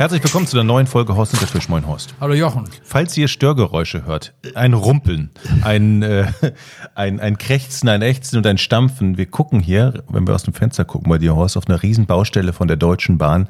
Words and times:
Herzlich 0.00 0.24
willkommen 0.24 0.46
zu 0.46 0.56
der 0.56 0.64
neuen 0.64 0.86
Folge 0.86 1.14
Horst 1.14 1.34
und 1.34 1.42
der 1.42 1.48
Fisch. 1.48 1.68
Moin 1.68 1.86
Horst. 1.86 2.14
Hallo 2.22 2.32
Jochen. 2.32 2.64
Falls 2.82 3.14
ihr 3.18 3.28
Störgeräusche 3.28 4.06
hört, 4.06 4.32
ein 4.54 4.72
Rumpeln, 4.72 5.28
ein, 5.60 6.02
äh, 6.02 6.26
ein, 6.94 7.20
ein 7.20 7.36
Krächzen, 7.36 7.86
ein 7.90 8.00
Ächzen 8.00 8.38
und 8.38 8.46
ein 8.46 8.56
Stampfen. 8.56 9.18
Wir 9.18 9.26
gucken 9.26 9.60
hier, 9.60 10.02
wenn 10.08 10.26
wir 10.26 10.34
aus 10.34 10.44
dem 10.44 10.54
Fenster 10.54 10.86
gucken 10.86 11.10
bei 11.10 11.18
dir, 11.18 11.36
Horst, 11.36 11.58
auf 11.58 11.68
einer 11.68 11.82
riesen 11.82 12.06
Baustelle 12.06 12.54
von 12.54 12.66
der 12.66 12.78
Deutschen 12.78 13.18
Bahn. 13.18 13.46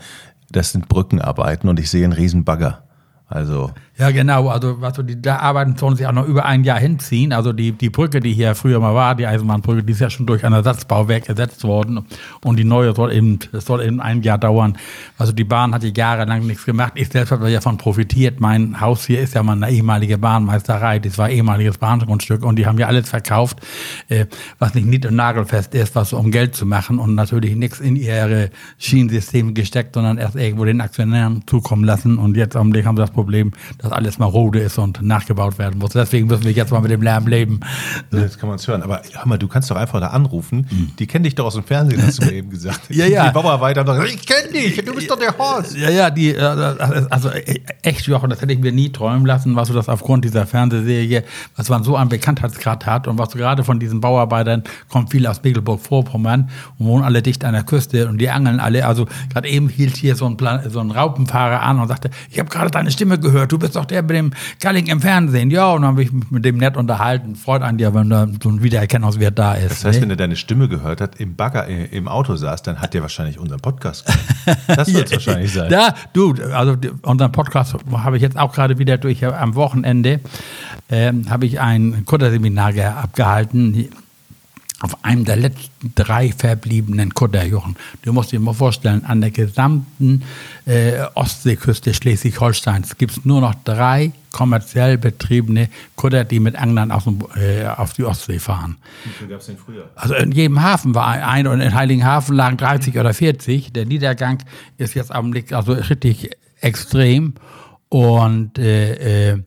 Das 0.50 0.73
sind 0.73 0.89
Brückenarbeiten 0.89 1.71
und 1.71 1.79
ich 1.79 1.89
sehe 1.89 2.03
einen 2.03 2.14
riesen 2.14 2.43
Bagger. 2.43 2.82
Also 3.29 3.71
ja, 4.01 4.11
genau. 4.12 4.48
Also, 4.48 4.79
also 4.80 5.03
die 5.03 5.21
da 5.21 5.37
arbeiten 5.41 5.77
sollen 5.77 5.95
sich 5.95 6.07
auch 6.07 6.12
noch 6.12 6.27
über 6.27 6.46
ein 6.46 6.64
Jahr 6.64 6.79
hinziehen. 6.79 7.35
Also 7.35 7.53
die, 7.53 7.72
die 7.72 7.90
Brücke, 7.90 8.21
die 8.21 8.32
hier 8.32 8.54
früher 8.54 8.81
mal 8.81 8.95
war, 8.95 9.14
die 9.14 9.26
Eisenbahnbrücke, 9.26 9.82
die 9.82 9.93
ist 9.93 10.00
ja 10.00 10.09
schon 10.09 10.25
durch 10.25 10.43
ein 10.43 10.54
Ersatzbauwerk 10.54 11.29
ersetzt 11.29 11.64
worden. 11.64 12.07
Und 12.43 12.59
die 12.59 12.64
neue 12.64 12.95
soll 12.95 13.13
eben, 13.13 13.40
das 13.53 13.67
soll 13.67 13.82
eben 13.82 14.00
ein 14.00 14.23
Jahr 14.23 14.39
dauern. 14.39 14.79
Also 15.18 15.32
die 15.32 15.45
Bahn 15.45 15.75
hat 15.75 15.82
ja 15.82 15.90
jahrelang 15.95 16.46
nichts 16.46 16.64
gemacht. 16.64 16.95
Ich 16.95 17.09
selbst 17.09 17.31
habe 17.31 17.53
davon 17.53 17.76
profitiert. 17.76 18.40
Mein 18.40 18.81
Haus 18.81 19.04
hier 19.04 19.21
ist 19.21 19.35
ja 19.35 19.43
mal 19.43 19.53
eine 19.53 19.71
ehemalige 19.71 20.17
Bahnmeisterei. 20.17 20.98
Das 20.98 21.18
war 21.18 21.29
ehemaliges 21.29 21.76
Bahngrundstück. 21.76 22.43
Und 22.43 22.57
die 22.57 22.64
haben 22.64 22.79
ja 22.79 22.87
alles 22.87 23.11
verkauft, 23.11 23.61
äh, 24.09 24.25
was 24.59 24.73
nicht 24.73 24.87
nied- 24.87 25.04
und 25.04 25.17
nagelfest 25.17 25.75
ist, 25.75 25.95
was 25.95 26.14
um 26.14 26.31
Geld 26.31 26.57
zu 26.57 26.64
machen. 26.64 26.98
Und 26.98 27.14
natürlich 27.14 27.54
nichts 27.54 27.81
in 27.81 27.96
ihre 27.96 28.48
Schienensysteme 28.79 29.53
gesteckt, 29.53 29.95
sondern 29.95 30.17
erst 30.17 30.37
irgendwo 30.37 30.64
den 30.64 30.81
Aktionären 30.81 31.43
zukommen 31.46 31.85
lassen. 31.85 32.17
Und 32.17 32.39
jetzt 32.39 32.56
haben 32.56 32.73
sie 32.73 32.83
das 32.83 33.11
Problem, 33.11 33.53
dass 33.77 33.89
dass 33.91 33.97
alles 33.97 34.19
marode 34.19 34.61
ist 34.61 34.78
und 34.78 35.03
nachgebaut 35.03 35.58
werden 35.58 35.78
muss. 35.78 35.91
Deswegen 35.91 36.27
müssen 36.27 36.44
wir 36.44 36.53
jetzt 36.53 36.70
mal 36.70 36.81
mit 36.81 36.91
dem 36.91 37.03
Lärm 37.03 37.27
leben. 37.27 37.61
Jetzt 38.12 38.39
kann 38.39 38.48
man 38.48 38.56
es 38.56 38.67
hören. 38.67 38.83
Aber 38.83 39.03
hör 39.12 39.27
mal, 39.27 39.39
du 39.39 39.48
kannst 39.48 39.70
doch 39.70 39.77
einfach 39.77 40.01
da 40.01 40.09
anrufen. 40.09 40.67
Mhm. 40.70 40.92
Die 40.98 41.06
kennen 41.06 41.25
dich 41.25 41.34
doch 41.34 41.47
aus 41.47 41.55
dem 41.55 41.65
Fernsehen, 41.65 42.03
hast 42.03 42.23
du 42.23 42.27
mir 42.27 42.33
eben 42.34 42.50
gesagt. 42.50 42.81
ja, 42.89 43.06
ja. 43.06 43.28
Die 43.28 43.33
Bauarbeiter 43.33 43.81
haben 43.81 43.87
gesagt, 43.87 44.15
ich 44.15 44.27
kenne 44.27 44.53
dich, 44.53 44.84
du 44.84 44.95
bist 44.95 45.11
doch 45.11 45.19
der 45.19 45.37
Horst. 45.37 45.77
Ja, 45.77 45.91
ja, 45.91 46.11
die, 46.11 46.34
äh, 46.34 46.41
also 46.41 47.31
echt, 47.83 48.06
Jochen, 48.06 48.31
das 48.31 48.41
hätte 48.41 48.53
ich 48.53 48.61
mir 48.61 48.73
nie 48.73 48.91
träumen 48.91 49.27
lassen, 49.27 49.56
was 49.56 49.69
du 49.69 49.75
das 49.75 49.89
aufgrund 49.89 50.25
dieser 50.25 50.47
Fernsehserie, 50.47 51.25
was 51.56 51.69
man 51.69 51.83
so 51.83 51.97
einen 51.97 52.09
Bekanntheitsgrad 52.09 52.87
hat 52.87 53.09
und 53.09 53.19
was 53.19 53.31
du 53.31 53.39
gerade 53.39 53.65
von 53.65 53.81
diesen 53.81 54.00
Bauarbeitern, 54.00 54.62
kommen 54.89 55.09
viele 55.09 55.31
aus 55.31 55.43
Mecklenburg-Vorpommern 55.43 56.50
und 56.78 56.87
wohnen 56.87 57.05
alle 57.05 57.22
dicht 57.22 57.45
an 57.45 57.53
der 57.53 57.65
Küste 57.65 58.09
und 58.09 58.19
die 58.19 58.31
angeln 58.31 58.61
alle. 58.61 58.87
Also 58.87 59.06
gerade 59.33 59.48
eben 59.48 59.69
hielt 59.69 59.97
hier 59.97 60.17
so 60.17 60.27
ein, 60.27 60.37
Plan, 60.37 60.69
so 60.70 60.81
ein 60.81 60.91
Raupenfahrer 60.91 61.62
an 61.62 61.81
und 61.81 61.89
sagte, 61.89 62.11
ich 62.31 62.39
habe 62.39 62.48
gerade 62.48 62.70
deine 62.70 62.91
Stimme 62.91 63.19
gehört, 63.19 63.53
du 63.53 63.59
bist 63.59 63.77
doch 63.77 63.80
doch 63.81 63.86
der 63.86 64.03
mit 64.03 64.12
dem 64.12 64.33
Galling 64.61 64.86
im 64.86 65.00
Fernsehen. 65.00 65.50
Ja, 65.50 65.73
und 65.73 65.83
dann 65.83 65.92
habe 65.92 66.03
ich 66.03 66.12
mich 66.12 66.31
mit 66.31 66.45
dem 66.45 66.59
nett 66.59 66.77
unterhalten. 66.77 67.36
Freut 67.36 67.62
an 67.62 67.78
dir, 67.78 67.95
wenn 67.95 68.11
da 68.11 68.28
so 68.42 68.48
ein 68.48 68.62
Wiedererkennungswert 68.62 69.39
da 69.39 69.55
ist. 69.55 69.70
Das 69.70 69.84
heißt, 69.84 69.97
ne? 69.97 70.03
wenn 70.03 70.11
er 70.11 70.17
deine 70.17 70.37
Stimme 70.37 70.69
gehört 70.69 71.00
hat, 71.00 71.19
im 71.20 71.37
Bagger, 71.37 71.69
äh, 71.69 71.87
im 71.87 72.09
Auto 72.09 72.37
saß, 72.37 72.62
dann 72.62 72.81
hat 72.81 72.95
er 72.95 73.03
wahrscheinlich 73.03 73.39
unseren 73.39 73.61
Podcast 73.61 74.06
gehört. 74.06 74.20
Das 74.67 74.92
wird 74.92 75.06
es 75.06 75.12
wahrscheinlich 75.12 75.53
sein. 75.53 75.70
Ja, 75.70 75.95
du, 76.12 76.34
also 76.53 76.77
unseren 77.03 77.33
Podcast 77.33 77.77
habe 77.92 78.17
ich 78.17 78.22
jetzt 78.22 78.39
auch 78.39 78.53
gerade 78.53 78.78
wieder 78.78 78.98
durch. 78.98 79.25
Am 79.25 79.55
Wochenende 79.55 80.20
äh, 80.89 81.12
habe 81.28 81.47
ich 81.47 81.61
ein 81.61 82.05
Kutterseminar 82.05 82.72
abgehalten 82.97 83.91
auf 84.81 85.05
einem 85.05 85.25
der 85.25 85.36
letzten 85.36 85.92
drei 85.95 86.33
verbliebenen 86.33 87.12
Kutterjochen. 87.14 87.77
Du 88.03 88.12
musst 88.12 88.33
dir 88.33 88.41
mal 88.41 88.55
vorstellen, 88.55 89.05
an 89.05 89.20
der 89.20 89.31
gesamten 89.31 90.22
äh, 90.64 91.03
Ostseeküste 91.14 91.92
Schleswig-Holsteins 91.92 92.97
gibt 92.97 93.12
es 93.12 93.25
nur 93.25 93.41
noch 93.42 93.55
drei 93.64 94.12
kommerziell 94.33 94.97
betriebene 94.97 95.69
Kutter, 95.97 96.25
die 96.25 96.41
mit 96.41 96.56
Anglern 96.56 96.92
auf, 96.92 97.06
äh, 97.37 97.67
auf 97.67 97.92
die 97.92 98.05
Ostsee 98.05 98.39
fahren. 98.39 98.78
Wie 99.05 99.11
viel 99.11 99.28
gab 99.28 99.41
es 99.41 99.47
denn 99.47 99.59
früher? 99.59 99.91
Also 99.97 100.14
in 100.14 100.33
jedem 100.33 100.62
Hafen 100.62 100.94
war 100.94 101.09
ein 101.09 101.47
und 101.47 101.61
in 101.61 101.75
Heiligenhafen 101.75 102.34
lagen 102.34 102.56
30 102.56 102.98
oder 102.98 103.12
40. 103.12 103.72
Der 103.72 103.84
Niedergang 103.84 104.38
ist 104.78 104.94
jetzt 104.94 105.12
am 105.12 105.31
Blick 105.31 105.53
also 105.53 105.72
richtig 105.72 106.31
extrem 106.60 107.34
und 107.91 108.59
äh, 108.59 109.32
äh, 109.32 109.43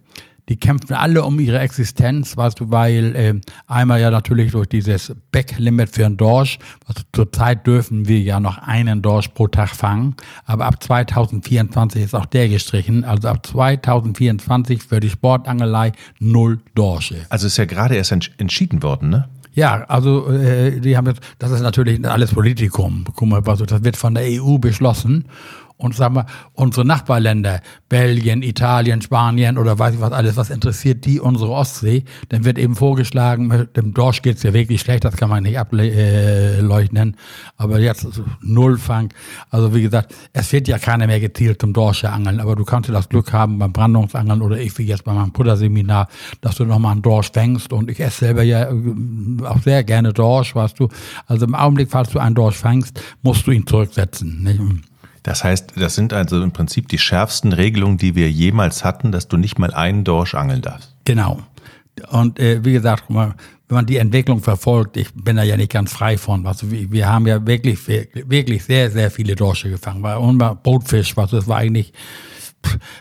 die 0.49 0.57
kämpfen 0.57 0.93
alle 0.93 1.23
um 1.23 1.39
ihre 1.39 1.59
Existenz, 1.59 2.35
weißt 2.35 2.59
du, 2.59 2.71
weil 2.71 3.15
äh, 3.15 3.33
einmal 3.67 4.01
ja 4.01 4.11
natürlich 4.11 4.51
durch 4.51 4.67
dieses 4.67 5.13
Backlimit 5.31 5.89
für 5.89 6.05
einen 6.05 6.17
Dorsch, 6.17 6.59
also 6.85 7.01
zurzeit 7.13 7.65
dürfen 7.65 8.07
wir 8.07 8.19
ja 8.19 8.39
noch 8.39 8.57
einen 8.57 9.01
Dorsch 9.01 9.29
pro 9.29 9.47
Tag 9.47 9.69
fangen, 9.69 10.15
aber 10.45 10.65
ab 10.65 10.83
2024 10.83 12.03
ist 12.03 12.15
auch 12.15 12.25
der 12.25 12.49
gestrichen, 12.49 13.03
also 13.03 13.29
ab 13.29 13.45
2024 13.45 14.83
für 14.83 14.99
die 14.99 15.09
Sportangelei 15.09 15.93
null 16.19 16.59
Dorsche. 16.75 17.25
Also 17.29 17.47
ist 17.47 17.57
ja 17.57 17.65
gerade 17.65 17.95
erst 17.95 18.11
entschieden 18.11 18.83
worden, 18.83 19.09
ne? 19.09 19.29
Ja, 19.55 19.83
also 19.83 20.31
äh, 20.31 20.79
die 20.79 20.97
haben 20.97 21.05
jetzt, 21.05 21.21
das 21.37 21.51
ist 21.51 21.61
natürlich 21.61 22.03
alles 22.07 22.33
Politikum. 22.33 23.05
Guck 23.15 23.27
mal, 23.27 23.43
also 23.47 23.65
das 23.65 23.83
wird 23.83 23.97
von 23.97 24.15
der 24.15 24.23
EU 24.23 24.57
beschlossen 24.57 25.25
und 25.83 25.95
sagen 25.95 26.15
wir, 26.15 26.25
unsere 26.53 26.85
Nachbarländer, 26.85 27.61
Belgien, 27.89 28.41
Italien, 28.41 29.01
Spanien 29.01 29.57
oder 29.57 29.77
weiß 29.77 29.95
ich 29.95 30.01
was 30.01 30.11
alles, 30.11 30.37
was 30.37 30.49
interessiert 30.49 31.05
die 31.05 31.19
unsere 31.19 31.51
Ostsee, 31.51 32.05
dann 32.29 32.45
wird 32.45 32.57
eben 32.57 32.75
vorgeschlagen, 32.75 33.47
mit 33.47 33.75
dem 33.75 33.93
Dorsch 33.93 34.21
geht's 34.21 34.43
ja 34.43 34.53
wirklich 34.53 34.81
schlecht, 34.81 35.03
das 35.03 35.17
kann 35.17 35.29
man 35.29 35.43
nicht 35.43 35.59
ableuchten, 35.59 37.17
aber 37.57 37.79
jetzt 37.79 38.07
Nullfang, 38.41 39.13
also 39.49 39.73
wie 39.75 39.81
gesagt, 39.81 40.13
es 40.31 40.51
wird 40.51 40.67
ja 40.67 40.77
keiner 40.77 41.07
mehr 41.07 41.19
gezielt 41.19 41.61
zum 41.61 41.73
Dorsche 41.73 42.09
angeln, 42.09 42.39
aber 42.39 42.55
du 42.55 42.63
kannst 42.63 42.89
ja 42.89 42.95
das 42.95 43.09
Glück 43.09 43.33
haben 43.33 43.59
beim 43.59 43.73
Brandungsangeln 43.73 44.41
oder 44.41 44.57
ich 44.57 44.77
wie 44.77 44.83
jetzt 44.83 45.03
bei 45.03 45.13
meinem 45.13 45.33
Putterseminar, 45.33 46.07
dass 46.41 46.55
du 46.55 46.65
nochmal 46.65 46.93
einen 46.93 47.01
Dorsch 47.01 47.31
fängst. 47.31 47.73
Und 47.73 47.89
ich 47.89 47.99
esse 47.99 48.25
selber 48.25 48.43
ja 48.43 48.69
äh, 48.71 49.45
auch 49.45 49.61
sehr 49.61 49.83
gerne 49.83 50.13
Dorsch, 50.13 50.55
weißt 50.55 50.79
du, 50.79 50.87
also 51.27 51.45
im 51.45 51.55
Augenblick, 51.55 51.89
falls 51.91 52.09
du 52.09 52.19
einen 52.19 52.35
Dorsch 52.35 52.57
fängst, 52.57 53.01
musst 53.21 53.45
du 53.47 53.51
ihn 53.51 53.67
zurücksetzen, 53.67 54.43
nicht? 54.43 54.61
Das 55.23 55.43
heißt, 55.43 55.73
das 55.77 55.95
sind 55.95 56.13
also 56.13 56.41
im 56.43 56.51
Prinzip 56.51 56.89
die 56.89 56.97
schärfsten 56.97 57.53
Regelungen, 57.53 57.97
die 57.97 58.15
wir 58.15 58.29
jemals 58.29 58.83
hatten, 58.83 59.11
dass 59.11 59.29
du 59.29 59.37
nicht 59.37 59.57
mal 59.57 59.73
einen 59.73 60.03
Dorsch 60.03 60.35
angeln 60.35 60.61
darfst. 60.61 60.93
Genau. 61.05 61.39
Und 62.09 62.39
äh, 62.39 62.63
wie 62.65 62.73
gesagt, 62.73 63.05
wenn 63.07 63.33
man 63.69 63.85
die 63.85 63.97
Entwicklung 63.97 64.41
verfolgt, 64.41 64.97
ich 64.97 65.13
bin 65.13 65.37
da 65.37 65.43
ja 65.43 65.55
nicht 65.55 65.71
ganz 65.71 65.93
frei 65.93 66.17
von. 66.17 66.45
Also 66.45 66.69
wir, 66.69 67.07
haben 67.07 67.25
ja 67.25 67.45
wirklich, 67.45 67.79
wirklich 67.87 68.63
sehr, 68.65 68.91
sehr 68.91 69.09
viele 69.09 69.35
Dorsche 69.35 69.69
gefangen. 69.69 70.03
Weil 70.03 70.55
Bootfisch, 70.55 71.15
was 71.15 71.31
das 71.31 71.47
war 71.47 71.57
eigentlich 71.57 71.93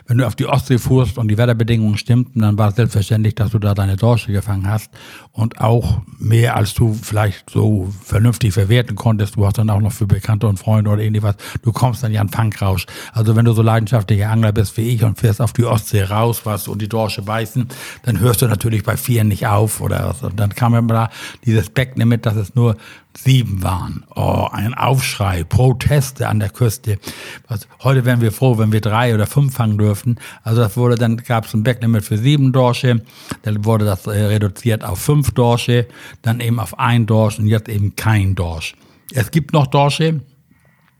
wenn 0.07 0.17
du 0.17 0.27
auf 0.27 0.35
die 0.35 0.45
Ostsee 0.45 0.77
fuhrst 0.77 1.17
und 1.17 1.27
die 1.27 1.37
Wetterbedingungen 1.37 1.97
stimmten, 1.97 2.41
dann 2.41 2.57
war 2.57 2.69
es 2.69 2.75
selbstverständlich, 2.75 3.35
dass 3.35 3.51
du 3.51 3.59
da 3.59 3.73
deine 3.73 3.95
Dorsche 3.95 4.31
gefangen 4.31 4.69
hast 4.69 4.91
und 5.31 5.59
auch 5.59 6.01
mehr 6.19 6.55
als 6.55 6.73
du 6.73 6.93
vielleicht 6.93 7.49
so 7.49 7.91
vernünftig 8.03 8.53
verwerten 8.53 8.95
konntest. 8.95 9.35
Du 9.35 9.45
hast 9.45 9.57
dann 9.57 9.69
auch 9.69 9.81
noch 9.81 9.91
für 9.91 10.07
Bekannte 10.07 10.47
und 10.47 10.57
Freunde 10.57 10.89
oder 10.91 11.01
ähnliches. 11.01 11.35
Du 11.61 11.71
kommst 11.71 12.03
dann 12.03 12.11
ja 12.11 12.21
an 12.21 12.29
Fangrausch. 12.29 12.85
Also 13.13 13.35
wenn 13.35 13.45
du 13.45 13.53
so 13.53 13.61
leidenschaftlicher 13.61 14.29
Angler 14.29 14.51
bist 14.51 14.77
wie 14.77 14.89
ich 14.89 15.03
und 15.03 15.19
fährst 15.19 15.41
auf 15.41 15.53
die 15.53 15.65
Ostsee 15.65 16.03
raus, 16.03 16.41
was 16.45 16.67
und 16.67 16.81
die 16.81 16.89
Dorsche 16.89 17.21
beißen, 17.21 17.67
dann 18.03 18.19
hörst 18.19 18.41
du 18.41 18.47
natürlich 18.47 18.83
bei 18.83 18.97
vier 18.97 19.23
nicht 19.23 19.47
auf 19.47 19.81
oder 19.81 20.07
was. 20.07 20.23
Und 20.23 20.39
dann 20.39 20.53
kam 20.53 20.75
immer 20.75 20.93
da 20.93 21.09
dieses 21.45 21.69
Backlimit, 21.69 22.25
dass 22.25 22.35
es 22.35 22.55
nur 22.55 22.75
sieben 23.17 23.63
waren. 23.63 24.05
Oh, 24.15 24.47
ein 24.51 24.73
Aufschrei, 24.73 25.43
Proteste 25.43 26.27
an 26.27 26.39
der 26.39 26.49
Küste. 26.49 26.99
Was, 27.47 27.67
heute 27.83 28.05
wären 28.05 28.21
wir 28.21 28.31
froh, 28.31 28.57
wenn 28.57 28.71
wir 28.71 28.81
drei 28.81 29.13
oder 29.13 29.27
fünf 29.27 29.53
fangen 29.53 29.77
dürften. 29.77 30.17
Also 30.43 30.61
das 30.61 30.77
wurde, 30.77 30.95
dann 30.95 31.17
gab 31.17 31.45
es 31.45 31.53
ein 31.53 31.63
Backlimit 31.63 32.03
für 32.03 32.17
sieben 32.17 32.51
Dorsche, 32.51 33.03
dann 33.43 33.65
wurde 33.65 33.85
das 33.85 34.07
äh, 34.07 34.11
reduziert 34.11 34.83
auf 34.83 34.99
fünf 34.99 35.31
Dorsche, 35.31 35.87
dann 36.21 36.39
eben 36.39 36.59
auf 36.59 36.79
ein 36.79 37.05
Dorsch 37.05 37.39
und 37.39 37.47
jetzt 37.47 37.69
eben 37.69 37.95
kein 37.95 38.35
Dorsch. 38.35 38.75
Es 39.11 39.31
gibt 39.31 39.53
noch 39.53 39.67
Dorsche, 39.67 40.21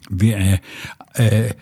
wie, 0.10 0.34
äh, 0.34 0.60
äh, 1.16 1.54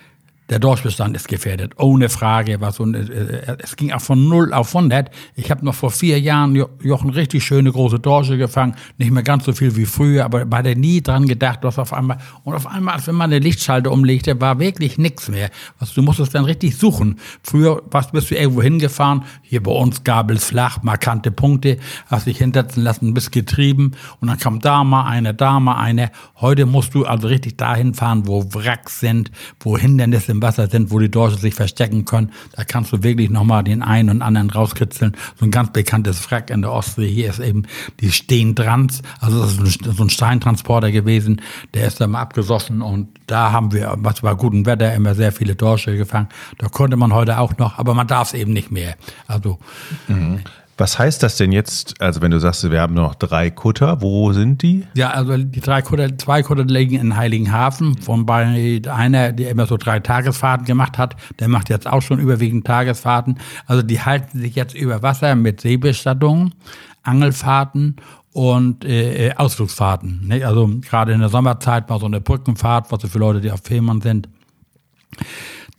der 0.51 0.59
Dorschbestand 0.59 1.15
ist 1.15 1.29
gefährdet, 1.29 1.79
ohne 1.79 2.09
Frage. 2.09 2.59
Was 2.59 2.81
und, 2.81 2.93
äh, 2.93 2.99
äh, 2.99 3.57
es 3.59 3.77
ging 3.77 3.93
auch 3.93 4.01
von 4.01 4.27
0 4.27 4.53
auf 4.53 4.75
100. 4.75 5.09
Ich 5.35 5.49
habe 5.49 5.63
noch 5.63 5.73
vor 5.73 5.91
vier 5.91 6.19
Jahren 6.19 6.55
Jochen 6.83 7.09
richtig 7.09 7.45
schöne 7.45 7.71
große 7.71 7.99
Dorsche 7.99 8.37
gefangen, 8.37 8.75
nicht 8.97 9.11
mehr 9.11 9.23
ganz 9.23 9.45
so 9.45 9.53
viel 9.53 9.77
wie 9.77 9.85
früher, 9.85 10.25
aber 10.25 10.45
bei 10.45 10.61
der 10.61 10.75
nie 10.75 11.01
dran 11.01 11.25
gedacht, 11.25 11.59
was 11.61 11.79
auf 11.79 11.93
einmal 11.93 12.17
und 12.43 12.53
auf 12.53 12.67
einmal, 12.67 12.95
als 12.95 13.07
wenn 13.07 13.15
man 13.15 13.31
eine 13.31 13.39
Lichtschalter 13.39 13.91
umlegte, 13.91 14.41
war 14.41 14.59
wirklich 14.59 14.97
nichts 14.97 15.29
mehr. 15.29 15.49
Was 15.79 15.93
du 15.93 16.01
musstest 16.01 16.35
dann 16.35 16.43
richtig 16.43 16.75
suchen. 16.75 17.17
Früher 17.43 17.81
was 17.89 18.11
bist 18.11 18.29
du 18.29 18.35
irgendwo 18.35 18.61
hingefahren, 18.61 19.23
hier 19.41 19.63
bei 19.63 19.71
uns 19.71 20.03
Gabels 20.03 20.43
flach, 20.43 20.83
markante 20.83 21.31
Punkte, 21.31 21.77
hast 22.07 22.27
dich 22.27 22.39
hinsetzen 22.39 22.83
lassen, 22.83 23.13
bist 23.13 23.31
getrieben 23.31 23.93
und 24.19 24.27
dann 24.27 24.37
kam 24.37 24.59
da 24.59 24.83
mal 24.83 25.05
eine, 25.05 25.33
da 25.33 25.61
mal 25.61 25.77
eine. 25.77 26.11
Heute 26.41 26.65
musst 26.65 26.93
du 26.93 27.05
also 27.05 27.29
richtig 27.29 27.55
dahin 27.55 27.93
fahren, 27.93 28.27
wo 28.27 28.43
Wracks 28.53 28.99
sind, 28.99 29.31
wo 29.61 29.77
Hindernisse 29.77 30.40
Wasser 30.41 30.67
sind, 30.67 30.91
wo 30.91 30.99
die 30.99 31.09
Dorsche 31.09 31.37
sich 31.37 31.53
verstecken 31.53 32.05
können. 32.05 32.31
Da 32.55 32.63
kannst 32.63 32.91
du 32.91 33.03
wirklich 33.03 33.29
nochmal 33.29 33.63
den 33.63 33.81
einen 33.81 34.09
und 34.09 34.21
anderen 34.21 34.49
rauskitzeln. 34.49 35.15
So 35.39 35.45
ein 35.45 35.51
ganz 35.51 35.71
bekanntes 35.71 36.29
Wrack 36.29 36.49
in 36.49 36.61
der 36.61 36.71
Ostsee. 36.71 37.07
Hier 37.07 37.29
ist 37.29 37.39
eben 37.39 37.63
die 37.99 38.11
Steentrans, 38.11 39.01
also 39.19 39.41
das 39.41 39.57
ist 39.57 39.83
so 39.83 40.03
ein 40.03 40.09
Steintransporter 40.09 40.91
gewesen. 40.91 41.41
Der 41.73 41.87
ist 41.87 42.01
dann 42.01 42.11
mal 42.11 42.21
abgesoffen 42.21 42.81
und 42.81 43.09
da 43.27 43.51
haben 43.51 43.71
wir, 43.71 43.95
was 43.97 44.21
bei 44.21 44.33
gutem 44.33 44.65
Wetter, 44.65 44.93
immer 44.93 45.15
sehr 45.15 45.31
viele 45.31 45.55
Dorsche 45.55 45.95
gefangen. 45.95 46.27
Da 46.57 46.67
konnte 46.67 46.97
man 46.97 47.13
heute 47.13 47.39
auch 47.39 47.57
noch, 47.57 47.77
aber 47.77 47.93
man 47.93 48.07
darf 48.07 48.29
es 48.29 48.33
eben 48.33 48.53
nicht 48.53 48.71
mehr. 48.71 48.95
Also 49.27 49.59
mhm. 50.07 50.41
Was 50.81 50.97
heißt 50.97 51.21
das 51.21 51.37
denn 51.37 51.51
jetzt? 51.51 52.01
Also 52.01 52.23
wenn 52.23 52.31
du 52.31 52.39
sagst, 52.39 52.71
wir 52.71 52.81
haben 52.81 52.95
noch 52.95 53.13
drei 53.13 53.51
Kutter, 53.51 54.01
wo 54.01 54.33
sind 54.33 54.63
die? 54.63 54.87
Ja, 54.95 55.11
also 55.11 55.37
die 55.37 55.59
drei 55.59 55.83
Kutter, 55.83 56.17
zwei 56.17 56.41
Kutter 56.41 56.65
liegen 56.65 56.95
in 56.95 57.15
Heiligenhafen. 57.15 57.95
Von 57.97 58.25
bei 58.25 58.81
einer, 58.89 59.31
der 59.31 59.51
immer 59.51 59.67
so 59.67 59.77
drei 59.77 59.99
Tagesfahrten 59.99 60.65
gemacht 60.65 60.97
hat, 60.97 61.15
der 61.39 61.49
macht 61.49 61.69
jetzt 61.69 61.85
auch 61.85 62.01
schon 62.01 62.17
überwiegend 62.17 62.65
Tagesfahrten. 62.65 63.37
Also 63.67 63.83
die 63.83 64.01
halten 64.01 64.39
sich 64.39 64.55
jetzt 64.55 64.73
über 64.73 65.03
Wasser 65.03 65.35
mit 65.35 65.61
Seebestattungen, 65.61 66.55
Angelfahrten 67.03 67.97
und 68.33 68.83
äh, 68.83 69.27
äh 69.27 69.35
Ausflugsfahrten. 69.35 70.29
Ne? 70.29 70.43
Also 70.43 70.67
gerade 70.81 71.11
in 71.11 71.19
der 71.19 71.29
Sommerzeit 71.29 71.91
mal 71.91 71.99
so 71.99 72.07
eine 72.07 72.21
Brückenfahrt, 72.21 72.91
was 72.91 73.03
so 73.03 73.07
für 73.07 73.19
Leute, 73.19 73.39
die 73.39 73.51
auf 73.51 73.61
Fehmarn 73.63 74.01
sind. 74.01 74.29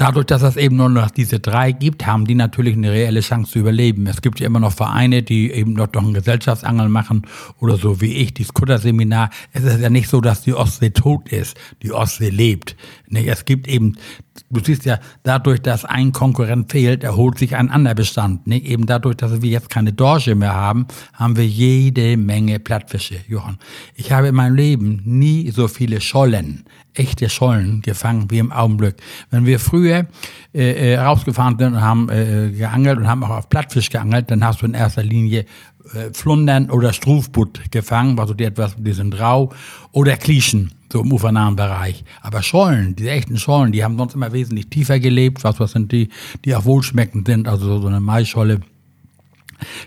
Dadurch, 0.03 0.27
dass 0.27 0.43
es 0.43 0.57
eben 0.57 0.75
nur 0.75 0.89
noch 0.89 1.13
diese 1.13 1.39
drei 1.39 1.71
gibt, 1.71 2.07
haben 2.07 2.27
die 2.27 2.35
natürlich 2.35 2.75
eine 2.77 2.91
reelle 2.91 3.21
Chance 3.21 3.53
zu 3.53 3.61
überleben. 3.61 4.09
Es 4.09 4.21
gibt 4.21 4.41
ja 4.41 4.47
immer 4.47 4.59
noch 4.59 4.73
Vereine, 4.73 5.23
die 5.23 5.53
eben 5.53 5.75
noch, 5.75 5.93
noch 5.93 6.03
ein 6.03 6.13
Gesellschaftsangeln 6.13 6.91
machen 6.91 7.23
oder 7.61 7.77
so 7.77 8.01
wie 8.01 8.15
ich, 8.15 8.35
dieses 8.35 8.53
Kutterseminar. 8.53 9.31
Es 9.53 9.63
ist 9.63 9.81
ja 9.81 9.91
nicht 9.91 10.09
so, 10.09 10.21
dass 10.21 10.43
die 10.43 10.55
Ostsee 10.55 10.91
tot 10.91 11.29
ist. 11.29 11.57
Die 11.83 11.93
Ostsee 11.93 12.31
lebt. 12.31 12.75
Es 13.15 13.45
gibt 13.45 13.69
eben, 13.69 13.97
du 14.51 14.61
siehst 14.65 14.85
ja, 14.85 14.99
dadurch, 15.23 15.61
dass 15.61 15.85
ein 15.85 16.13
Konkurrent 16.13 16.71
fehlt, 16.73 17.05
erholt 17.05 17.39
sich 17.39 17.57
ein 17.57 17.71
anderer 17.71 17.95
Bestand. 17.95 18.47
Eben 18.49 18.87
dadurch, 18.87 19.17
dass 19.17 19.43
wir 19.43 19.51
jetzt 19.51 19.71
keine 19.71 19.93
Dorsche 19.93 20.35
mehr 20.35 20.55
haben, 20.55 20.87
haben 21.13 21.37
wir 21.37 21.47
jede 21.47 22.17
Menge 22.17 22.59
Plattfische, 22.59 23.17
Johann. 23.29 23.59
Ich 23.95 24.13
habe 24.13 24.29
in 24.29 24.35
meinem 24.35 24.55
Leben 24.55 25.03
nie 25.05 25.51
so 25.51 25.69
viele 25.69 26.01
Schollen 26.01 26.65
echte 26.95 27.29
Schollen 27.29 27.83
gefangen 27.83 28.31
wie 28.31 28.39
im 28.39 28.53
Augenblick. 28.53 28.97
Wenn 29.31 29.47
wir 29.47 29.59
früher 29.59 30.07
äh, 30.55 30.93
äh, 30.93 30.99
rausgefahren 30.99 31.59
sind 31.59 31.75
und 31.75 31.81
haben 31.81 32.09
äh, 32.11 32.51
geangelt 32.51 32.99
und 32.99 33.09
haben 33.09 33.25
auch 33.25 33.31
auf 33.31 33.49
Plattfisch 33.49 33.91
geangelt, 33.91 34.31
dann 34.31 34.45
hast 34.45 34.63
du 34.63 34.67
in 34.67 34.75
erster 34.75 35.03
Linie 35.03 35.47
Flundern 36.13 36.71
oder 36.71 36.93
Strufbutt 36.93 37.71
gefangen, 37.71 38.19
also 38.19 38.35
die 38.35 38.45
etwas, 38.45 38.75
die 38.79 38.93
sind 38.93 39.19
rau, 39.19 39.51
oder 39.91 40.17
Klischen, 40.17 40.73
so 40.93 41.01
im 41.03 41.13
ufernahen 41.13 41.57
Bereich. 41.57 42.05
Aber 42.21 42.43
Schollen, 42.43 42.97
diese 42.97 43.11
echten 43.11 43.37
Schollen, 43.37 43.73
die 43.73 43.85
haben 43.85 43.97
sonst 43.97 44.15
immer 44.15 44.33
wesentlich 44.33 44.69
tiefer 44.69 45.01
gelebt, 45.01 45.45
was, 45.45 45.61
was 45.61 45.73
sind 45.73 45.93
die, 45.93 46.09
die 46.45 46.55
auch 46.55 46.65
wohlschmeckend 46.65 47.27
sind, 47.27 47.49
also 47.49 47.81
so 47.81 47.89
eine 47.89 48.01
Maischolle 48.01 48.61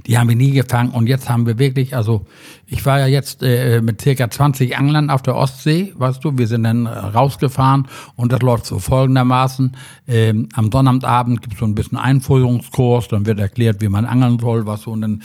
die 0.06 0.18
haben 0.18 0.30
wir 0.30 0.36
nie 0.36 0.52
gefangen. 0.52 0.90
Und 0.92 1.08
jetzt 1.08 1.30
haben 1.30 1.46
wir 1.46 1.60
wirklich, 1.60 1.96
also 1.96 2.26
ich 2.68 2.86
war 2.86 3.00
ja 3.00 3.08
jetzt 3.08 3.44
äh, 3.44 3.82
mit 3.82 4.02
circa 4.02 4.30
20 4.30 4.78
Anglern 4.78 5.10
auf 5.10 5.22
der 5.22 5.36
Ostsee, 5.36 5.94
weißt 5.96 6.24
du, 6.24 6.38
wir 6.38 6.48
sind 6.48 6.64
dann 6.64 6.88
rausgefahren 6.88 7.88
und 8.16 8.32
das 8.32 8.42
läuft 8.42 8.66
so 8.66 8.80
folgendermaßen. 8.80 9.78
Ähm, 10.08 10.50
am 10.54 10.72
Sonnabendabend 10.72 11.42
gibt 11.42 11.54
es 11.54 11.60
so 11.60 11.66
ein 11.66 11.76
bisschen 11.76 11.98
Einführungskurs, 11.98 13.08
dann 13.08 13.26
wird 13.26 13.40
erklärt, 13.40 13.82
wie 13.82 13.90
man 13.90 14.06
angeln 14.06 14.40
soll, 14.40 14.66
was 14.66 14.82
so, 14.82 14.92
und 14.92 15.02
dann 15.02 15.24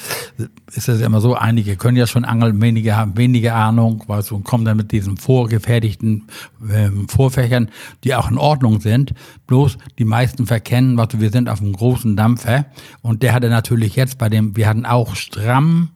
ist 0.74 0.88
es 0.88 1.00
immer 1.00 1.20
so, 1.20 1.34
einige 1.34 1.76
können 1.76 1.96
ja 1.96 2.06
schon 2.06 2.24
angeln, 2.24 2.60
wenige 2.60 2.96
haben 2.96 3.16
weniger 3.16 3.54
Ahnung, 3.54 4.04
weißt 4.06 4.30
du, 4.30 4.36
und 4.36 4.44
kommen 4.44 4.64
dann 4.64 4.76
mit 4.76 4.92
diesen 4.92 5.16
vorgefertigten 5.16 6.28
ähm, 6.70 7.08
Vorfächern, 7.08 7.70
die 8.04 8.14
auch 8.14 8.30
in 8.30 8.38
Ordnung 8.38 8.80
sind, 8.80 9.14
bloß 9.46 9.78
die 9.98 10.04
meisten 10.04 10.46
verkennen, 10.46 10.96
was 10.96 11.08
du, 11.08 11.20
wir 11.20 11.30
sind 11.30 11.48
auf 11.48 11.60
einem 11.60 11.72
großen 11.72 12.16
Dampfer 12.16 12.66
und 13.02 13.22
der 13.22 13.32
hatte 13.32 13.48
natürlich 13.48 13.96
jetzt 13.96 14.18
bei 14.18 14.28
dem, 14.28 14.39
wir 14.56 14.68
hatten 14.68 14.86
auch 14.86 15.14
stramm 15.14 15.90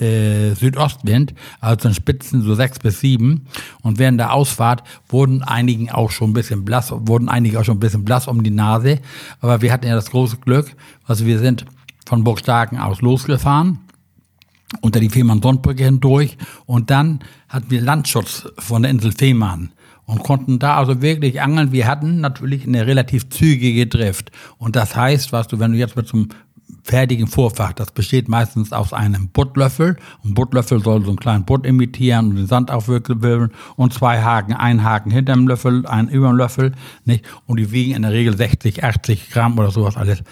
äh, 0.00 0.54
Südostwind, 0.54 1.34
also 1.60 1.88
in 1.88 1.94
Spitzen 1.94 2.42
so 2.42 2.54
sechs 2.54 2.78
bis 2.78 3.00
sieben. 3.00 3.46
Und 3.82 3.98
während 3.98 4.18
der 4.20 4.32
Ausfahrt 4.32 4.82
wurden 5.08 5.42
einigen 5.42 5.90
auch 5.90 6.10
schon 6.10 6.30
ein 6.30 6.34
bisschen 6.34 6.64
blass, 6.64 6.92
wurden 6.92 7.28
einige 7.28 7.60
auch 7.60 7.64
schon 7.64 7.76
ein 7.76 7.80
bisschen 7.80 8.04
blass 8.04 8.28
um 8.28 8.42
die 8.42 8.50
Nase. 8.50 9.00
Aber 9.40 9.60
wir 9.62 9.72
hatten 9.72 9.86
ja 9.86 9.94
das 9.94 10.10
große 10.10 10.38
Glück, 10.38 10.74
also 11.06 11.26
wir 11.26 11.38
sind 11.38 11.64
von 12.06 12.24
Burgstarken 12.24 12.78
aus 12.78 13.02
losgefahren 13.02 13.80
unter 14.82 15.00
die 15.00 15.08
Fehmarn-Sonnbrücke 15.08 15.84
hindurch 15.84 16.36
und 16.66 16.90
dann 16.90 17.20
hatten 17.48 17.70
wir 17.70 17.80
Landschutz 17.80 18.46
von 18.58 18.82
der 18.82 18.90
Insel 18.90 19.12
Fehmarn 19.12 19.72
und 20.08 20.22
konnten 20.22 20.58
da 20.58 20.76
also 20.76 21.02
wirklich 21.02 21.40
angeln. 21.42 21.70
Wir 21.70 21.86
hatten 21.86 22.20
natürlich 22.20 22.66
eine 22.66 22.86
relativ 22.86 23.28
zügige 23.28 23.86
Drift. 23.86 24.30
Und 24.56 24.74
das 24.74 24.96
heißt, 24.96 25.32
was 25.32 25.48
du, 25.48 25.58
wenn 25.58 25.72
du 25.72 25.78
jetzt 25.78 25.96
mit 25.96 26.08
so 26.08 26.16
einem 26.16 26.28
fertigen 26.82 27.26
Vorfach. 27.26 27.72
Das 27.72 27.90
besteht 27.90 28.28
meistens 28.28 28.72
aus 28.72 28.92
einem 28.92 29.28
Buttlöffel. 29.28 29.96
Ein 30.24 30.34
Buttlöffel 30.34 30.82
soll 30.82 31.02
so 31.02 31.08
einen 31.08 31.18
kleinen 31.18 31.44
Butt 31.44 31.66
imitieren 31.66 32.30
und 32.30 32.36
den 32.36 32.46
Sand 32.46 32.70
aufwirbeln 32.70 33.52
und 33.76 33.92
zwei 33.92 34.22
Haken, 34.22 34.54
ein 34.54 34.84
Haken 34.84 35.10
hinter 35.10 35.34
dem 35.34 35.48
Löffel, 35.48 35.86
ein 35.86 36.08
über 36.08 36.28
dem 36.28 36.36
Löffel, 36.36 36.72
nicht? 37.04 37.24
Und 37.46 37.58
die 37.58 37.72
wiegen 37.72 37.94
in 37.94 38.02
der 38.02 38.12
Regel 38.12 38.36
60, 38.36 38.84
80 38.84 39.30
Gramm 39.30 39.58
oder 39.58 39.70
sowas 39.70 39.96
alles 39.96 40.22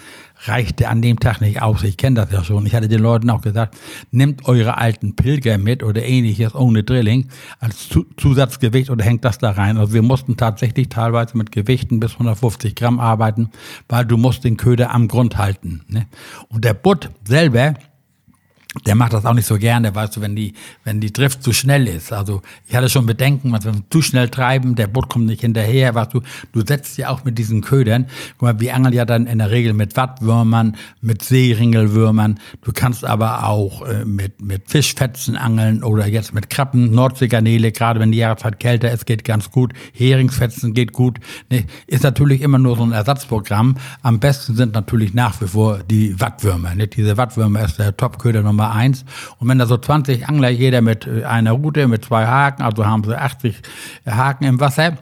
reichte 0.45 0.89
an 0.89 1.01
dem 1.01 1.19
Tag 1.19 1.41
nicht 1.41 1.61
aus. 1.61 1.83
Ich 1.83 1.97
kenne 1.97 2.21
das 2.21 2.31
ja 2.31 2.43
schon. 2.43 2.65
Ich 2.65 2.75
hatte 2.75 2.87
den 2.87 3.01
Leuten 3.01 3.29
auch 3.29 3.41
gesagt, 3.41 3.75
nehmt 4.11 4.47
eure 4.47 4.77
alten 4.77 5.15
Pilger 5.15 5.57
mit 5.57 5.83
oder 5.83 6.03
ähnliches 6.03 6.55
ohne 6.55 6.83
Drilling 6.83 7.29
als 7.59 7.89
Zusatzgewicht 8.17 8.89
oder 8.89 9.03
hängt 9.03 9.25
das 9.25 9.37
da 9.37 9.51
rein. 9.51 9.77
Also 9.77 9.93
wir 9.93 10.01
mussten 10.01 10.37
tatsächlich 10.37 10.89
teilweise 10.89 11.37
mit 11.37 11.51
Gewichten 11.51 11.99
bis 11.99 12.13
150 12.13 12.75
Gramm 12.75 12.99
arbeiten, 12.99 13.49
weil 13.89 14.05
du 14.05 14.17
musst 14.17 14.43
den 14.43 14.57
Köder 14.57 14.93
am 14.93 15.07
Grund 15.07 15.37
halten. 15.37 15.81
Ne? 15.87 16.07
Und 16.49 16.65
der 16.65 16.73
Butt 16.73 17.09
selber, 17.23 17.73
der 18.85 18.95
macht 18.95 19.13
das 19.13 19.25
auch 19.25 19.33
nicht 19.33 19.47
so 19.47 19.57
gerne, 19.57 19.93
weißt 19.93 20.17
du, 20.17 20.21
wenn 20.21 20.35
die, 20.35 20.53
wenn 20.83 20.99
die 20.99 21.11
Drift 21.11 21.43
zu 21.43 21.53
schnell 21.53 21.87
ist. 21.87 22.13
Also 22.13 22.41
ich 22.67 22.75
hatte 22.75 22.89
schon 22.89 23.05
Bedenken, 23.05 23.51
wenn 23.53 23.63
wir 23.63 23.83
zu 23.89 24.01
schnell 24.01 24.29
treiben, 24.29 24.75
der 24.75 24.87
Boot 24.87 25.09
kommt 25.09 25.25
nicht 25.25 25.41
hinterher, 25.41 25.95
weißt 25.95 26.13
du, 26.13 26.21
du 26.51 26.61
setzt 26.65 26.97
ja 26.97 27.09
auch 27.09 27.23
mit 27.23 27.37
diesen 27.37 27.61
Ködern, 27.61 28.07
guck 28.37 28.41
mal, 28.41 28.59
wir 28.59 28.75
angeln 28.75 28.93
ja 28.93 29.05
dann 29.05 29.27
in 29.27 29.39
der 29.39 29.51
Regel 29.51 29.73
mit 29.73 29.95
Wattwürmern, 29.95 30.75
mit 31.01 31.23
Seeringelwürmern, 31.23 32.39
du 32.61 32.71
kannst 32.71 33.05
aber 33.05 33.47
auch 33.47 33.85
äh, 33.85 34.05
mit, 34.05 34.41
mit 34.41 34.69
Fischfetzen 34.69 35.35
angeln 35.35 35.83
oder 35.83 36.07
jetzt 36.07 36.33
mit 36.33 36.49
Krabben, 36.49 36.91
Nordseegarnele, 36.91 37.71
gerade 37.71 37.99
wenn 37.99 38.11
die 38.11 38.19
Jahreszeit 38.19 38.59
kälter 38.59 38.91
ist, 38.91 39.05
geht 39.05 39.23
ganz 39.23 39.51
gut, 39.51 39.73
Heringsfetzen 39.93 40.73
geht 40.73 40.93
gut, 40.93 41.19
ne? 41.49 41.65
ist 41.87 42.03
natürlich 42.03 42.41
immer 42.41 42.59
nur 42.59 42.77
so 42.77 42.83
ein 42.83 42.91
Ersatzprogramm. 42.91 43.75
Am 44.01 44.19
besten 44.19 44.55
sind 44.55 44.73
natürlich 44.73 45.13
nach 45.13 45.39
wie 45.41 45.47
vor 45.47 45.79
die 45.79 46.19
Wattwürmer, 46.19 46.75
ne? 46.75 46.87
diese 46.87 47.17
Wattwürmer 47.17 47.63
ist 47.63 47.79
der 47.79 47.95
Topköder 47.95 48.43
Nummer 48.43 48.66
Nummer 48.67 48.75
eins. 48.75 49.05
Und 49.39 49.47
wenn 49.47 49.57
da 49.57 49.65
so 49.65 49.77
20 49.77 50.27
Angler, 50.27 50.49
jeder 50.49 50.81
mit 50.81 51.07
äh, 51.07 51.23
einer 51.23 51.51
Route, 51.51 51.87
mit 51.87 52.05
zwei 52.05 52.25
Haken, 52.25 52.63
also 52.63 52.85
haben 52.85 53.03
sie 53.03 53.17
80 53.17 53.61
Haken 54.05 54.45
im 54.45 54.59
Wasser, 54.59 54.97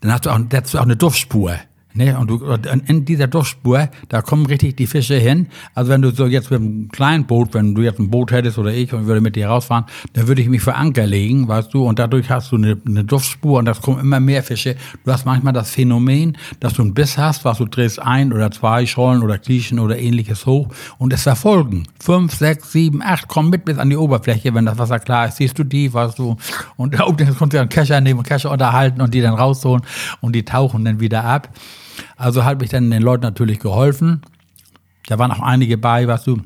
dann 0.00 0.12
hast 0.12 0.26
du 0.26 0.30
auch, 0.30 0.38
hast 0.52 0.74
du 0.74 0.78
auch 0.78 0.82
eine 0.82 0.96
Duftspur. 0.96 1.58
Ne, 1.96 2.18
und 2.18 2.28
du, 2.28 2.40
in 2.88 3.04
dieser 3.04 3.28
Duftspur, 3.28 3.88
da 4.08 4.20
kommen 4.20 4.46
richtig 4.46 4.76
die 4.76 4.88
Fische 4.88 5.14
hin. 5.14 5.46
Also 5.74 5.92
wenn 5.92 6.02
du 6.02 6.10
so 6.10 6.26
jetzt 6.26 6.50
mit 6.50 6.60
einem 6.60 6.88
kleinen 6.88 7.24
Boot, 7.24 7.54
wenn 7.54 7.76
du 7.76 7.82
jetzt 7.82 8.00
ein 8.00 8.10
Boot 8.10 8.32
hättest 8.32 8.58
oder 8.58 8.74
ich 8.74 8.92
und 8.92 9.06
würde 9.06 9.20
mit 9.20 9.36
dir 9.36 9.46
rausfahren, 9.46 9.84
dann 10.12 10.26
würde 10.26 10.42
ich 10.42 10.48
mich 10.48 10.60
für 10.60 10.74
Anker 10.74 11.06
legen, 11.06 11.46
weißt 11.46 11.72
du, 11.72 11.86
und 11.86 12.00
dadurch 12.00 12.30
hast 12.30 12.50
du 12.50 12.56
eine, 12.56 12.76
eine 12.84 13.04
Duftspur 13.04 13.60
und 13.60 13.66
das 13.66 13.80
kommen 13.80 14.00
immer 14.00 14.18
mehr 14.18 14.42
Fische. 14.42 14.74
Du 15.04 15.12
hast 15.12 15.24
manchmal 15.24 15.52
das 15.52 15.70
Phänomen, 15.70 16.36
dass 16.58 16.74
du 16.74 16.82
einen 16.82 16.94
Biss 16.94 17.16
hast, 17.16 17.44
was 17.44 17.58
du 17.58 17.64
drehst 17.64 18.02
ein 18.02 18.32
oder 18.32 18.50
zwei 18.50 18.86
Schollen 18.86 19.22
oder 19.22 19.38
Klischen 19.38 19.78
oder 19.78 19.96
ähnliches 19.96 20.46
hoch 20.46 20.66
und 20.98 21.12
es 21.12 21.22
verfolgen. 21.22 21.84
Fünf, 22.00 22.34
sechs, 22.34 22.72
sieben, 22.72 23.02
acht 23.02 23.28
kommen 23.28 23.50
mit 23.50 23.64
bis 23.64 23.78
an 23.78 23.88
die 23.88 23.96
Oberfläche, 23.96 24.52
wenn 24.52 24.66
das 24.66 24.78
Wasser 24.78 24.98
klar 24.98 25.28
ist, 25.28 25.36
siehst 25.36 25.56
du 25.60 25.62
die, 25.62 25.94
weißt 25.94 26.18
du, 26.18 26.36
und 26.76 26.98
da 26.98 27.06
oben 27.06 27.18
kannst 27.18 27.52
du 27.52 27.60
einen 27.60 27.68
Kescher 27.68 28.00
nehmen 28.00 28.24
Kescher 28.24 28.50
unterhalten 28.50 29.00
und 29.00 29.14
die 29.14 29.20
dann 29.20 29.34
rausholen 29.34 29.82
und 30.20 30.34
die 30.34 30.44
tauchen 30.44 30.84
dann 30.84 30.98
wieder 30.98 31.22
ab. 31.24 31.50
Also 32.16 32.44
habe 32.44 32.64
ich 32.64 32.70
dann 32.70 32.90
den 32.90 33.02
Leuten 33.02 33.22
natürlich 33.22 33.58
geholfen. 33.58 34.22
Da 35.06 35.18
waren 35.18 35.30
auch 35.30 35.40
einige 35.40 35.76
bei, 35.76 36.08
was 36.08 36.24
du, 36.24 36.40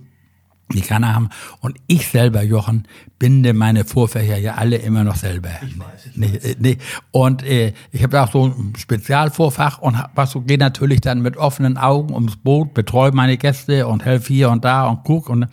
die 0.72 0.80
keine 0.80 1.14
haben. 1.14 1.30
Und 1.60 1.78
ich 1.86 2.08
selber, 2.08 2.42
Jochen, 2.42 2.86
binde 3.18 3.54
meine 3.54 3.84
Vorfächer 3.84 4.36
ja 4.36 4.54
alle 4.54 4.76
immer 4.76 5.04
noch 5.04 5.16
selber. 5.16 5.50
Ich 5.62 5.78
weiß. 5.78 6.06
Ich 6.10 6.16
nee, 6.16 6.34
weiß. 6.34 6.56
Nee. 6.58 6.78
Und 7.10 7.42
äh, 7.44 7.72
ich 7.92 8.02
habe 8.02 8.20
auch 8.20 8.30
so 8.30 8.46
ein 8.46 8.74
Spezialvorfach 8.76 9.78
und 9.78 9.96
was 10.14 10.32
so 10.32 10.40
gehe 10.42 10.58
natürlich 10.58 11.00
dann 11.00 11.22
mit 11.22 11.36
offenen 11.36 11.78
Augen 11.78 12.12
ums 12.12 12.36
Boot, 12.36 12.74
betreue 12.74 13.12
meine 13.12 13.38
Gäste 13.38 13.86
und 13.86 14.04
helfe 14.04 14.32
hier 14.32 14.50
und 14.50 14.64
da 14.64 14.86
und 14.88 15.04
guck. 15.04 15.28
Und 15.28 15.46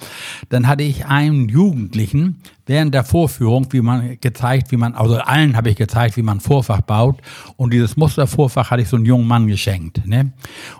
dann 0.50 0.68
hatte 0.68 0.84
ich 0.84 1.06
einen 1.06 1.48
Jugendlichen, 1.48 2.42
während 2.66 2.94
der 2.94 3.04
Vorführung, 3.04 3.68
wie 3.72 3.82
man 3.82 4.18
gezeigt, 4.20 4.72
wie 4.72 4.78
man, 4.78 4.96
also 4.96 5.18
allen 5.18 5.56
habe 5.56 5.70
ich 5.70 5.76
gezeigt, 5.76 6.18
wie 6.18 6.22
man 6.22 6.40
Vorfach 6.40 6.82
baut. 6.82 7.22
Und 7.58 7.74
dieses 7.74 7.96
Mustervorfach 7.98 8.72
hatte 8.72 8.82
ich 8.82 8.90
so 8.90 8.96
einem 8.96 9.06
jungen 9.06 9.28
Mann 9.28 9.48
geschenkt. 9.48 10.06
Ne? 10.06 10.34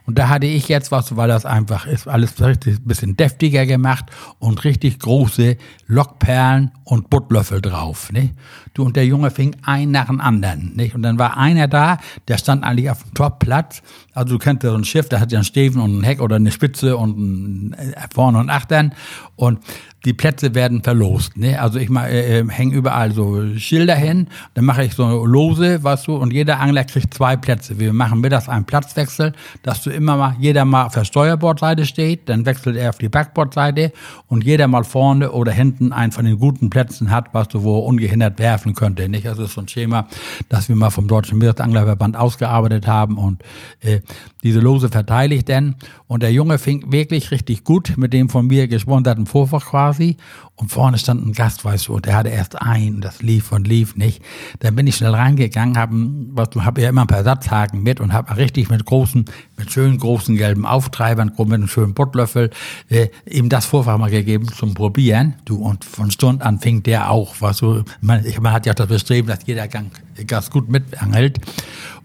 Und 0.06 0.18
da 0.18 0.30
hatte 0.30 0.48
ich 0.48 0.68
jetzt 0.68 0.92
was, 0.92 1.16
weil 1.16 1.28
das 1.28 1.46
einfach 1.46 1.86
ist, 1.86 2.08
alles 2.08 2.42
richtig 2.42 2.84
bisschen 2.84 3.16
deftiger 3.16 3.66
gemacht 3.66 4.06
und 4.40 4.64
richtig 4.64 5.00
große 5.00 5.58
Lockperlen 5.88 6.72
und 6.84 7.10
Buttlöffel 7.10 7.62
drauf. 7.62 8.12
Ne? 8.12 8.32
Du, 8.74 8.84
und 8.84 8.96
der 8.96 9.06
Junge 9.06 9.32
fing 9.32 9.56
ein 9.64 9.92
nach 9.92 10.08
dem 10.08 10.20
anderen. 10.20 10.76
Nicht? 10.76 10.96
Und 10.96 11.04
dann 11.04 11.18
war 11.18 11.38
einer 11.38 11.68
da, 11.68 11.98
der 12.28 12.38
stand 12.38 12.64
eigentlich 12.64 12.90
auf 12.90 13.04
dem 13.04 13.14
Topplatz. 13.14 13.82
Also 14.14 14.34
du 14.34 14.40
kennst 14.40 14.64
ja 14.64 14.72
so 14.72 14.78
ein 14.78 14.84
Schiff, 14.84 15.08
der 15.08 15.20
hat 15.20 15.32
ja 15.32 15.40
einen 15.40 15.46
Steven 15.46 15.82
und 15.82 16.00
ein 16.00 16.04
Heck 16.04 16.22
oder 16.22 16.36
eine 16.36 16.52
Spitze 16.52 16.98
und 16.98 17.18
ein, 17.18 17.74
äh, 17.74 17.94
vorne 18.14 18.40
und 18.40 18.50
Achtern. 18.50 18.94
Und 19.36 19.60
die 20.06 20.14
Plätze 20.14 20.56
werden 20.56 20.84
verlost. 20.84 21.38
Ne? 21.38 21.60
Also 21.60 21.76
Also 21.76 21.80
ich 21.80 21.90
äh, 21.90 22.40
äh 22.40 22.48
hänge 22.48 22.76
überall 22.76 23.12
so 23.12 23.58
Schilder 23.58 23.96
hin, 23.96 24.28
dann 24.54 24.66
mache 24.66 24.86
ich 24.86 24.94
so 24.94 25.26
Lose, 25.26 25.84
weißt 25.84 26.08
du, 26.08 26.16
und 26.16 26.32
jeder 26.32 26.62
Angler 26.62 26.86
kriegt 26.86 27.14
zwei 27.14 27.36
Plätze. 27.36 27.80
Wir 27.80 27.92
machen 27.92 28.22
mittags 28.22 28.48
einen 28.48 28.64
Platzwechsel, 28.66 29.34
dass 29.62 29.84
du 29.84 29.90
immer 29.90 30.16
mal, 30.16 30.36
jeder 30.40 30.64
mal 30.64 30.86
auf 30.86 30.94
der 30.94 31.04
Steuerbordseite 31.04 31.86
steht, 31.86 32.30
dann 32.30 32.46
wechselt 32.46 32.78
er 32.78 32.90
auf 32.92 32.98
die 32.98 33.10
Backbordseite 33.10 33.92
und 34.28 34.46
jeder 34.46 34.68
mal 34.68 34.86
vorne 34.86 35.32
oder 35.32 35.52
hinten 35.52 35.92
einen 35.92 36.14
von 36.14 36.24
den 36.24 36.40
guten 36.40 36.70
Plätzen 36.70 37.12
hat, 37.12 37.34
was 37.34 37.50
du 37.50 37.64
wo 37.64 37.80
ungehindert 37.80 38.40
werfen 38.40 38.74
könnte. 38.74 39.10
Nicht? 39.10 39.26
Das 39.26 39.38
ist 39.38 39.54
so 39.54 39.62
ein 39.62 39.68
Schema, 39.68 40.08
das 40.48 40.70
wir 40.70 40.78
mal 40.78 40.92
vom 40.92 41.08
Deutschen 41.08 41.40
Meeresanglerverband 41.40 42.16
ausgearbeitet 42.16 42.88
haben 42.88 43.18
und 43.18 43.44
äh, 43.82 44.00
diese 44.44 44.60
Lose 44.60 44.90
verteile 44.90 45.36
ich 45.36 45.44
denn. 45.44 45.76
Und 46.08 46.22
der 46.22 46.32
Junge 46.32 46.60
fing 46.60 46.92
wirklich 46.92 47.32
richtig 47.32 47.64
gut 47.64 47.96
mit 47.98 48.14
dem 48.14 48.30
von 48.30 48.46
mir 48.46 48.68
gesponserten 48.68 49.25
Vorfach 49.26 49.66
quasi. 49.66 50.18
Und 50.58 50.70
vorne 50.70 50.98
stand 50.98 51.26
ein 51.26 51.34
Gast, 51.34 51.66
weißt 51.66 51.90
du, 51.90 51.96
und 51.96 52.06
der 52.06 52.16
hatte 52.16 52.30
erst 52.30 52.62
ein, 52.62 53.02
das 53.02 53.22
lief 53.22 53.52
und 53.52 53.68
lief 53.68 53.98
nicht. 53.98 54.24
Dann 54.60 54.74
bin 54.76 54.88
ich 54.88 54.96
schnell 54.96 55.14
reingegangen, 55.14 55.78
habe 55.78 56.66
hab 56.66 56.78
ja 56.78 56.88
immer 56.90 57.02
ein 57.02 57.08
paar 57.08 57.26
Satzhaken 57.26 57.84
mit 57.84 58.00
und 58.00 58.14
habe 58.14 58.38
richtig 58.38 58.70
mit 58.70 58.86
großen, 58.86 59.26
mit 59.58 59.72
schönen 59.72 59.98
großen 59.98 60.38
gelben 60.38 60.66
Auftreibern, 60.66 61.34
mit 61.38 61.54
einem 61.54 61.68
schönen 61.68 61.94
Buttlöffel, 61.94 62.52
äh, 62.90 63.10
ihm 63.30 63.50
das 63.50 63.66
Vorfach 63.66 63.98
mal 63.98 64.10
gegeben 64.10 64.48
zum 64.48 64.74
Probieren. 64.74 65.36
Du, 65.44 65.58
und 65.58 65.84
von 65.84 66.10
Stund 66.10 66.42
an 66.42 66.60
fing 66.60 66.84
der 66.84 67.12
auch, 67.12 67.42
weißt 67.42 67.62
du, 67.62 67.84
man, 68.00 68.24
man 68.40 68.54
hat 68.54 68.66
ja 68.66 68.74
das 68.74 68.88
Bestreben, 68.88 69.28
dass 69.28 69.40
jeder 69.46 69.68
Gang 69.68 69.92
ganz 70.26 70.50
gut 70.50 70.70
mitangelt. 70.70 71.40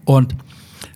Und 0.03 0.35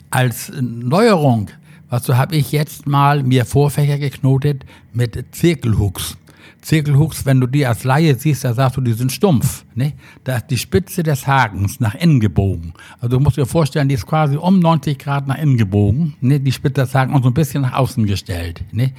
als 0.09 0.51
Neuerung, 0.59 1.49
was 1.89 2.05
so 2.05 2.17
habe 2.17 2.35
ich 2.35 2.51
jetzt 2.51 2.87
mal 2.87 3.23
mir 3.23 3.45
Vorfächer 3.45 3.97
geknotet 3.97 4.65
mit 4.93 5.23
Zirkelhooks. 5.31 6.17
Zirkelhooks, 6.65 7.27
wenn 7.27 7.39
du 7.39 7.45
die 7.45 7.63
als 7.63 7.83
Laie 7.83 8.15
siehst, 8.15 8.43
da 8.43 8.53
sagst 8.53 8.77
du, 8.77 8.81
die 8.81 8.93
sind 8.93 9.11
stumpf. 9.11 9.65
Ne? 9.75 9.93
Da 10.23 10.37
ist 10.37 10.47
die 10.47 10.57
Spitze 10.57 11.03
des 11.03 11.27
Hagens 11.27 11.79
nach 11.79 11.93
innen 11.93 12.19
gebogen. 12.19 12.73
Also 12.99 13.17
du 13.17 13.23
musst 13.23 13.37
dir 13.37 13.45
vorstellen, 13.45 13.87
die 13.87 13.93
ist 13.93 14.07
quasi 14.07 14.35
um 14.35 14.59
90 14.59 14.97
Grad 14.97 15.27
nach 15.27 15.37
innen 15.37 15.57
gebogen, 15.57 16.15
ne? 16.21 16.39
die 16.39 16.51
Spitze 16.51 16.81
des 16.81 16.95
Hagens 16.95 17.15
und 17.15 17.21
so 17.21 17.29
ein 17.29 17.35
bisschen 17.35 17.61
nach 17.61 17.73
außen 17.73 18.07
gestellt. 18.07 18.63
Ne? 18.71 18.93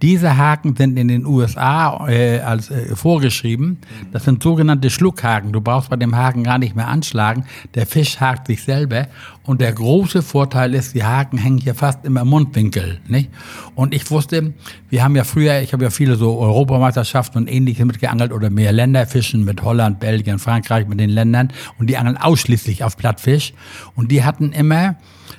Diese 0.00 0.38
Haken 0.38 0.74
sind 0.74 0.96
in 0.96 1.08
den 1.08 1.26
USA 1.26 2.08
äh, 2.08 2.40
als 2.40 2.70
äh, 2.70 2.96
vorgeschrieben. 2.96 3.78
Das 4.12 4.24
sind 4.24 4.42
sogenannte 4.42 4.88
Schluckhaken. 4.88 5.52
Du 5.52 5.60
brauchst 5.60 5.90
bei 5.90 5.96
dem 5.96 6.16
Haken 6.16 6.42
gar 6.42 6.58
nicht 6.58 6.74
mehr 6.74 6.88
anschlagen. 6.88 7.44
Der 7.74 7.84
Fisch 7.84 8.18
hakt 8.18 8.46
sich 8.46 8.62
selber. 8.62 9.08
Und 9.50 9.60
der 9.60 9.72
große 9.72 10.22
Vorteil 10.22 10.76
ist, 10.76 10.94
die 10.94 11.02
Haken 11.02 11.36
hängen 11.36 11.58
hier 11.58 11.74
fast 11.74 12.04
immer 12.04 12.20
im 12.20 12.28
Mundwinkel. 12.28 13.00
Nicht? 13.08 13.30
Und 13.74 13.92
ich 13.92 14.08
wusste, 14.08 14.54
wir 14.90 15.02
haben 15.02 15.16
ja 15.16 15.24
früher, 15.24 15.60
ich 15.60 15.72
habe 15.72 15.82
ja 15.82 15.90
viele 15.90 16.14
so 16.14 16.38
Europameisterschaften 16.38 17.36
und 17.36 17.48
ähnliche 17.48 17.84
mitgeangelt 17.84 18.30
oder 18.30 18.48
mehr 18.48 18.70
Länderfischen 18.70 19.44
mit 19.44 19.64
Holland, 19.64 19.98
Belgien, 19.98 20.38
Frankreich, 20.38 20.86
mit 20.86 21.00
den 21.00 21.10
Ländern. 21.10 21.52
Und 21.80 21.90
die 21.90 21.96
angeln 21.96 22.16
ausschließlich 22.16 22.84
auf 22.84 22.96
Plattfisch. 22.96 23.52
Und 23.96 24.12
die 24.12 24.22
hatten 24.22 24.52
immer, 24.52 24.94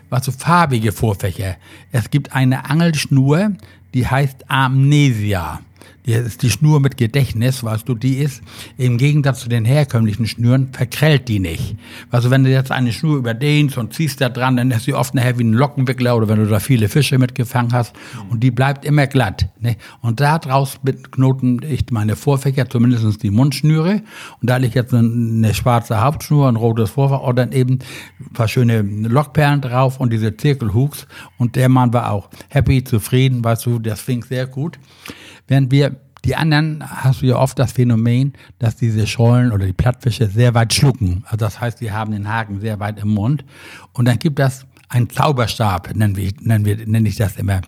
was 0.09 0.25
so 0.25 0.33
farbige 0.33 0.91
Vorfächer. 0.91 1.55
Es 1.93 2.09
gibt 2.09 2.33
eine 2.33 2.69
Angelschnur, 2.69 3.53
die 3.93 4.07
heißt 4.07 4.43
Amnesia. 4.49 5.61
Die 6.05 6.21
die 6.41 6.49
Schnur 6.49 6.79
mit 6.79 6.97
Gedächtnis, 6.97 7.63
weißt 7.63 7.87
du, 7.87 7.95
die 7.95 8.15
ist 8.15 8.41
im 8.77 8.97
Gegensatz 8.97 9.41
zu 9.41 9.49
den 9.49 9.65
herkömmlichen 9.65 10.25
Schnüren, 10.25 10.69
verkrellt 10.73 11.27
die 11.27 11.39
nicht. 11.39 11.75
Also 12.09 12.31
wenn 12.31 12.43
du 12.43 12.49
jetzt 12.49 12.71
eine 12.71 12.91
Schnur 12.91 13.17
überdehnst 13.17 13.77
und 13.77 13.93
ziehst 13.93 14.21
da 14.21 14.29
dran, 14.29 14.57
dann 14.57 14.71
ist 14.71 14.85
sie 14.85 14.93
oft 14.93 15.13
nachher 15.13 15.37
wie 15.37 15.43
ein 15.43 15.53
Lockenwickler 15.53 16.15
oder 16.15 16.27
wenn 16.27 16.39
du 16.39 16.47
da 16.47 16.59
viele 16.59 16.89
Fische 16.89 17.17
mitgefangen 17.17 17.73
hast 17.73 17.93
und 18.29 18.41
die 18.41 18.51
bleibt 18.51 18.85
immer 18.85 19.07
glatt. 19.07 19.47
Ne? 19.59 19.77
Und 20.01 20.19
da 20.19 20.39
draus 20.39 20.79
knoten 21.11 21.61
ich 21.63 21.85
meine 21.91 22.15
Vorfächer, 22.15 22.69
zumindest 22.69 23.23
die 23.23 23.31
Mundschnüre 23.31 24.01
und 24.41 24.49
da 24.49 24.57
liegt 24.57 24.75
jetzt 24.75 24.93
eine 24.93 25.53
schwarze 25.53 26.01
Hauptschnur, 26.01 26.47
ein 26.47 26.55
rotes 26.55 26.91
Vorfach 26.91 27.21
und 27.21 27.35
dann 27.35 27.51
eben 27.51 27.79
ein 28.19 28.33
paar 28.33 28.47
schöne 28.47 28.81
Lockperlen 28.81 29.61
drauf 29.61 29.99
und 29.99 30.11
diese 30.11 30.35
Zirkelhooks 30.35 31.07
und 31.37 31.55
der 31.55 31.69
Mann 31.69 31.93
war 31.93 32.11
auch 32.11 32.29
happy, 32.49 32.83
zufrieden, 32.83 33.43
weißt 33.43 33.65
du, 33.65 33.79
das 33.79 34.01
fing 34.01 34.23
sehr 34.23 34.47
gut. 34.47 34.79
Während 35.47 35.71
wir 35.71 35.95
die 36.25 36.35
anderen 36.35 36.83
hast 36.85 37.21
du 37.21 37.25
ja 37.25 37.37
oft 37.37 37.57
das 37.57 37.71
Phänomen, 37.71 38.33
dass 38.59 38.75
diese 38.75 39.07
Schollen 39.07 39.51
oder 39.51 39.65
die 39.65 39.73
Plattfische 39.73 40.27
sehr 40.27 40.53
weit 40.53 40.73
schlucken. 40.73 41.23
Also 41.25 41.37
das 41.37 41.59
heißt, 41.59 41.79
sie 41.79 41.91
haben 41.91 42.11
den 42.11 42.27
Haken 42.27 42.59
sehr 42.59 42.79
weit 42.79 42.99
im 42.99 43.09
Mund. 43.09 43.43
Und 43.93 44.05
dann 44.05 44.19
gibt 44.19 44.37
das 44.37 44.65
einen 44.89 45.09
Zauberstab, 45.09 45.95
nennen 45.95 46.15
wir, 46.15 46.31
nennen 46.41 46.65
wir, 46.65 46.85
nenne 46.85 47.09
ich 47.09 47.15
das 47.15 47.37
immer. 47.37 47.61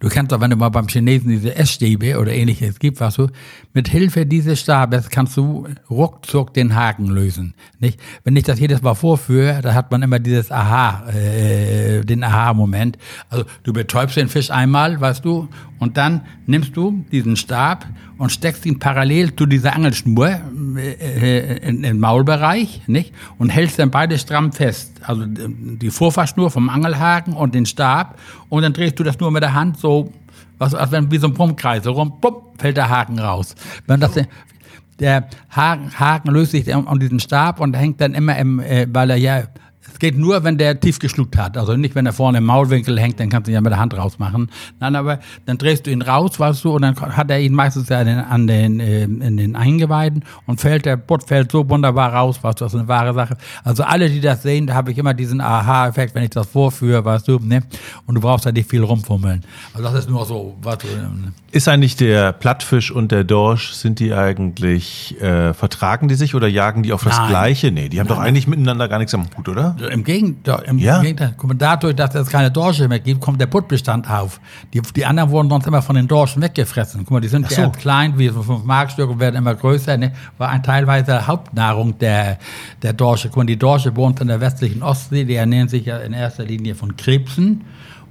Du 0.00 0.08
kennst 0.08 0.32
doch, 0.32 0.40
wenn 0.40 0.50
du 0.50 0.56
mal 0.56 0.68
beim 0.68 0.88
Chinesen 0.88 1.30
diese 1.30 1.54
Essstäbe 1.54 2.18
oder 2.18 2.32
ähnliches 2.32 2.78
gibt, 2.78 3.00
was 3.00 3.14
du, 3.14 3.28
mit 3.74 3.88
Hilfe 3.88 4.26
dieses 4.26 4.60
Stabes 4.60 5.08
kannst 5.10 5.36
du 5.36 5.66
ruckzuck 5.90 6.54
den 6.54 6.74
Haken 6.74 7.06
lösen. 7.06 7.54
Nicht? 7.78 8.00
Wenn 8.24 8.36
ich 8.36 8.44
das 8.44 8.58
jedes 8.60 8.82
Mal 8.82 8.94
vorführe, 8.94 9.60
da 9.62 9.74
hat 9.74 9.90
man 9.90 10.02
immer 10.02 10.18
dieses 10.18 10.50
Aha, 10.50 11.08
äh, 11.10 12.00
den 12.02 12.24
Aha-Moment. 12.24 12.98
Also 13.28 13.44
du 13.62 13.72
betäubst 13.72 14.16
den 14.16 14.28
Fisch 14.28 14.50
einmal, 14.50 15.00
weißt 15.00 15.24
du, 15.24 15.48
und 15.78 15.96
dann 15.96 16.22
nimmst 16.46 16.76
du 16.76 17.04
diesen 17.12 17.36
Stab 17.36 17.86
und 18.18 18.30
steckst 18.30 18.66
ihn 18.66 18.78
parallel 18.78 19.34
zu 19.34 19.46
dieser 19.46 19.74
Angelschnur 19.74 20.40
äh, 20.76 20.92
äh 20.92 21.68
in, 21.68 21.84
im 21.84 22.00
Maulbereich, 22.00 22.82
nicht? 22.86 23.14
Und 23.38 23.50
hältst 23.50 23.78
dann 23.78 23.90
beide 23.90 24.18
stramm 24.18 24.52
fest. 24.52 25.00
Also 25.02 25.24
die 25.26 25.90
Vorfahrschnur 25.90 26.50
vom 26.50 26.68
Angelhaken 26.68 27.34
und 27.34 27.54
den 27.54 27.64
Stab. 27.64 28.18
Und 28.48 28.62
dann 28.62 28.72
drehst 28.72 28.98
du 28.98 29.04
das 29.04 29.18
nur 29.20 29.30
mit 29.30 29.42
der 29.42 29.54
Hand 29.54 29.78
so, 29.78 30.12
was, 30.58 30.74
als 30.74 30.90
wenn 30.90 31.10
wie 31.10 31.18
so 31.18 31.28
ein 31.28 31.34
Pumpkreis, 31.34 31.84
so 31.84 31.92
rum, 31.92 32.14
bumm, 32.20 32.36
fällt 32.58 32.76
der 32.76 32.88
Haken 32.88 33.18
raus. 33.20 33.54
Wenn 33.86 34.00
das, 34.00 34.12
der 34.98 35.28
Haken, 35.50 35.98
Haken 35.98 36.30
löst 36.32 36.50
sich 36.50 36.74
um 36.74 36.98
diesen 36.98 37.20
Stab 37.20 37.60
und 37.60 37.74
hängt 37.74 38.00
dann 38.00 38.14
immer 38.14 38.36
im, 38.36 38.58
äh, 38.58 38.86
weil 38.92 39.10
er 39.10 39.16
ja 39.16 39.44
es 39.98 40.00
geht 40.00 40.16
nur, 40.16 40.44
wenn 40.44 40.58
der 40.58 40.78
tief 40.78 41.00
geschluckt 41.00 41.36
hat. 41.36 41.58
Also 41.58 41.76
nicht, 41.76 41.96
wenn 41.96 42.06
er 42.06 42.12
vorne 42.12 42.38
im 42.38 42.44
Maulwinkel 42.44 43.00
hängt, 43.00 43.18
dann 43.18 43.30
kannst 43.30 43.48
du 43.48 43.50
ihn 43.50 43.56
ja 43.56 43.60
mit 43.60 43.72
der 43.72 43.80
Hand 43.80 43.96
rausmachen. 43.96 44.48
Nein, 44.78 44.94
aber 44.94 45.18
dann 45.44 45.58
drehst 45.58 45.88
du 45.88 45.90
ihn 45.90 46.02
raus, 46.02 46.38
weißt 46.38 46.62
du, 46.62 46.76
und 46.76 46.82
dann 46.82 46.94
hat 46.96 47.28
er 47.32 47.40
ihn 47.40 47.52
meistens 47.52 47.88
ja 47.88 47.98
an 47.98 48.06
den, 48.06 48.18
an 48.20 48.46
den, 48.46 48.78
äh, 48.78 49.02
in 49.02 49.36
den 49.36 49.56
Eingeweiden 49.56 50.24
und 50.46 50.60
fällt, 50.60 50.86
der 50.86 50.96
Butt 50.96 51.24
fällt 51.24 51.50
so 51.50 51.68
wunderbar 51.68 52.14
raus, 52.14 52.38
weißt 52.40 52.60
du, 52.60 52.64
das 52.66 52.74
ist 52.74 52.78
eine 52.78 52.86
wahre 52.86 53.12
Sache. 53.12 53.38
Also 53.64 53.82
alle, 53.82 54.08
die 54.08 54.20
das 54.20 54.44
sehen, 54.44 54.68
da 54.68 54.74
habe 54.74 54.92
ich 54.92 54.98
immer 54.98 55.14
diesen 55.14 55.40
Aha-Effekt, 55.40 56.14
wenn 56.14 56.22
ich 56.22 56.30
das 56.30 56.46
vorführe, 56.46 57.04
weißt 57.04 57.26
du, 57.26 57.40
ne? 57.40 57.64
Und 58.06 58.14
du 58.14 58.20
brauchst 58.20 58.46
da 58.46 58.52
nicht 58.52 58.70
viel 58.70 58.84
rumfummeln. 58.84 59.42
Also 59.72 59.82
das 59.82 59.98
ist 59.98 60.10
nur 60.10 60.24
so, 60.26 60.56
weißt 60.62 60.84
du. 60.84 60.86
Ne? 60.86 61.32
Ist 61.50 61.66
eigentlich 61.66 61.96
der 61.96 62.32
Plattfisch 62.32 62.92
und 62.92 63.10
der 63.10 63.24
Dorsch, 63.24 63.72
sind 63.72 63.98
die 63.98 64.14
eigentlich, 64.14 65.20
äh, 65.20 65.54
vertragen 65.54 66.06
die 66.06 66.14
sich 66.14 66.36
oder 66.36 66.46
jagen 66.46 66.84
die 66.84 66.92
auf 66.92 67.02
das 67.02 67.18
Nein. 67.18 67.30
Gleiche? 67.30 67.72
Nee, 67.72 67.88
die 67.88 67.98
haben 67.98 68.06
Nein. 68.06 68.16
doch 68.16 68.22
eigentlich 68.22 68.46
miteinander 68.46 68.86
gar 68.86 68.98
nichts 68.98 69.12
am 69.12 69.24
Hut, 69.36 69.48
oder? 69.48 69.74
Im 69.88 70.04
Gegenteil, 70.04 70.62
im 70.66 70.78
ja? 70.78 71.00
Gegenteil. 71.00 71.34
Dadurch, 71.56 71.96
dass 71.96 72.14
es 72.14 72.28
keine 72.28 72.50
Dorsche 72.50 72.88
mehr 72.88 73.00
gibt, 73.00 73.20
kommt 73.20 73.40
der 73.40 73.46
Puttbestand 73.46 74.08
auf. 74.08 74.40
Die, 74.72 74.80
die 74.80 75.04
anderen 75.04 75.30
wurden 75.30 75.48
sonst 75.48 75.66
immer 75.66 75.82
von 75.82 75.96
den 75.96 76.08
Dorschen 76.08 76.42
weggefressen. 76.42 77.00
Guck 77.04 77.10
mal, 77.10 77.20
die 77.20 77.28
sind 77.28 77.50
so. 77.50 77.60
ja 77.60 77.68
klein, 77.70 78.18
wie 78.18 78.28
so 78.28 78.42
5 78.42 78.64
Markstück 78.64 79.10
und 79.10 79.20
werden 79.20 79.36
immer 79.36 79.54
größer. 79.54 79.96
Ne? 79.96 80.12
War 80.38 80.50
ein 80.50 80.62
teilweise 80.62 81.26
Hauptnahrung 81.26 81.98
der, 81.98 82.38
der 82.82 82.92
Dorsche. 82.92 83.28
Guck 83.28 83.38
mal, 83.38 83.46
die 83.46 83.58
Dorsche 83.58 83.94
wohnt 83.96 84.20
in 84.20 84.28
der 84.28 84.40
westlichen 84.40 84.82
Ostsee, 84.82 85.24
die 85.24 85.34
ernähren 85.34 85.68
sich 85.68 85.86
ja 85.86 85.98
in 85.98 86.12
erster 86.12 86.44
Linie 86.44 86.74
von 86.74 86.96
Krebsen 86.96 87.64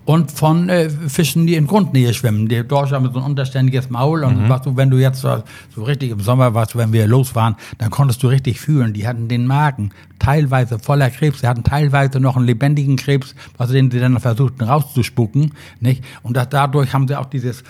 und 0.08 0.32
von 0.32 0.70
äh, 0.70 0.90
Fischen, 0.90 1.48
die 1.48 1.56
in 1.56 1.68
Grundnähe 1.68 2.14
schwimmen. 2.14 2.48
Die 2.48 2.66
Dorsche 2.66 2.96
haben 2.96 3.12
so 3.12 3.20
ein 3.20 3.26
unterständiges 3.26 3.90
Maul 3.90 4.24
und 4.24 4.46
mhm. 4.46 4.50
was 4.50 4.62
du, 4.62 4.78
wenn 4.78 4.90
du 4.90 4.96
jetzt 4.96 5.20
so, 5.20 5.44
so 5.76 5.84
richtig 5.84 6.12
im 6.12 6.22
Sommer 6.22 6.54
warst, 6.54 6.78
wenn 6.78 6.94
wir 6.94 7.06
los 7.08 7.36
waren, 7.36 7.58
dann 7.78 7.90
konntest 7.90 8.24
du 8.24 8.28
richtig 8.28 8.62
fühlen, 8.62 8.94
die 8.94 9.06
hatten 9.06 9.28
den 9.28 9.46
Magen 9.46 9.92
teilweise 10.18 10.80
voller 10.80 11.10
Krebs, 11.10 11.42
sie 11.42 11.48
hatten 11.48 11.66
teilweise 11.66 12.22
noch 12.22 12.38
einen 12.38 12.46
lebendigen 12.46 12.96
Krebs, 12.96 13.36
was 13.58 13.72
den 13.72 13.92
sie 13.92 14.00
dann 14.00 14.18
versuchten 14.22 14.64
rauszuspucken, 14.64 15.52
nicht? 15.82 16.06
Und 16.24 16.38
das, 16.38 16.48
dadurch 16.48 16.94
haben 16.94 17.10
sie 17.10 17.20
auch 17.20 17.26
dieses 17.26 17.66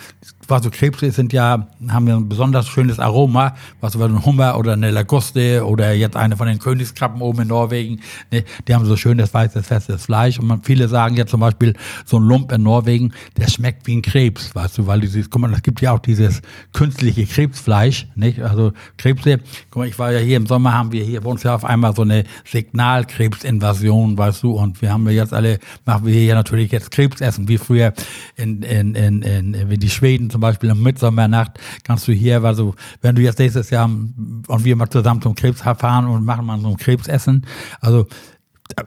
was 0.47 0.63
so 0.63 0.69
Krebse 0.69 1.11
sind 1.11 1.33
ja, 1.33 1.67
haben 1.89 2.07
ja 2.07 2.15
ein 2.15 2.29
besonders 2.29 2.67
schönes 2.67 2.99
Aroma, 2.99 3.55
was 3.81 3.95
über 3.95 4.05
ein 4.05 4.25
Hummer 4.25 4.57
oder 4.57 4.73
eine 4.73 4.91
Laguste 4.91 5.65
oder 5.65 5.93
jetzt 5.93 6.15
eine 6.15 6.37
von 6.37 6.47
den 6.47 6.59
Königskrabben 6.59 7.21
oben 7.21 7.41
in 7.41 7.47
Norwegen, 7.49 7.99
ne, 8.31 8.43
die 8.67 8.73
haben 8.73 8.85
so 8.85 8.95
schönes 8.95 9.33
weißes, 9.33 9.67
festes 9.67 10.05
Fleisch. 10.05 10.39
Und 10.39 10.47
man, 10.47 10.61
viele 10.61 10.87
sagen 10.87 11.15
ja 11.15 11.25
zum 11.25 11.41
Beispiel, 11.41 11.73
so 12.05 12.19
ein 12.19 12.23
Lump 12.23 12.51
in 12.51 12.63
Norwegen, 12.63 13.13
der 13.37 13.47
schmeckt 13.47 13.87
wie 13.87 13.97
ein 13.97 14.01
Krebs, 14.01 14.55
weißt 14.55 14.77
du, 14.77 14.87
weil 14.87 15.01
dieses, 15.01 15.29
guck 15.29 15.41
mal, 15.41 15.53
es 15.53 15.61
gibt 15.63 15.81
ja 15.81 15.91
auch 15.91 15.99
dieses 15.99 16.41
künstliche 16.73 17.25
Krebsfleisch, 17.25 18.07
nicht? 18.15 18.41
Also 18.41 18.71
Krebse, 18.97 19.39
guck 19.69 19.81
mal, 19.81 19.87
ich 19.87 19.99
war 19.99 20.11
ja 20.11 20.19
hier 20.19 20.37
im 20.37 20.45
Sommer, 20.45 20.73
haben 20.73 20.91
wir 20.91 21.03
hier 21.03 21.21
bei 21.21 21.29
uns 21.29 21.43
ja 21.43 21.55
auf 21.55 21.65
einmal 21.65 21.95
so 21.95 22.03
eine 22.03 22.23
Signalkrebsinvasion, 22.45 24.17
weißt 24.17 24.43
du, 24.43 24.51
und 24.51 24.81
wir 24.81 24.91
haben 24.91 25.05
ja 25.07 25.13
jetzt 25.13 25.33
alle, 25.33 25.59
machen 25.85 26.05
wir 26.05 26.13
hier 26.13 26.35
natürlich 26.35 26.71
jetzt 26.71 26.91
Krebsessen, 26.91 27.47
wie 27.47 27.57
früher 27.57 27.93
in, 28.35 28.61
in, 28.61 28.95
in, 28.95 29.21
in, 29.21 29.69
wie 29.69 29.77
die 29.77 29.89
Schweden 29.89 30.29
zum 30.37 30.41
Beispiel 30.41 30.69
am 30.69 30.83
Mitsommernacht 30.83 31.59
kannst 31.83 32.07
du 32.07 32.11
hier, 32.11 32.43
also 32.43 32.75
wenn 33.01 33.15
du 33.15 33.23
jetzt 33.23 33.39
nächstes 33.39 33.71
Jahr 33.71 33.85
und 33.85 34.63
wir 34.63 34.75
mal 34.75 34.87
zusammen 34.87 35.19
zum 35.19 35.33
Krebs 35.33 35.61
fahren 35.61 36.05
und 36.05 36.23
machen 36.25 36.45
mal 36.45 36.59
so 36.59 36.67
ein 36.67 36.77
Krebsessen, 36.77 37.43
also 37.81 38.05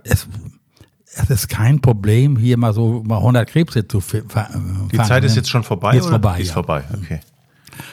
es, 0.04 0.28
es 1.12 1.28
ist 1.28 1.48
kein 1.48 1.80
Problem, 1.80 2.36
hier 2.36 2.56
mal 2.56 2.72
so 2.72 3.02
mal 3.04 3.16
100 3.16 3.48
Krebse 3.48 3.88
zu 3.88 4.00
fangen. 4.00 4.88
Die 4.92 4.98
Zeit 4.98 5.24
ist 5.24 5.34
jetzt 5.34 5.50
schon 5.50 5.64
vorbei? 5.64 5.96
Ist 5.96 6.06
vorbei. 6.06 6.38
Ist 6.38 6.48
ja. 6.48 6.54
vorbei, 6.54 6.84
okay. 6.94 7.18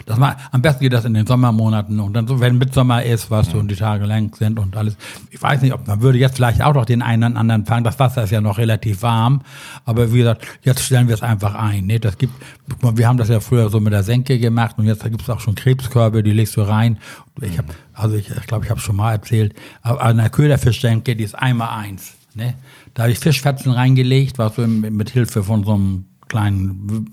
Das 0.05 0.17
mal, 0.17 0.35
am 0.51 0.61
besten 0.61 0.81
geht 0.81 0.93
das 0.93 1.05
in 1.05 1.13
den 1.13 1.25
Sommermonaten 1.25 1.99
und 1.99 2.13
dann 2.13 2.27
so, 2.27 2.39
wenn 2.39 2.57
Mitsommer 2.57 3.03
ist, 3.03 3.31
was 3.31 3.51
so 3.51 3.57
und 3.57 3.69
die 3.69 3.75
Tage 3.75 4.05
lang 4.05 4.35
sind 4.35 4.59
und 4.59 4.75
alles. 4.75 4.97
Ich 5.31 5.41
weiß 5.41 5.61
nicht, 5.61 5.73
ob 5.73 5.87
man 5.87 6.01
würde 6.01 6.17
jetzt 6.17 6.35
vielleicht 6.35 6.61
auch 6.61 6.73
noch 6.73 6.85
den 6.85 7.01
einen 7.01 7.31
oder 7.31 7.39
anderen 7.39 7.65
fangen. 7.65 7.83
Das 7.83 7.99
Wasser 7.99 8.23
ist 8.23 8.31
ja 8.31 8.41
noch 8.41 8.57
relativ 8.57 9.01
warm, 9.01 9.41
aber 9.85 10.13
wie 10.13 10.19
gesagt, 10.19 10.45
jetzt 10.63 10.81
stellen 10.81 11.07
wir 11.07 11.15
es 11.15 11.23
einfach 11.23 11.55
ein. 11.55 11.85
Ne? 11.85 11.99
Das 11.99 12.17
gibt, 12.17 12.33
wir 12.81 13.07
haben 13.07 13.17
das 13.17 13.29
ja 13.29 13.39
früher 13.39 13.69
so 13.69 13.79
mit 13.79 13.93
der 13.93 14.03
Senke 14.03 14.39
gemacht 14.39 14.75
und 14.77 14.85
jetzt 14.85 15.03
gibt 15.03 15.21
es 15.21 15.29
auch 15.29 15.39
schon 15.39 15.55
Krebskörbe, 15.55 16.23
die 16.23 16.33
legst 16.33 16.55
du 16.57 16.61
rein. 16.61 16.97
Ich 17.41 17.57
habe, 17.57 17.67
also 17.93 18.15
ich 18.15 18.25
glaube, 18.25 18.41
ich, 18.41 18.47
glaub, 18.47 18.63
ich 18.63 18.69
habe 18.69 18.79
schon 18.79 18.95
mal 18.95 19.11
erzählt, 19.11 19.53
aber 19.81 20.01
an 20.01 20.17
der 20.17 20.29
Köderfischsenke, 20.29 21.15
die 21.15 21.23
ist 21.23 21.35
einmal 21.35 21.69
eins. 21.69 22.13
Ne? 22.33 22.53
Da 22.93 23.03
habe 23.03 23.11
ich 23.11 23.19
Fischfetzen 23.19 23.71
reingelegt, 23.71 24.37
was 24.37 24.55
so 24.55 24.65
mit 24.65 25.09
Hilfe 25.09 25.43
von 25.43 25.63
so 25.63 25.73
einem 25.73 26.05
kleinen 26.27 27.11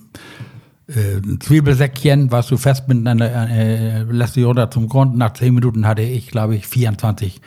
äh, 0.87 1.39
Zwiebelsäckchen, 1.41 2.31
was 2.31 2.49
du 2.49 2.57
festbinden, 2.57 3.21
äh, 3.21 4.03
lässt 4.03 4.37
die 4.37 4.43
runter 4.43 4.71
zum 4.71 4.89
Grund. 4.89 5.17
Nach 5.17 5.33
zehn 5.33 5.55
Minuten 5.55 5.87
hatte 5.87 6.03
ich, 6.03 6.29
glaube 6.29 6.57
ich, 6.57 6.67
24 6.67 7.41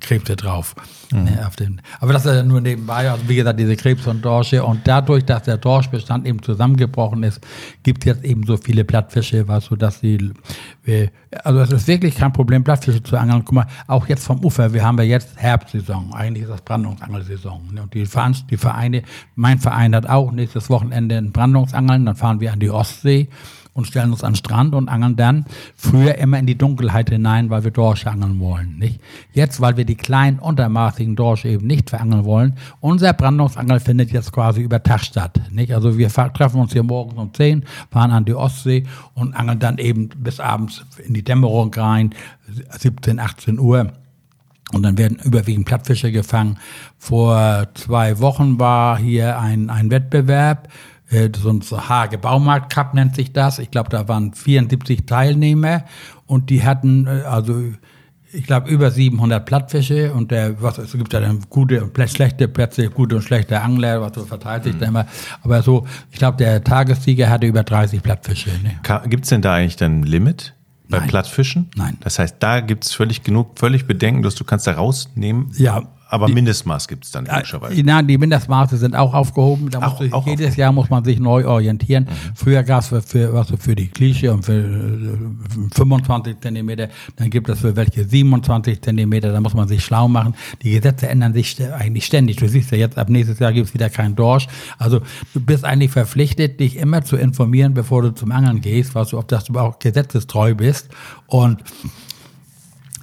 Krebse 0.00 0.36
drauf. 0.36 0.74
Mhm. 1.10 1.24
Ne, 1.24 1.46
auf 1.46 1.56
den. 1.56 1.80
Aber 2.00 2.12
das 2.12 2.24
ist 2.24 2.34
ja 2.34 2.42
nur 2.42 2.60
nebenbei, 2.60 3.10
also 3.10 3.28
wie 3.28 3.36
gesagt, 3.36 3.58
diese 3.58 3.76
Krebs 3.76 4.06
und 4.06 4.24
Dorsche. 4.24 4.64
Und 4.64 4.80
dadurch, 4.86 5.24
dass 5.24 5.42
der 5.44 5.58
Dorschbestand 5.58 6.26
eben 6.26 6.42
zusammengebrochen 6.42 7.22
ist, 7.22 7.40
gibt 7.82 8.04
es 8.04 8.06
jetzt 8.06 8.24
eben 8.24 8.44
so 8.44 8.56
viele 8.56 8.84
Plattfische, 8.84 9.46
was 9.48 9.66
so, 9.66 9.76
dass 9.76 10.00
sie, 10.00 10.32
äh, 10.86 11.08
also 11.44 11.60
es 11.60 11.72
ist 11.72 11.86
wirklich 11.86 12.16
kein 12.16 12.32
Problem, 12.32 12.64
Plattfische 12.64 13.02
zu 13.02 13.16
angeln. 13.16 13.44
Guck 13.44 13.54
mal, 13.54 13.66
auch 13.86 14.08
jetzt 14.08 14.24
vom 14.24 14.44
Ufer, 14.44 14.72
wir 14.72 14.84
haben 14.84 14.98
ja 14.98 15.04
jetzt 15.04 15.36
Herbstsaison, 15.36 16.12
eigentlich 16.14 16.44
ist 16.44 16.50
das 16.50 16.62
Brandungsangelsaison. 16.62 17.74
Ne? 17.74 17.82
Und 17.82 17.94
die, 17.94 18.08
die 18.50 18.56
Vereine, 18.56 19.02
mein 19.34 19.58
Verein 19.58 19.94
hat 19.94 20.08
auch 20.08 20.32
nächstes 20.32 20.70
Wochenende 20.70 21.16
ein 21.16 21.32
Brandungsangeln, 21.32 22.06
dann 22.06 22.16
fahren 22.16 22.40
wir 22.40 22.52
an 22.52 22.60
die 22.60 22.70
Ostsee 22.70 23.28
und 23.74 23.86
stellen 23.86 24.10
uns 24.10 24.22
an 24.22 24.32
den 24.32 24.36
Strand 24.36 24.74
und 24.74 24.88
angeln 24.88 25.16
dann 25.16 25.46
früher 25.76 26.16
immer 26.16 26.38
in 26.38 26.46
die 26.46 26.58
Dunkelheit 26.58 27.10
hinein, 27.10 27.48
weil 27.50 27.64
wir 27.64 27.70
Dorsche 27.70 28.10
angeln 28.10 28.38
wollen. 28.38 28.78
Nicht? 28.78 29.00
Jetzt, 29.32 29.60
weil 29.60 29.76
wir 29.76 29.84
die 29.84 29.94
kleinen, 29.94 30.38
untermaßigen 30.38 31.16
Dorsche 31.16 31.48
eben 31.48 31.66
nicht 31.66 31.90
verangeln 31.90 32.24
wollen, 32.24 32.56
unser 32.80 33.12
Brandungsangel 33.12 33.80
findet 33.80 34.12
jetzt 34.12 34.32
quasi 34.32 34.60
über 34.60 34.82
Tag 34.82 35.00
statt. 35.00 35.40
Nicht? 35.50 35.72
Also 35.72 35.96
wir 35.96 36.08
treffen 36.08 36.60
uns 36.60 36.72
hier 36.72 36.82
morgens 36.82 37.18
um 37.18 37.32
10, 37.32 37.64
fahren 37.90 38.10
an 38.10 38.24
die 38.24 38.34
Ostsee 38.34 38.84
und 39.14 39.34
angeln 39.34 39.58
dann 39.58 39.78
eben 39.78 40.08
bis 40.08 40.38
abends 40.38 40.84
in 41.04 41.14
die 41.14 41.24
Dämmerung 41.24 41.72
rein, 41.74 42.10
17, 42.78 43.18
18 43.18 43.58
Uhr. 43.58 43.92
Und 44.72 44.84
dann 44.84 44.96
werden 44.96 45.18
überwiegend 45.22 45.66
Plattfische 45.66 46.10
gefangen. 46.12 46.58
Vor 46.96 47.68
zwei 47.74 48.20
Wochen 48.20 48.58
war 48.58 48.98
hier 48.98 49.38
ein, 49.38 49.68
ein 49.68 49.90
Wettbewerb 49.90 50.68
so 51.36 51.50
ein 51.50 51.62
Hage 51.88 52.18
Baumarkt 52.18 52.72
Cup 52.72 52.94
nennt 52.94 53.14
sich 53.14 53.32
das. 53.32 53.58
Ich 53.58 53.70
glaube, 53.70 53.90
da 53.90 54.08
waren 54.08 54.34
74 54.34 55.06
Teilnehmer 55.06 55.84
und 56.26 56.50
die 56.50 56.64
hatten 56.64 57.06
äh, 57.06 57.22
also 57.22 57.62
ich 58.32 58.46
glaube, 58.46 58.70
über 58.70 58.90
700 58.90 59.44
Plattfische 59.44 60.12
und 60.12 60.30
der, 60.30 60.60
was, 60.62 60.78
es 60.78 60.92
gibt 60.92 61.12
ja 61.12 61.20
dann 61.20 61.40
gute 61.50 61.84
und 61.84 61.96
schlechte 62.08 62.48
Plätze, 62.48 62.88
gute 62.88 63.16
und 63.16 63.22
schlechte 63.22 63.60
Angler, 63.60 64.00
was 64.00 64.14
so 64.14 64.24
verteilt 64.24 64.64
sich 64.64 64.74
mhm. 64.74 64.78
da 64.78 64.86
immer. 64.86 65.06
Aber 65.42 65.62
so, 65.62 65.86
ich 66.10 66.18
glaube, 66.18 66.38
der 66.38 66.64
Tagessieger 66.64 67.28
hatte 67.28 67.46
über 67.46 67.62
30 67.62 68.02
Plattfische. 68.02 68.50
Ne? 68.62 68.78
Gibt 69.08 69.24
es 69.24 69.30
denn 69.30 69.42
da 69.42 69.54
eigentlich 69.54 69.76
dann 69.76 70.00
ein 70.00 70.02
Limit? 70.04 70.54
Bei 70.88 70.98
Nein. 70.98 71.08
Plattfischen? 71.08 71.70
Nein. 71.74 71.96
Das 72.00 72.18
heißt, 72.18 72.36
da 72.40 72.60
gibt 72.60 72.84
es 72.84 72.92
völlig 72.92 73.22
genug, 73.22 73.58
völlig 73.58 73.86
Bedenken, 73.86 74.22
dass 74.22 74.34
du 74.34 74.44
kannst 74.44 74.66
da 74.66 74.72
rausnehmen. 74.72 75.50
Ja, 75.56 75.84
aber 76.12 76.26
die, 76.26 76.34
Mindestmaß 76.34 76.88
gibt 76.88 77.06
es 77.06 77.10
dann 77.10 77.24
logischerweise. 77.24 77.82
Nein, 77.82 78.06
die 78.06 78.18
Mindestmaße 78.18 78.76
sind 78.76 78.94
auch 78.94 79.14
aufgehoben. 79.14 79.74
Auch, 79.76 79.98
sich, 79.98 80.12
auch 80.12 80.26
jedes 80.26 80.48
aufgehoben. 80.48 80.60
Jahr 80.60 80.72
muss 80.72 80.90
man 80.90 81.04
sich 81.04 81.18
neu 81.18 81.46
orientieren. 81.46 82.04
Mhm. 82.04 82.34
Früher 82.34 82.62
gab 82.64 82.82
es 82.82 82.88
für, 82.88 83.00
für, 83.00 83.32
was 83.32 83.50
für 83.58 83.74
die 83.74 83.88
Klischee 83.88 84.28
und 84.28 84.44
für 84.44 85.18
25 85.74 86.34
äh, 86.34 86.38
Zentimeter, 86.40 86.88
dann 87.16 87.30
gibt 87.30 87.48
es 87.48 87.60
für 87.60 87.74
welche 87.76 88.04
27 88.04 88.82
Zentimeter, 88.82 89.32
da 89.32 89.40
muss 89.40 89.54
man 89.54 89.68
sich 89.68 89.82
schlau 89.82 90.06
machen. 90.06 90.34
Die 90.60 90.72
Gesetze 90.72 91.08
ändern 91.08 91.32
sich 91.32 91.56
eigentlich 91.72 92.04
ständig. 92.04 92.36
Du 92.36 92.46
siehst 92.46 92.70
ja 92.72 92.76
jetzt, 92.76 92.98
ab 92.98 93.08
nächstes 93.08 93.38
Jahr 93.38 93.54
gibt 93.54 93.68
es 93.68 93.72
wieder 93.72 93.88
keinen 93.88 94.14
Dorsch. 94.14 94.48
Also 94.76 95.00
du 95.32 95.40
bist 95.40 95.64
eigentlich 95.64 95.92
verpflichtet, 95.92 96.60
dich 96.60 96.76
immer 96.76 97.02
zu 97.04 97.16
informieren, 97.16 97.72
bevor 97.72 98.02
du 98.02 98.10
zum 98.10 98.32
Angeln 98.32 98.60
gehst, 98.60 98.94
was 98.94 99.08
du, 99.08 99.18
ob 99.18 99.28
das 99.28 99.44
du 99.44 99.58
auch 99.58 99.78
gesetzestreu 99.78 100.54
bist. 100.54 100.90
Und 101.26 101.62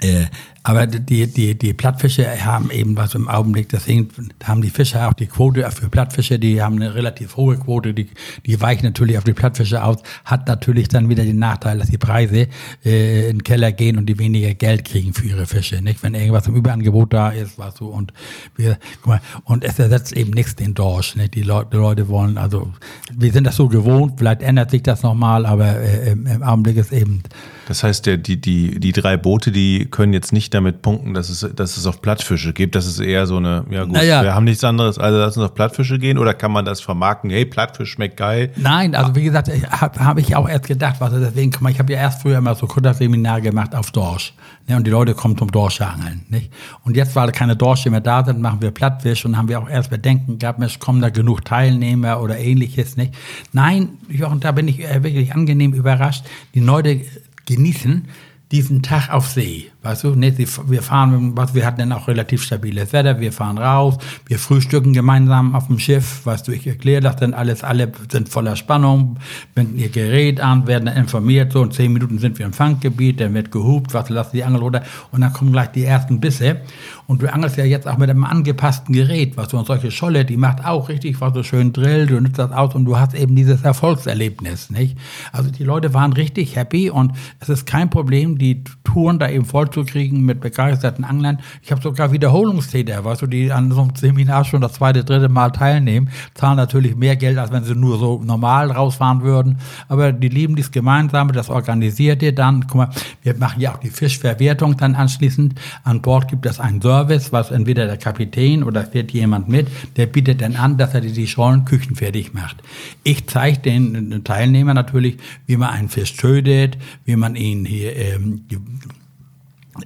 äh, 0.02 0.28
aber 0.64 0.88
die, 0.88 1.28
die, 1.28 1.58
die 1.58 1.74
Plattfische 1.74 2.26
haben 2.46 2.70
eben 2.70 2.98
was 2.98 3.16
im 3.16 3.30
Augenblick, 3.30 3.70
deswegen 3.70 4.10
haben 4.44 4.62
die 4.62 4.70
Fischer 4.70 5.08
auch 5.08 5.14
die 5.14 5.28
Quote 5.28 5.70
für 5.72 5.90
Plattfische, 5.90 6.38
die 6.38 6.62
haben 6.62 6.76
eine 6.76 6.96
relativ 6.96 7.38
hohe 7.38 7.58
Quote, 7.58 7.94
die, 7.94 8.10
die 8.46 8.60
weichen 8.60 8.86
natürlich 8.86 9.18
auf 9.18 9.24
die 9.24 9.34
Plattfische 9.34 9.84
aus, 9.84 9.98
hat 10.26 10.48
natürlich 10.48 10.90
dann 10.90 11.08
wieder 11.08 11.24
den 11.24 11.40
Nachteil, 11.40 11.78
dass 11.78 11.90
die 11.90 11.98
Preise 11.98 12.48
äh, 12.84 13.30
in 13.30 13.38
den 13.38 13.44
Keller 13.44 13.72
gehen 13.72 13.98
und 13.98 14.08
die 14.08 14.20
weniger 14.20 14.54
Geld 14.54 14.84
kriegen 14.84 15.14
für 15.14 15.28
ihre 15.28 15.46
Fische, 15.46 15.82
nicht? 15.82 16.04
Wenn 16.04 16.14
irgendwas 16.14 16.48
im 16.48 16.56
Überangebot 16.56 17.14
da 17.14 17.30
ist, 17.30 17.58
was 17.58 17.78
so 17.78 17.88
und 17.88 18.12
wir, 18.58 18.78
guck 19.02 19.08
mal, 19.08 19.22
und 19.46 19.64
es 19.64 19.80
ersetzt 19.80 20.12
eben 20.12 20.32
nichts 20.32 20.56
den 20.56 20.74
Dorsch, 20.74 21.16
nicht? 21.16 21.36
Die 21.36 21.44
Leute, 21.44 21.70
die 21.72 21.78
Leute 21.78 22.10
wollen, 22.10 22.38
also 22.38 22.74
wir 23.14 23.32
sind 23.32 23.46
das 23.46 23.56
so 23.56 23.70
gewohnt, 23.70 24.16
vielleicht 24.18 24.42
ändert 24.42 24.72
sich 24.72 24.84
das 24.84 25.04
nochmal, 25.04 25.46
aber 25.46 25.80
äh, 25.80 26.12
im, 26.12 26.28
im 26.28 26.44
Augenblick 26.44 26.76
ist 26.76 26.92
eben 26.92 27.24
das 27.70 27.84
heißt, 27.84 28.08
der, 28.08 28.18
die, 28.18 28.42
die, 28.42 28.80
die 28.80 28.92
drei 28.94 29.16
Boote, 29.16 29.52
die 29.52 29.86
können 29.92 30.12
jetzt 30.12 30.34
nicht 30.34 30.56
damit 30.60 30.82
punkten, 30.82 31.14
dass 31.14 31.30
es, 31.30 31.48
dass 31.56 31.78
es 31.78 31.86
auf 31.86 32.02
Plattfische 32.02 32.54
gibt. 32.54 32.76
Das 32.76 32.86
ist 32.86 33.00
eher 33.00 33.26
so 33.26 33.38
eine, 33.38 33.66
ja 33.70 33.86
gut, 33.86 33.94
naja. 33.94 34.24
wir 34.24 34.36
haben 34.36 34.44
nichts 34.44 34.64
anderes, 34.64 34.98
also 34.98 35.18
lass 35.18 35.38
uns 35.38 35.46
auf 35.46 35.56
Plattfische 35.56 35.98
gehen 36.00 36.18
oder 36.18 36.34
kann 36.34 36.52
man 36.52 36.66
das 36.66 36.82
vermarkten? 36.82 37.30
Hey, 37.30 37.46
Plattfisch 37.46 37.92
schmeckt 37.92 38.18
geil. 38.18 38.52
Nein, 38.56 38.96
also 38.96 39.16
wie 39.16 39.24
gesagt, 39.24 39.50
habe 39.70 40.06
hab 40.06 40.18
ich 40.18 40.36
auch 40.36 40.48
erst 40.48 40.68
gedacht, 40.68 40.98
was 41.00 41.14
deswegen, 41.14 41.52
ich 41.70 41.80
habe 41.80 41.94
ja 41.94 42.00
erst 42.00 42.22
früher 42.22 42.38
immer 42.38 42.56
so 42.56 42.68
Kutterseminar 42.68 43.42
gemacht 43.42 43.74
auf 43.74 43.92
Dorsch. 43.92 44.34
Ne, 44.68 44.76
und 44.76 44.86
die 44.86 44.92
Leute 44.92 45.16
kommen 45.16 45.38
zum 45.38 45.52
Dorsche 45.52 45.88
angeln. 45.88 46.26
Nicht? 46.30 46.52
Und 46.84 46.96
jetzt, 46.96 47.16
weil 47.16 47.32
keine 47.32 47.56
Dorsche 47.56 47.90
mehr 47.90 48.02
da 48.02 48.24
sind, 48.24 48.40
machen 48.40 48.62
wir 48.62 48.72
Plattfisch 48.72 49.26
und 49.26 49.38
haben 49.38 49.48
wir 49.48 49.60
auch 49.60 49.70
erst 49.70 49.90
Bedenken 49.90 50.38
gehabt, 50.38 50.60
Mensch, 50.60 50.78
kommen 50.80 51.02
da 51.02 51.10
genug 51.10 51.44
Teilnehmer 51.44 52.22
oder 52.22 52.38
ähnliches. 52.38 52.98
Nicht? 52.98 53.16
Nein, 53.52 53.98
und 54.30 54.44
da 54.44 54.52
bin 54.52 54.68
ich 54.68 54.84
äh, 54.84 55.04
wirklich 55.04 55.34
angenehm 55.34 55.74
überrascht. 55.74 56.26
Die 56.54 56.60
Leute 56.60 57.02
genießen 57.46 58.06
diesen 58.52 58.82
Tag 58.82 59.10
auf 59.14 59.28
See. 59.28 59.72
Weißt 59.90 60.04
du, 60.04 60.10
nee, 60.12 60.32
wir 60.38 60.84
fahren, 60.84 61.36
wir 61.54 61.66
hatten 61.66 61.80
dann 61.80 61.92
auch 61.94 62.08
relativ 62.08 62.44
stabiles 62.44 62.94
Wetter, 62.94 63.20
wir 63.20 63.34
fahren 63.34 63.58
raus, 63.58 63.98
wir 64.28 64.38
frühstücken 64.38 64.94
gemeinsam 64.94 65.56
auf 65.56 65.66
dem 65.66 65.80
Schiff, 65.80 66.28
weißt 66.28 66.48
du, 66.48 66.52
ich 66.52 66.68
erkläre 66.68 67.02
das 67.02 67.16
dann 67.16 67.34
alles, 67.34 67.64
alle 67.64 67.92
sind 68.12 68.30
voller 68.30 68.56
Spannung, 68.56 69.18
binden 69.56 69.80
ihr 69.80 69.90
Gerät 69.90 70.42
an, 70.42 70.68
werden 70.68 70.86
dann 70.86 70.96
informiert, 70.96 71.54
so 71.54 71.64
in 71.64 71.72
zehn 71.72 71.92
Minuten 71.92 72.20
sind 72.20 72.38
wir 72.38 72.46
im 72.46 72.54
Fanggebiet, 72.54 73.20
dann 73.20 73.34
wird 73.34 73.52
gehupt, 73.52 73.96
was 73.96 74.10
lassen 74.10 74.30
die 74.34 74.44
Angel 74.44 74.62
oder 74.62 74.84
und 75.12 75.22
dann 75.22 75.34
kommen 75.34 75.52
gleich 75.52 75.70
die 75.70 75.86
ersten 75.86 76.20
Bisse 76.20 76.62
und 77.08 77.24
du 77.24 77.34
angelst 77.34 77.58
ja 77.58 77.66
jetzt 77.66 77.88
auch 77.88 77.98
mit 77.98 78.12
einem 78.12 78.26
angepassten 78.26 78.94
Gerät, 78.94 79.38
was 79.38 79.48
du 79.48 79.58
und 79.58 79.66
solche 79.66 79.90
Scholle, 79.90 80.24
die 80.24 80.38
macht 80.38 80.64
auch 80.66 80.90
richtig, 80.90 81.20
was 81.20 81.34
so 81.34 81.42
schön 81.42 81.74
drillt, 81.74 82.12
du 82.12 82.22
nutzt 82.22 82.38
das 82.38 82.52
aus 82.52 82.76
und 82.76 82.86
du 82.86 83.00
hast 83.00 83.16
eben 83.16 83.36
dieses 83.36 83.64
Erfolgserlebnis, 83.64 84.70
nicht? 84.70 85.00
Also 85.32 85.50
die 85.50 85.64
Leute 85.64 85.96
waren 85.96 86.14
richtig 86.14 86.56
happy 86.58 86.92
und 86.92 87.14
es 87.40 87.50
ist 87.50 87.66
kein 87.66 87.90
Problem, 87.90 88.38
die 88.38 88.64
Touren 88.84 89.18
da 89.18 89.28
eben 89.28 89.46
voll 89.46 89.72
zu 89.72 89.79
kriegen 89.86 90.26
mit 90.26 90.42
begeisterten 90.42 91.04
Anglern. 91.04 91.40
Ich 91.62 91.72
habe 91.72 91.82
sogar 91.82 92.12
Wiederholungstäter, 92.12 93.04
weißt 93.04 93.22
du, 93.22 93.28
die 93.28 93.52
an 93.52 93.72
so 93.72 93.82
einem 93.82 93.96
Seminar 93.96 94.46
schon 94.46 94.62
das 94.62 94.74
zweite, 94.74 95.04
dritte 95.04 95.30
Mal 95.30 95.52
teilnehmen, 95.52 96.10
zahlen 96.34 96.58
natürlich 96.58 96.96
mehr 96.96 97.16
Geld, 97.16 97.38
als 97.38 97.52
wenn 97.52 97.64
sie 97.64 97.76
nur 97.76 97.98
so 97.98 98.22
normal 98.24 98.72
rausfahren 98.72 99.22
würden. 99.22 99.58
Aber 99.88 100.12
die 100.12 100.30
lieben 100.30 100.56
dies 100.56 100.72
Gemeinsame, 100.72 101.32
das 101.32 101.50
organisiert 101.50 102.22
ihr 102.24 102.34
dann. 102.34 102.68
Guck 102.68 102.76
mal, 102.76 102.90
wir 103.24 103.36
machen 103.36 103.62
ja 103.62 103.74
auch 103.74 103.80
die 103.80 103.90
Fischverwertung 103.90 104.78
dann 104.78 104.96
anschließend. 104.96 105.56
An 105.84 106.02
Bord 106.02 106.28
gibt 106.28 106.46
es 106.46 106.60
einen 106.60 106.82
Service, 106.82 107.32
was 107.32 107.52
entweder 107.52 107.86
der 107.86 107.98
Kapitän 107.98 108.64
oder 108.64 108.84
fährt 108.84 109.12
jemand 109.12 109.50
mit, 109.50 109.68
der 109.98 110.06
bietet 110.06 110.42
dann 110.42 110.56
an, 110.56 110.78
dass 110.78 110.94
er 110.94 111.02
die 111.02 111.28
Schollen 111.28 111.66
küchenfertig 111.66 112.34
macht. 112.34 112.58
Ich 113.04 113.28
zeige 113.28 113.60
den 113.60 114.24
Teilnehmern 114.24 114.76
natürlich, 114.76 115.18
wie 115.46 115.58
man 115.58 115.70
einen 115.70 115.90
Fisch 115.90 116.16
tötet, 116.16 116.78
wie 117.06 117.16
man 117.16 117.36
ihn 117.36 117.66
hier 117.66 117.96
ähm, 117.96 118.46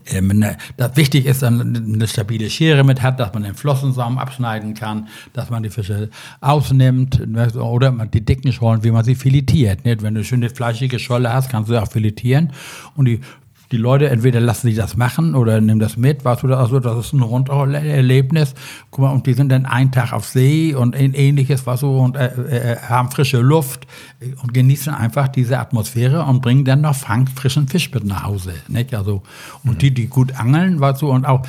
ähm, 0.06 0.28
ne, 0.28 0.58
das 0.78 0.96
wichtig 0.96 1.26
ist, 1.26 1.42
man 1.42 1.76
eine 1.76 2.08
stabile 2.08 2.50
Schere 2.50 2.84
mit 2.84 3.02
hat, 3.02 3.20
dass 3.20 3.34
man 3.34 3.44
den 3.44 3.56
Flossensaum 3.56 4.18
abschneiden 4.18 4.74
kann, 4.74 5.08
dass 5.34 5.50
man 5.50 5.64
die 5.64 5.70
Fische 5.70 6.10
ausnimmt 6.42 7.22
oder 7.56 7.92
die 8.06 8.22
dicken 8.22 8.52
Schollen, 8.52 8.84
wie 8.84 8.92
man 8.92 9.04
sie 9.04 9.16
filetiert. 9.16 9.80
Wenn 9.84 10.00
du 10.00 10.08
eine 10.08 10.24
schöne 10.24 10.50
fleischige 10.50 11.00
Scholle 11.00 11.34
hast, 11.34 11.50
kannst 11.50 11.70
du 11.70 11.82
auch 11.82 11.92
filetieren 11.92 12.52
und 12.96 13.06
die 13.06 13.22
die 13.74 13.80
Leute 13.80 14.08
entweder 14.08 14.40
lassen 14.40 14.68
sich 14.68 14.76
das 14.76 14.96
machen 14.98 15.34
oder 15.34 15.60
nehmen 15.60 15.80
das 15.80 15.98
mit, 15.98 16.24
weißt 16.24 16.44
du, 16.44 16.54
also 16.56 16.80
das 16.80 17.08
ist 17.08 17.14
ein 17.14 17.24
Runtererlebnis. 17.24 18.54
Guck 18.92 19.04
mal, 19.04 19.10
und 19.12 19.26
die 19.26 19.34
sind 19.34 19.52
dann 19.52 19.66
einen 19.66 19.92
Tag 19.92 20.14
auf 20.14 20.28
See 20.28 20.76
und 20.76 20.96
ähnliches, 20.96 21.66
was 21.66 21.80
so 21.80 21.98
und 21.98 22.16
äh, 22.16 22.74
äh, 22.74 22.78
haben 22.78 23.10
frische 23.10 23.40
Luft 23.40 23.88
und 24.44 24.54
genießen 24.54 24.94
einfach 24.94 25.28
diese 25.28 25.58
Atmosphäre 25.58 26.24
und 26.24 26.44
bringen 26.44 26.66
dann 26.66 26.82
noch 26.82 26.94
Fang 26.94 27.26
frischen 27.26 27.68
Fisch 27.68 27.92
mit 27.92 28.04
nach 28.06 28.26
Hause, 28.26 28.54
nicht? 28.68 28.94
Also 28.94 29.24
und 29.64 29.74
mhm. 29.74 29.78
die, 29.80 29.92
die 29.92 30.08
gut 30.08 30.40
angeln, 30.40 30.80
weißt 30.80 31.02
du, 31.02 31.10
und 31.10 31.26
auch 31.26 31.42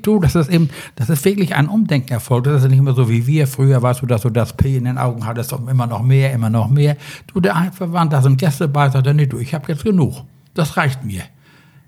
Du, 0.00 0.20
das 0.20 0.34
ist 0.34 0.48
eben, 0.48 0.70
das 0.94 1.10
ist 1.10 1.22
wirklich 1.26 1.54
ein 1.54 1.68
Umdenken 1.68 2.10
erfolgt. 2.10 2.46
Das 2.46 2.62
ist 2.62 2.70
nicht 2.70 2.80
mehr 2.80 2.94
so 2.94 3.10
wie 3.10 3.26
wir. 3.26 3.46
Früher 3.46 3.82
warst 3.82 4.00
du, 4.00 4.06
dass 4.06 4.22
du 4.22 4.30
das 4.30 4.54
P 4.54 4.74
in 4.74 4.84
den 4.84 4.96
Augen 4.96 5.26
hattest, 5.26 5.52
immer 5.52 5.86
noch 5.86 6.02
mehr, 6.02 6.32
immer 6.32 6.48
noch 6.48 6.70
mehr. 6.70 6.96
Du, 7.26 7.40
der 7.40 7.70
Verwandte, 7.74 8.16
da 8.16 8.22
sind 8.22 8.38
Gäste 8.38 8.68
bei, 8.68 8.88
sagt 8.88 9.06
er, 9.06 9.12
nee, 9.12 9.26
du, 9.26 9.36
ich 9.36 9.52
habe 9.52 9.70
jetzt 9.70 9.84
genug. 9.84 10.24
Das 10.54 10.78
reicht 10.78 11.04
mir. 11.04 11.24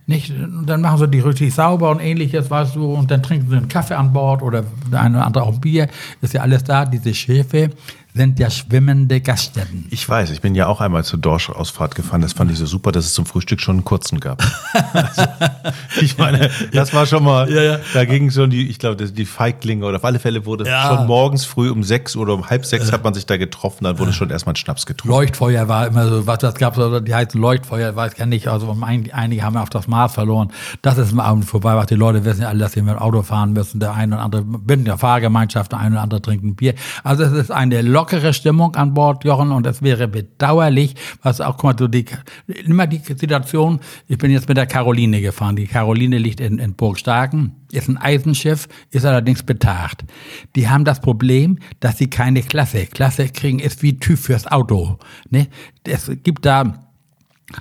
Nicht? 0.09 0.33
Dann 0.64 0.81
machen 0.81 0.97
sie 0.97 1.09
die 1.09 1.21
richtig 1.21 1.53
sauber 1.55 1.90
und 1.90 2.01
ähnliches, 2.01 2.51
weißt 2.51 2.77
du, 2.77 2.94
und 2.94 3.11
dann 3.11 3.23
trinken 3.23 3.51
sie 3.51 3.57
einen 3.59 3.68
Kaffee 3.68 3.94
an 3.94 4.11
Bord 4.11 4.42
oder 4.42 4.64
der 4.90 5.03
eine 5.03 5.18
oder 5.18 5.27
andere 5.27 5.44
auch 5.44 5.59
Bier. 5.59 5.87
Ist 6.23 6.33
ja 6.33 6.40
alles 6.40 6.64
da. 6.64 6.87
Diese 6.87 7.12
Schiffe 7.12 7.68
sind 8.14 8.38
ja 8.38 8.51
schwimmende 8.51 9.21
Gaststätten. 9.21 9.87
Ich 9.90 10.09
weiß, 10.09 10.31
ich 10.31 10.40
bin 10.40 10.55
ja 10.55 10.66
auch 10.66 10.81
einmal 10.81 11.05
zur 11.05 11.18
Dorsch-Ausfahrt 11.18 11.94
gefahren. 11.94 12.21
Das 12.21 12.33
fand 12.33 12.51
ich 12.51 12.59
so 12.59 12.66
super, 12.66 12.90
dass 12.90 13.05
es 13.05 13.14
zum 13.14 13.27
Frühstück 13.27 13.61
schon 13.61 13.77
einen 13.77 13.85
kurzen 13.85 14.18
gab. 14.18 14.42
also, 14.92 15.23
ich 16.01 16.18
meine, 16.18 16.51
das 16.73 16.92
war 16.92 17.07
schon 17.07 17.23
mal, 17.23 17.51
ja, 17.51 17.62
ja. 17.62 17.79
da 17.94 18.05
ging 18.05 18.31
schon 18.31 18.51
die, 18.51 18.68
ich 18.68 18.79
glaube, 18.79 18.97
die 19.05 19.25
Feiglinge 19.25 19.85
oder 19.87 19.99
auf 19.99 20.05
alle 20.05 20.18
Fälle 20.18 20.47
wurde 20.47 20.68
ja. 20.68 20.88
schon 20.88 21.07
morgens 21.07 21.44
früh 21.44 21.71
um 21.71 21.85
sechs 21.85 22.16
oder 22.16 22.35
um 22.35 22.51
halb 22.51 22.64
sechs 22.64 22.90
hat 22.90 23.05
man 23.05 23.14
sich 23.14 23.27
da 23.27 23.37
getroffen, 23.37 23.85
dann 23.85 23.99
wurde 23.99 24.12
schon 24.12 24.31
erstmal 24.31 24.55
ein 24.55 24.57
Schnaps 24.57 24.87
getrunken. 24.87 25.14
Leuchtfeuer 25.14 25.68
war 25.68 25.87
immer 25.87 26.09
so, 26.09 26.27
was 26.27 26.38
das 26.38 26.55
gab, 26.55 26.75
die 27.05 27.14
heißen 27.14 27.40
Leuchtfeuer, 27.40 27.94
weiß 27.94 28.14
ich 28.14 28.18
ja 28.18 28.27
nicht, 28.27 28.49
also 28.49 28.77
einige 28.83 29.42
haben 29.42 29.57
auch 29.57 29.68
das 29.68 29.87
Maß 29.87 30.14
verloren. 30.14 30.51
Das 30.83 30.99
ist 30.99 31.12
im 31.12 31.21
Abend 31.21 31.44
vorbei, 31.44 31.77
was 31.77 31.87
die 31.87 31.94
Leute 31.94 32.25
wissen 32.25 32.42
ja 32.42 32.49
alle, 32.49 32.61
dass 32.61 32.73
sie 32.73 32.83
mit 32.83 32.94
dem 32.94 32.99
Auto 32.99 33.23
fahren 33.23 33.53
müssen. 33.53 33.81
Der 33.81 33.94
eine 33.94 34.16
oder 34.16 34.25
andere, 34.25 34.42
bin 34.42 34.85
der 34.85 34.99
Fahrgemeinschaft, 34.99 35.73
der 35.73 35.79
eine 35.79 35.97
oder 35.97 36.03
andere 36.03 36.23
trinkt 36.23 36.44
ein 36.44 36.57
Bier. 36.57 36.75
Also 37.05 37.23
es 37.23 37.33
ist 37.33 37.51
eine 37.53 37.83
lockere 37.83 37.98
lockere 37.99 38.33
Stimmung 38.33 38.77
an 38.77 38.95
Bord, 38.95 39.25
Jochen, 39.25 39.51
und 39.51 39.67
es 39.67 39.83
wäre 39.83 40.07
bedauerlich, 40.07 40.95
was 41.25 41.41
auch, 41.41 41.57
guck 41.57 41.65
mal, 41.65 41.77
so 41.77 41.89
die, 41.89 42.05
immer 42.65 42.87
die 42.87 42.99
Situation, 42.99 43.81
ich 44.07 44.19
bin 44.19 44.31
jetzt 44.31 44.49
mit 44.49 44.57
der 44.57 44.67
Caroline 44.67 45.21
gefahren. 45.21 45.57
Die 45.57 45.67
Caroline 45.67 46.19
liegt 46.19 46.39
in, 46.39 46.61
in 46.61 46.75
Burgstarken, 46.75 47.57
ist 47.73 47.89
ein 47.89 47.97
Eisenschiff, 47.97 48.69
ist 48.93 49.05
allerdings 49.05 49.43
betagt. 49.43 50.05
Die 50.55 50.69
haben 50.69 50.85
das 50.85 51.01
Problem, 51.01 51.59
dass 51.81 51.99
sie 51.99 52.09
keine 52.09 52.43
Klasse, 52.43 52.87
Klasse 52.87 53.29
kriegen, 53.31 53.59
ist 53.59 53.83
wie 53.83 53.99
TÜV 53.99 54.21
fürs 54.21 54.47
Auto. 54.47 54.99
Ne? 55.31 55.49
Es 55.85 56.09
gibt 56.23 56.47
da 56.47 56.89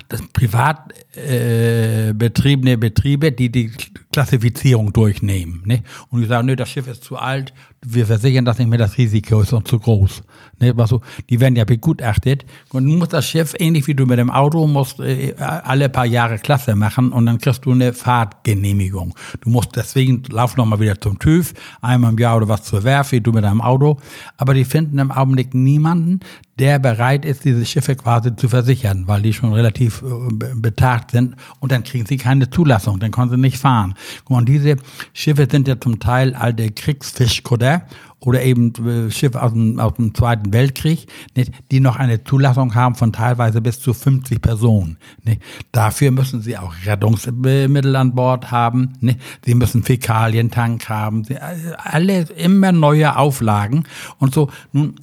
das 0.08 0.20
privat 0.32 0.92
äh, 1.16 2.12
betriebene 2.12 2.76
Betriebe, 2.76 3.32
die 3.32 3.50
die 3.50 3.72
Klassifizierung 4.12 4.92
durchnehmen. 4.92 5.62
Ne? 5.64 5.82
Und 6.10 6.20
die 6.20 6.26
sagen, 6.26 6.46
nö, 6.46 6.56
das 6.56 6.68
Schiff 6.68 6.86
ist 6.86 7.04
zu 7.04 7.16
alt, 7.16 7.54
wir 7.84 8.06
versichern 8.06 8.44
das 8.44 8.58
nicht 8.58 8.68
mehr, 8.68 8.78
das 8.78 8.98
Risiko 8.98 9.40
ist 9.40 9.52
uns 9.52 9.68
zu 9.68 9.78
groß. 9.78 10.22
Ne? 10.60 10.74
Also, 10.76 11.00
die 11.30 11.40
werden 11.40 11.56
ja 11.56 11.64
begutachtet. 11.64 12.44
Und 12.72 12.84
du 12.84 12.92
musst 12.92 13.12
das 13.12 13.26
Schiff, 13.26 13.54
ähnlich 13.58 13.86
wie 13.86 13.94
du 13.94 14.06
mit 14.06 14.18
dem 14.18 14.30
Auto, 14.30 14.66
musst 14.66 15.00
äh, 15.00 15.34
alle 15.38 15.88
paar 15.88 16.06
Jahre 16.06 16.38
Klasse 16.38 16.74
machen 16.74 17.12
und 17.12 17.26
dann 17.26 17.38
kriegst 17.38 17.64
du 17.64 17.72
eine 17.72 17.92
Fahrtgenehmigung. 17.92 19.14
Du 19.40 19.50
musst 19.50 19.76
deswegen, 19.76 20.22
lauf 20.30 20.56
nochmal 20.56 20.80
wieder 20.80 21.00
zum 21.00 21.18
TÜV, 21.18 21.54
einmal 21.80 22.12
im 22.12 22.18
Jahr 22.18 22.36
oder 22.36 22.48
was 22.48 22.64
zur 22.64 22.84
Werft, 22.84 23.12
wie 23.12 23.20
du 23.20 23.32
mit 23.32 23.44
deinem 23.44 23.60
Auto. 23.60 23.98
Aber 24.36 24.54
die 24.54 24.64
finden 24.64 24.98
im 24.98 25.10
Augenblick 25.10 25.54
niemanden, 25.54 26.20
der 26.58 26.78
bereit 26.78 27.24
ist, 27.24 27.44
diese 27.44 27.64
Schiffe 27.64 27.94
quasi 27.96 28.34
zu 28.34 28.48
versichern, 28.48 29.04
weil 29.06 29.22
die 29.22 29.32
schon 29.32 29.52
relativ 29.52 30.02
äh, 30.02 30.54
betagt 30.54 31.12
sind 31.12 31.36
und 31.60 31.72
dann 31.72 31.84
kriegen 31.84 32.06
sie 32.06 32.16
keine 32.16 32.50
Zulassung, 32.50 32.98
dann 32.98 33.10
können 33.10 33.30
sie 33.30 33.36
nicht 33.36 33.58
fahren. 33.58 33.94
Und 34.24 34.48
diese 34.48 34.76
Schiffe 35.12 35.46
sind 35.50 35.68
ja 35.68 35.80
zum 35.80 36.00
Teil 36.00 36.34
alte 36.34 36.70
Kriegsfischkutter 36.70 37.82
oder 38.20 38.42
eben 38.42 38.72
äh, 38.86 39.10
Schiffe 39.10 39.42
aus 39.42 39.52
dem, 39.52 39.78
aus 39.78 39.94
dem 39.94 40.14
Zweiten 40.14 40.52
Weltkrieg, 40.52 41.06
nicht, 41.36 41.52
die 41.70 41.80
noch 41.80 41.96
eine 41.96 42.24
Zulassung 42.24 42.74
haben 42.74 42.94
von 42.94 43.12
teilweise 43.12 43.60
bis 43.60 43.80
zu 43.80 43.94
50 43.94 44.42
Personen. 44.42 44.98
Nicht. 45.24 45.40
Dafür 45.70 46.10
müssen 46.10 46.42
sie 46.42 46.58
auch 46.58 46.74
Rettungsmittel 46.84 47.94
an 47.94 48.14
Bord 48.14 48.50
haben. 48.50 48.94
Nicht. 49.00 49.20
Sie 49.44 49.54
müssen 49.54 49.84
Fäkalientank 49.84 50.88
haben. 50.88 51.24
Sie, 51.24 51.36
alle 51.38 52.22
immer 52.22 52.72
neue 52.72 53.16
Auflagen 53.16 53.84
und 54.18 54.34
so. 54.34 54.50
Nun 54.72 54.96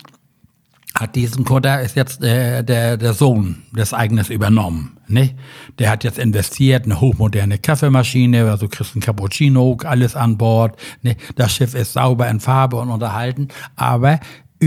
hat 0.98 1.16
diesen 1.16 1.44
Kutter 1.44 1.82
ist 1.82 1.96
jetzt 1.96 2.24
der, 2.24 2.64
der, 2.64 2.96
der 2.96 3.14
Sohn 3.14 3.64
des 3.74 3.94
Eignes 3.94 4.30
übernommen. 4.30 4.98
Ne? 5.08 5.36
Der 5.78 5.92
hat 5.92 6.04
jetzt 6.06 6.18
investiert, 6.18 6.86
eine 6.86 7.02
hochmoderne 7.02 7.58
Kaffeemaschine, 7.58 8.50
also 8.50 8.70
kriegst 8.70 8.96
ein 8.96 9.02
Cappuccino, 9.02 9.78
alles 9.84 10.16
an 10.16 10.38
Bord. 10.38 10.80
Ne? 11.02 11.18
Das 11.36 11.54
Schiff 11.54 11.76
ist 11.76 11.94
sauber 11.94 12.30
in 12.30 12.40
Farbe 12.40 12.78
und 12.78 12.90
unterhalten, 12.90 13.50
aber 13.76 14.20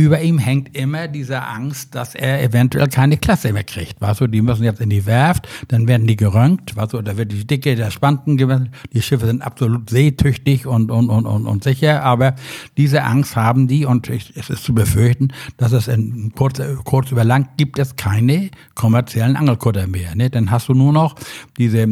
über 0.04 0.20
ihm 0.20 0.38
hängt 0.38 0.76
immer 0.76 1.08
diese 1.08 1.42
Angst, 1.42 1.94
dass 1.94 2.14
er 2.14 2.42
eventuell 2.42 2.88
keine 2.88 3.16
Klasse 3.16 3.52
mehr 3.52 3.64
kriegt. 3.64 4.00
Weißt 4.00 4.20
du, 4.20 4.26
die 4.26 4.42
müssen 4.42 4.64
jetzt 4.64 4.80
in 4.80 4.90
die 4.90 5.06
Werft, 5.06 5.48
dann 5.68 5.86
werden 5.88 6.06
die 6.06 6.16
gerönt, 6.16 6.76
weißt 6.76 6.94
du, 6.94 7.02
da 7.02 7.16
wird 7.16 7.32
die 7.32 7.46
Dicke 7.46 7.76
der 7.76 7.90
Spanten 7.90 8.36
gemessen. 8.36 8.70
Die 8.92 9.02
Schiffe 9.02 9.26
sind 9.26 9.42
absolut 9.42 9.90
seetüchtig 9.90 10.66
und, 10.66 10.90
und, 10.90 11.10
und, 11.10 11.26
und, 11.26 11.46
und 11.46 11.64
sicher, 11.64 12.02
aber 12.02 12.34
diese 12.76 13.02
Angst 13.04 13.36
haben 13.36 13.68
die 13.68 13.84
und 13.84 14.08
es 14.08 14.50
ist 14.50 14.64
zu 14.64 14.74
befürchten, 14.74 15.28
dass 15.56 15.72
es 15.72 15.88
in 15.88 16.32
kurz, 16.34 16.60
kurz 16.84 17.10
über 17.10 17.24
lang 17.24 17.48
gibt 17.56 17.78
es 17.78 17.96
keine 17.96 18.50
kommerziellen 18.74 19.36
Angelkutter 19.36 19.86
mehr. 19.86 20.14
Ne? 20.14 20.30
Dann 20.30 20.50
hast 20.50 20.68
du 20.68 20.74
nur 20.74 20.92
noch 20.92 21.14
diese 21.58 21.86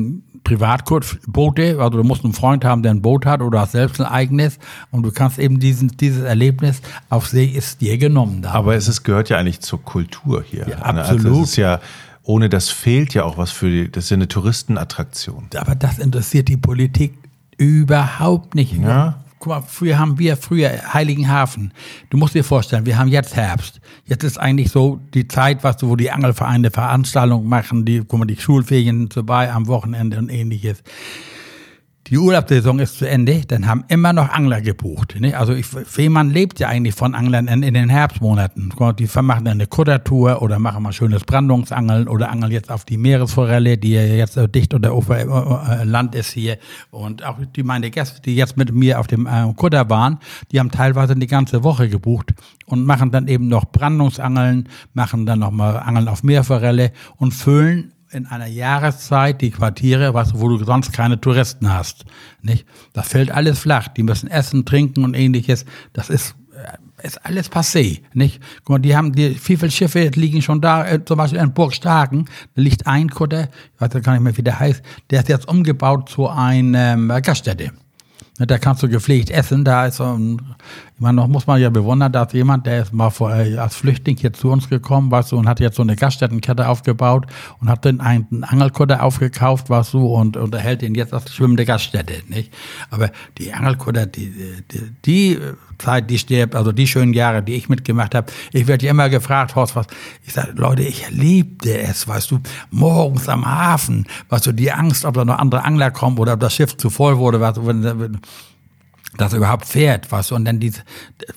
Privatboote, 0.46 1.78
also 1.80 1.98
du 1.98 2.04
musst 2.04 2.22
einen 2.22 2.32
Freund 2.32 2.64
haben, 2.64 2.82
der 2.82 2.92
ein 2.92 3.02
Boot 3.02 3.26
hat 3.26 3.42
oder 3.42 3.60
hast 3.62 3.72
selbst 3.72 4.00
ein 4.00 4.06
eigenes 4.06 4.60
und 4.92 5.02
du 5.02 5.10
kannst 5.10 5.40
eben 5.40 5.58
diesen, 5.58 5.88
dieses 5.96 6.22
Erlebnis 6.22 6.82
auf 7.10 7.26
See 7.26 7.46
ist 7.46 7.80
dir 7.80 7.98
genommen. 7.98 8.42
Da. 8.42 8.52
Aber 8.52 8.76
es 8.76 8.86
ist, 8.86 9.02
gehört 9.02 9.28
ja 9.28 9.38
eigentlich 9.38 9.60
zur 9.60 9.82
Kultur 9.82 10.44
hier. 10.48 10.68
Ja, 10.68 10.76
absolut. 10.78 11.26
Also 11.26 11.42
es 11.42 11.48
ist 11.50 11.56
ja, 11.56 11.80
ohne 12.22 12.48
das 12.48 12.68
fehlt 12.68 13.12
ja 13.12 13.24
auch 13.24 13.38
was 13.38 13.50
für 13.50 13.68
die, 13.68 13.90
das 13.90 14.04
ist 14.04 14.10
ja 14.10 14.14
eine 14.16 14.28
Touristenattraktion. 14.28 15.48
Aber 15.56 15.74
das 15.74 15.98
interessiert 15.98 16.46
die 16.46 16.56
Politik 16.56 17.14
überhaupt 17.58 18.54
nicht. 18.54 18.72
Ja 18.72 19.25
guck 19.46 19.54
mal, 19.54 19.62
früher 19.62 19.98
haben 19.98 20.18
wir 20.18 20.36
früher 20.36 20.92
Heiligenhafen. 20.92 21.72
Du 22.10 22.16
musst 22.16 22.34
dir 22.34 22.42
vorstellen, 22.42 22.84
wir 22.84 22.98
haben 22.98 23.08
jetzt 23.08 23.36
Herbst. 23.36 23.80
Jetzt 24.04 24.24
ist 24.24 24.38
eigentlich 24.38 24.70
so 24.70 25.00
die 25.14 25.28
Zeit, 25.28 25.62
was 25.62 25.76
wo 25.82 25.94
die 25.94 26.10
Angelvereine 26.10 26.72
Veranstaltungen 26.72 27.48
machen, 27.48 27.84
die, 27.84 28.02
guck 28.06 28.18
mal, 28.18 28.24
die 28.24 28.36
Schulferien 28.36 29.08
vorbei 29.08 29.52
am 29.52 29.68
Wochenende 29.68 30.18
und 30.18 30.30
ähnliches 30.30 30.82
die 32.08 32.18
Urlaubssaison 32.18 32.78
ist 32.78 32.98
zu 32.98 33.08
Ende, 33.08 33.42
dann 33.46 33.66
haben 33.66 33.84
immer 33.88 34.12
noch 34.12 34.28
Angler 34.28 34.60
gebucht. 34.60 35.16
Ne? 35.18 35.36
Also 35.36 35.54
ich, 35.54 35.66
Fehmarn 35.66 36.30
lebt 36.30 36.60
ja 36.60 36.68
eigentlich 36.68 36.94
von 36.94 37.14
Anglern 37.14 37.48
in, 37.48 37.62
in 37.64 37.74
den 37.74 37.88
Herbstmonaten. 37.88 38.72
Die 38.98 39.08
machen 39.22 39.44
dann 39.44 39.54
eine 39.54 39.66
Kuttertour 39.66 40.40
oder 40.40 40.58
machen 40.60 40.84
mal 40.84 40.92
schönes 40.92 41.24
Brandungsangeln 41.24 42.06
oder 42.06 42.30
angeln 42.30 42.52
jetzt 42.52 42.70
auf 42.70 42.84
die 42.84 42.96
Meeresforelle, 42.96 43.76
die 43.76 43.92
ja 43.92 44.02
jetzt 44.02 44.38
dicht 44.54 44.72
unter 44.72 44.94
Ufer, 44.94 45.18
äh, 45.18 45.82
äh, 45.82 46.18
ist 46.18 46.30
hier. 46.30 46.58
Und 46.90 47.24
auch 47.24 47.38
die 47.54 47.64
meine 47.64 47.90
Gäste, 47.90 48.20
die 48.22 48.36
jetzt 48.36 48.56
mit 48.56 48.72
mir 48.72 49.00
auf 49.00 49.08
dem 49.08 49.26
äh, 49.26 49.52
Kutter 49.56 49.90
waren, 49.90 50.18
die 50.52 50.60
haben 50.60 50.70
teilweise 50.70 51.14
eine 51.14 51.26
ganze 51.26 51.64
Woche 51.64 51.88
gebucht 51.88 52.34
und 52.66 52.84
machen 52.84 53.10
dann 53.10 53.26
eben 53.26 53.48
noch 53.48 53.64
Brandungsangeln, 53.64 54.68
machen 54.94 55.26
dann 55.26 55.40
nochmal 55.40 55.78
Angeln 55.78 56.06
auf 56.06 56.22
Meerforelle 56.22 56.92
und 57.16 57.32
füllen 57.32 57.92
in 58.10 58.26
einer 58.26 58.46
Jahreszeit 58.46 59.40
die 59.40 59.50
Quartiere, 59.50 60.14
was, 60.14 60.38
wo 60.38 60.48
du 60.48 60.64
sonst 60.64 60.92
keine 60.92 61.20
Touristen 61.20 61.72
hast. 61.72 62.04
Nicht? 62.42 62.66
Das 62.92 63.08
fällt 63.08 63.30
alles 63.30 63.58
flach. 63.58 63.88
Die 63.88 64.02
müssen 64.02 64.28
essen, 64.28 64.64
trinken 64.64 65.04
und 65.04 65.14
ähnliches. 65.14 65.64
Das 65.92 66.10
ist, 66.10 66.34
äh, 66.54 67.06
ist 67.06 67.24
alles 67.24 67.50
passé. 67.50 68.02
Nicht? 68.14 68.40
Guck 68.58 68.70
mal, 68.70 68.78
die 68.78 68.96
haben, 68.96 69.12
die, 69.12 69.34
wie 69.34 69.56
viele 69.56 69.70
Schiffe 69.70 70.10
liegen 70.14 70.42
schon 70.42 70.60
da, 70.60 70.86
äh, 70.86 71.04
zum 71.04 71.18
Beispiel 71.18 71.40
in 71.40 71.52
Burg 71.52 71.74
Starken, 71.74 72.26
da 72.54 72.62
liegt 72.62 72.86
ein 72.86 73.10
Kutter, 73.10 73.48
ich 73.74 73.80
weiß 73.80 74.02
gar 74.02 74.12
nicht 74.12 74.22
mehr, 74.22 74.36
wie 74.36 74.42
der 74.42 74.58
heißt, 74.58 74.82
der 75.10 75.20
ist 75.20 75.28
jetzt 75.28 75.48
umgebaut 75.48 76.08
zu 76.08 76.28
einer 76.28 76.94
ähm, 76.94 77.08
Gaststätte. 77.22 77.72
Da 78.38 78.58
kannst 78.58 78.82
du 78.82 78.88
gepflegt 78.88 79.30
essen. 79.30 79.64
Da 79.64 79.86
ist 79.86 79.96
so 79.96 80.04
ein, 80.04 80.42
ich 80.96 81.02
meine, 81.02 81.16
noch 81.16 81.28
muss 81.28 81.46
man 81.46 81.60
ja 81.60 81.68
bewundern, 81.68 82.10
dass 82.10 82.32
jemand, 82.32 82.64
der 82.64 82.80
ist 82.80 82.94
mal 82.94 83.10
vor, 83.10 83.30
äh, 83.30 83.58
als 83.58 83.76
Flüchtling 83.76 84.16
hier 84.16 84.32
zu 84.32 84.50
uns 84.50 84.70
gekommen, 84.70 85.10
weißt 85.10 85.32
du, 85.32 85.36
und 85.36 85.46
hat 85.46 85.60
jetzt 85.60 85.76
so 85.76 85.82
eine 85.82 85.94
Gaststättenkette 85.94 86.66
aufgebaut 86.66 87.26
und 87.60 87.68
hat 87.68 87.84
dann 87.84 88.00
einen 88.00 88.44
Angelkutter 88.44 89.02
aufgekauft, 89.02 89.68
weißt 89.68 89.92
du, 89.92 90.06
und 90.06 90.38
unterhält 90.38 90.82
ihn 90.82 90.94
jetzt 90.94 91.12
als 91.12 91.34
schwimmende 91.34 91.66
Gaststätte, 91.66 92.14
nicht? 92.28 92.50
Aber 92.90 93.10
die 93.36 93.52
Angelkutter, 93.52 94.06
die, 94.06 94.32
die, 94.72 94.92
die 95.04 95.40
Zeit, 95.76 96.08
die 96.08 96.18
stirbt, 96.18 96.54
also 96.54 96.72
die 96.72 96.86
schönen 96.86 97.12
Jahre, 97.12 97.42
die 97.42 97.56
ich 97.56 97.68
mitgemacht 97.68 98.14
habe. 98.14 98.32
Ich 98.54 98.66
werde 98.66 98.86
ja 98.86 98.92
immer 98.92 99.10
gefragt, 99.10 99.54
Horst, 99.54 99.76
was? 99.76 99.88
Ich 100.24 100.32
sage, 100.32 100.52
Leute, 100.56 100.82
ich 100.82 101.10
liebte 101.10 101.78
es, 101.78 102.08
weißt 102.08 102.30
du, 102.30 102.40
morgens 102.70 103.28
am 103.28 103.44
Hafen, 103.44 104.06
weißt 104.30 104.46
du, 104.46 104.52
die 104.52 104.72
Angst, 104.72 105.04
ob 105.04 105.12
da 105.12 105.26
noch 105.26 105.38
andere 105.38 105.62
Angler 105.62 105.90
kommen 105.90 106.16
oder 106.16 106.32
ob 106.32 106.40
das 106.40 106.54
Schiff 106.54 106.74
zu 106.74 106.88
voll 106.88 107.18
wurde, 107.18 107.38
weißt 107.38 107.58
du, 107.58 107.66
wenn, 107.66 107.84
wenn 107.84 108.18
das 109.16 109.32
überhaupt 109.32 109.66
fährt, 109.66 110.12
was 110.12 110.32
und 110.32 110.44
dann 110.44 110.60
dieses, 110.60 110.82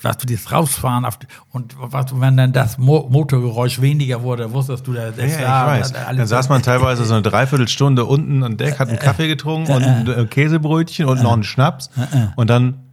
was 0.02 0.18
du 0.18 0.28
dieses 0.28 0.52
rausfahren 0.52 1.06
auf, 1.06 1.20
und 1.52 1.76
was 1.78 2.20
wenn 2.20 2.38
dann 2.38 2.54
das 2.54 2.78
Mo 2.78 3.08
Motorgeräusch 3.10 3.82
weniger 3.82 4.22
wurde, 4.22 4.52
wusstest 4.54 4.88
du, 4.88 4.94
der 4.94 5.14
ja, 5.18 5.26
ja, 5.26 5.76
ich 5.76 5.82
weiß. 5.82 5.94
Dann 5.94 6.28
saß 6.28 6.50
man 6.50 6.62
teilweise 6.62 7.06
so 7.06 7.14
eine 7.14 7.24
Dreiviertelstunde 7.24 8.06
unten 8.06 8.44
an 8.44 8.58
Deck, 8.58 8.80
hat 8.80 8.90
einen 8.90 9.00
Kaffee 9.00 9.28
getrunken 9.28 9.72
und 9.72 9.84
ein 9.84 10.30
Käsebrötchen 10.30 11.06
und 11.06 11.24
noch 11.24 11.34
einen 11.34 11.44
Schnaps 11.44 11.90
und 12.36 12.50
dann 12.50 12.89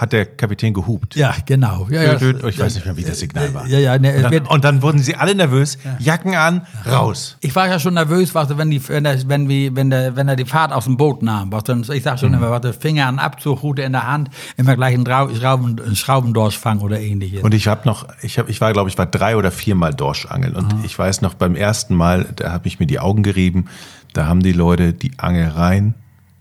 hat 0.00 0.12
der 0.12 0.24
Kapitän 0.24 0.72
gehupt. 0.72 1.14
Ja, 1.14 1.34
genau. 1.44 1.86
Ja, 1.90 2.02
ja, 2.02 2.14
Dö, 2.14 2.32
dö, 2.32 2.48
ich 2.48 2.58
weiß 2.58 2.74
nicht 2.74 2.86
mehr, 2.86 2.96
wie 2.96 3.04
das 3.04 3.18
Signal 3.18 3.52
war. 3.52 3.66
Ja, 3.66 3.78
ja, 3.78 3.98
ne, 3.98 4.16
Und 4.16 4.32
dann, 4.32 4.46
und 4.46 4.64
dann 4.64 4.82
wurden 4.82 4.98
sie 4.98 5.14
alle 5.14 5.34
nervös, 5.34 5.76
Jacken 5.98 6.34
an, 6.34 6.66
raus. 6.90 7.36
Ich 7.40 7.54
war 7.54 7.68
ja 7.68 7.78
schon 7.78 7.94
nervös, 7.94 8.34
was, 8.34 8.56
wenn, 8.56 8.70
die, 8.70 8.88
wenn, 8.88 9.04
der, 9.04 9.28
wenn, 9.28 9.48
wir, 9.48 9.76
wenn, 9.76 9.90
der, 9.90 10.16
wenn 10.16 10.26
er 10.26 10.36
die 10.36 10.46
Fahrt 10.46 10.72
aus 10.72 10.84
dem 10.84 10.96
Boot 10.96 11.22
nahm. 11.22 11.52
Was, 11.52 11.64
dann, 11.64 11.84
ich 11.92 12.02
sag 12.02 12.18
schon 12.18 12.32
immer, 12.32 12.50
was, 12.50 12.62
der 12.62 12.72
Finger 12.72 13.08
an 13.08 13.18
Abzugrute 13.18 13.82
in 13.82 13.92
der 13.92 14.06
Hand, 14.06 14.30
immer 14.56 14.74
gleich 14.74 14.94
einen 14.94 15.04
Schrauben, 15.04 15.78
einen 15.78 15.96
Schraubendorsch 15.96 16.56
fangen 16.56 16.80
oder 16.80 16.98
ähnliches. 16.98 17.42
Und 17.42 17.52
ich 17.52 17.68
habe 17.68 17.82
noch, 17.84 18.06
ich 18.22 18.38
habe, 18.38 18.50
ich 18.50 18.60
war, 18.62 18.72
glaube 18.72 18.88
ich, 18.88 18.96
war 18.96 19.06
drei 19.06 19.36
oder 19.36 19.50
viermal 19.50 19.92
Dorschangeln. 19.92 20.56
Und 20.56 20.82
ich 20.84 20.98
weiß 20.98 21.20
noch, 21.20 21.34
beim 21.34 21.56
ersten 21.56 21.94
Mal, 21.94 22.26
da 22.36 22.52
habe 22.52 22.68
ich 22.68 22.80
mir 22.80 22.86
die 22.86 23.00
Augen 23.00 23.22
gerieben, 23.22 23.66
da 24.14 24.26
haben 24.26 24.42
die 24.42 24.52
Leute 24.52 24.94
die 24.94 25.12
Angel 25.18 25.48
rein, 25.48 25.94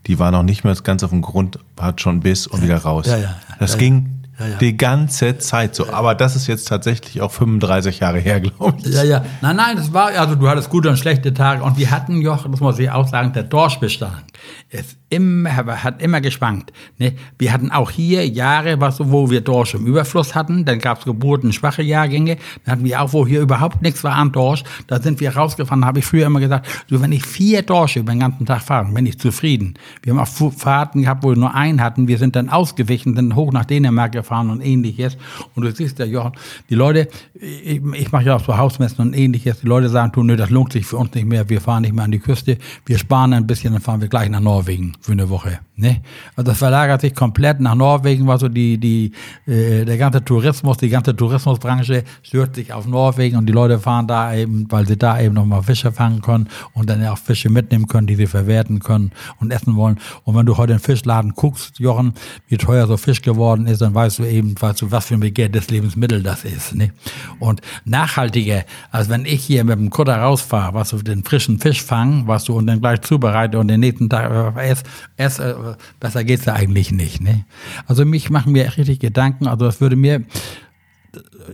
die 0.08 0.20
war 0.20 0.32
noch 0.32 0.44
nicht 0.44 0.64
mehr 0.64 0.76
ganz 0.76 1.04
auf 1.04 1.10
dem 1.10 1.22
Grund, 1.22 1.60
hat 1.80 2.02
schon 2.02 2.22
Biss 2.22 2.48
und 2.48 2.62
wieder 2.62 2.78
raus. 2.78 3.08
Ja, 3.08 3.18
ja. 3.18 3.36
Das 3.60 3.74
Ja, 3.74 3.80
ging 3.80 4.19
ja, 4.40 4.48
ja. 4.48 4.58
die 4.58 4.78
ganze 4.78 5.38
Zeit 5.38 5.76
so. 5.76 5.90
Aber 5.90 6.16
das 6.16 6.36
ist 6.36 6.48
jetzt 6.48 6.68
tatsächlich 6.68 7.22
auch 7.22 7.32
35 7.32 8.00
Jahre 8.00 8.20
her, 8.20 8.40
glaube 8.40 8.78
ich. 8.84 8.94
Ja, 8.94 9.04
ja. 9.04 9.26
Nein, 9.42 9.58
nein, 9.58 9.76
das 9.76 9.94
war, 9.94 10.08
also 10.08 10.36
du 10.36 10.48
hattest 10.48 10.70
gute 10.70 10.90
und 10.90 10.98
schlechte 10.98 11.34
Tage. 11.34 11.64
Und 11.64 11.78
wir 11.78 11.92
hatten, 11.92 12.22
Joch, 12.22 12.48
das 12.48 12.60
muss 12.60 12.80
ich 12.80 12.90
auch 12.90 13.08
sagen, 13.08 13.34
der 13.34 13.44
Dorschbestand 13.44 14.24
ist 14.70 14.98
immer, 15.10 15.84
hat 15.84 16.02
immer 16.02 16.22
geschwankt. 16.22 16.72
Ne? 16.98 17.14
Wir 17.38 17.52
hatten 17.52 17.72
auch 17.72 17.92
hier 17.92 18.28
Jahre, 18.28 18.80
was, 18.80 19.00
wo 19.00 19.30
wir 19.30 19.42
Dorsch 19.42 19.74
im 19.74 19.86
Überfluss 19.86 20.36
hatten. 20.36 20.64
Dann 20.64 20.80
gab 20.80 21.00
es 21.00 21.06
Geburten, 21.06 21.52
schwache 21.52 21.82
Jahrgänge. 21.82 22.38
Dann 22.64 22.74
hatten 22.74 22.86
wir 22.86 23.02
auch, 23.02 23.12
wo 23.12 23.28
hier 23.28 23.42
überhaupt 23.42 23.82
nichts 23.82 24.04
war 24.04 24.16
an 24.16 24.32
Dorsch. 24.32 24.64
Da 24.88 25.02
sind 25.02 25.20
wir 25.20 25.36
rausgefahren, 25.36 25.86
habe 25.86 26.00
ich 26.00 26.06
früher 26.06 26.28
immer 26.28 26.40
gesagt, 26.40 26.68
so 26.88 27.02
wenn 27.02 27.12
ich 27.12 27.26
vier 27.26 27.62
Dorsche 27.64 28.00
über 28.00 28.14
den 28.14 28.20
ganzen 28.20 28.46
Tag 28.46 28.62
fahre, 28.62 28.92
bin 28.94 29.06
ich 29.06 29.20
zufrieden. 29.20 29.74
Wir 30.04 30.14
haben 30.14 30.20
auch 30.20 30.54
Fahrten 30.54 31.02
gehabt, 31.02 31.24
wo 31.24 31.30
wir 31.30 31.38
nur 31.38 31.56
einen 31.56 31.82
hatten. 31.82 32.08
Wir 32.08 32.18
sind 32.18 32.36
dann 32.36 32.50
ausgewichen, 32.50 33.16
sind 33.16 33.36
hoch 33.36 33.52
nach 33.52 33.66
Dänemark 33.66 34.14
gefahren 34.14 34.29
und 34.30 34.62
ähnliches. 34.62 35.18
Und 35.56 35.64
du 35.64 35.72
siehst 35.72 36.00
ja, 36.00 36.06
Jochen, 36.06 36.34
die 36.70 36.76
Leute, 36.76 37.08
ich, 37.34 37.82
ich 37.94 38.12
mache 38.12 38.26
ja 38.26 38.36
auch 38.36 38.44
so 38.44 38.58
Hausmessen 38.58 39.02
und 39.02 39.14
ähnliches. 39.14 39.62
Die 39.62 39.68
Leute 39.68 39.90
sagen, 39.90 40.12
du, 40.14 40.24
nö, 40.24 40.36
das 40.36 40.50
lohnt 40.50 40.74
sich 40.74 40.86
für 40.86 40.98
uns 40.98 41.14
nicht 41.14 41.28
mehr. 41.28 41.50
Wir 41.50 41.62
fahren 41.62 41.82
nicht 41.82 41.94
mehr 41.94 42.06
an 42.06 42.12
die 42.12 42.20
Küste. 42.20 42.58
Wir 42.86 42.98
sparen 42.98 43.34
ein 43.34 43.48
bisschen, 43.48 43.74
dann 43.74 43.82
fahren 43.82 44.02
wir 44.02 44.08
gleich 44.08 44.30
nach 44.30 44.40
Norwegen 44.40 44.94
für 45.02 45.14
eine 45.14 45.30
Woche. 45.30 45.60
Ne? 45.76 46.02
Also 46.36 46.52
das 46.52 46.58
verlagert 46.58 47.02
sich 47.02 47.16
komplett 47.16 47.62
nach 47.62 47.76
Norwegen, 47.76 48.28
war 48.28 48.38
so 48.38 48.50
die, 48.50 48.78
die, 48.78 49.14
äh, 49.48 49.86
der 49.86 49.98
ganze 49.98 50.24
Tourismus, 50.24 50.78
die 50.78 50.90
ganze 50.90 51.16
Tourismusbranche 51.16 52.04
stürzt 52.22 52.56
sich 52.56 52.74
auf 52.74 52.86
Norwegen 52.86 53.38
und 53.38 53.46
die 53.46 53.54
Leute 53.54 53.80
fahren 53.80 54.06
da 54.06 54.34
eben, 54.34 54.70
weil 54.70 54.86
sie 54.86 54.98
da 54.98 55.20
eben 55.22 55.36
nochmal 55.36 55.64
Fische 55.64 55.94
fangen 55.94 56.22
können 56.22 56.50
und 56.74 56.90
dann 56.90 57.06
auch 57.08 57.18
Fische 57.18 57.50
mitnehmen 57.50 57.88
können, 57.88 58.08
die 58.08 58.16
sie 58.16 58.28
verwerten 58.28 58.80
können 58.80 59.12
und 59.40 59.52
essen 59.52 59.76
wollen. 59.78 60.00
Und 60.26 60.36
wenn 60.36 60.46
du 60.46 60.58
heute 60.58 60.74
in 60.74 60.80
den 60.80 60.84
Fischladen 60.84 61.34
guckst, 61.34 61.80
Jochen, 61.80 62.14
wie 62.48 62.58
teuer 62.58 62.86
so 62.86 62.98
Fisch 62.98 63.22
geworden 63.22 63.66
ist, 63.66 63.82
dann 63.82 63.96
weißt 63.96 64.19
du 64.20 64.26
eben, 64.26 64.56
du, 64.56 64.92
was 64.92 65.08
für 65.08 65.16
ein 65.16 65.20
begehrtes 65.20 65.70
Lebensmittel 65.70 66.22
das 66.22 66.44
ist. 66.44 66.76
Ne? 66.76 66.92
Und 67.40 67.62
nachhaltiger, 67.86 68.66
als 68.92 69.10
wenn 69.10 69.26
ich 69.26 69.44
hier 69.44 69.64
mit 69.64 69.80
dem 69.80 69.90
Kutter 69.90 70.18
rausfahre, 70.18 70.74
was 70.74 70.90
du 70.90 70.98
den 70.98 71.24
frischen 71.24 71.60
Fisch 71.60 71.82
fangen, 71.82 72.28
was 72.28 72.44
du 72.44 72.54
und 72.54 72.68
dann 72.68 72.82
gleich 72.82 73.02
zubereite 73.02 73.60
und 73.60 73.68
den 73.68 73.80
nächsten 73.80 74.10
Tag 74.10 74.56
äh, 74.56 74.70
ess, 74.70 74.84
ess 75.18 75.40
äh, 75.40 75.56
besser 76.00 76.24
geht's 76.24 76.46
ja 76.46 76.54
eigentlich 76.54 76.92
nicht. 76.92 77.22
Ne? 77.22 77.46
Also 77.88 78.06
mich 78.06 78.30
machen 78.30 78.52
mir 78.52 78.78
richtig 78.78 79.00
Gedanken, 79.00 79.48
also 79.48 79.66
das 79.66 79.82
würde 79.82 79.96
mir 79.96 80.26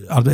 also 0.08 0.30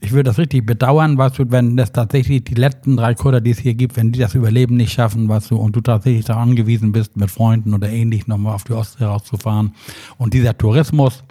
ich 0.00 0.12
würde 0.12 0.24
das 0.24 0.38
richtig 0.38 0.64
bedauern, 0.64 1.18
weißt 1.18 1.38
du, 1.38 1.50
wenn 1.50 1.76
das 1.76 1.92
tatsächlich 1.92 2.44
die 2.44 2.54
letzten 2.54 2.96
drei 2.96 3.14
Kutter, 3.14 3.40
die 3.40 3.50
es 3.50 3.58
hier 3.58 3.74
gibt, 3.74 3.96
wenn 3.96 4.12
die 4.12 4.20
das 4.20 4.34
Überleben 4.34 4.76
nicht 4.76 4.92
schaffen, 4.92 5.28
weißt 5.28 5.50
du, 5.50 5.56
und 5.56 5.74
du 5.74 5.80
tatsächlich 5.80 6.24
darauf 6.24 6.42
angewiesen 6.42 6.92
bist, 6.92 7.16
mit 7.16 7.30
Freunden 7.30 7.74
oder 7.74 7.88
ähnlich 7.88 8.26
nochmal 8.26 8.54
auf 8.54 8.64
die 8.64 8.72
Ostsee 8.72 9.04
rauszufahren. 9.04 9.74
Und 10.18 10.34
dieser 10.34 10.56
Tourismus, 10.56 11.24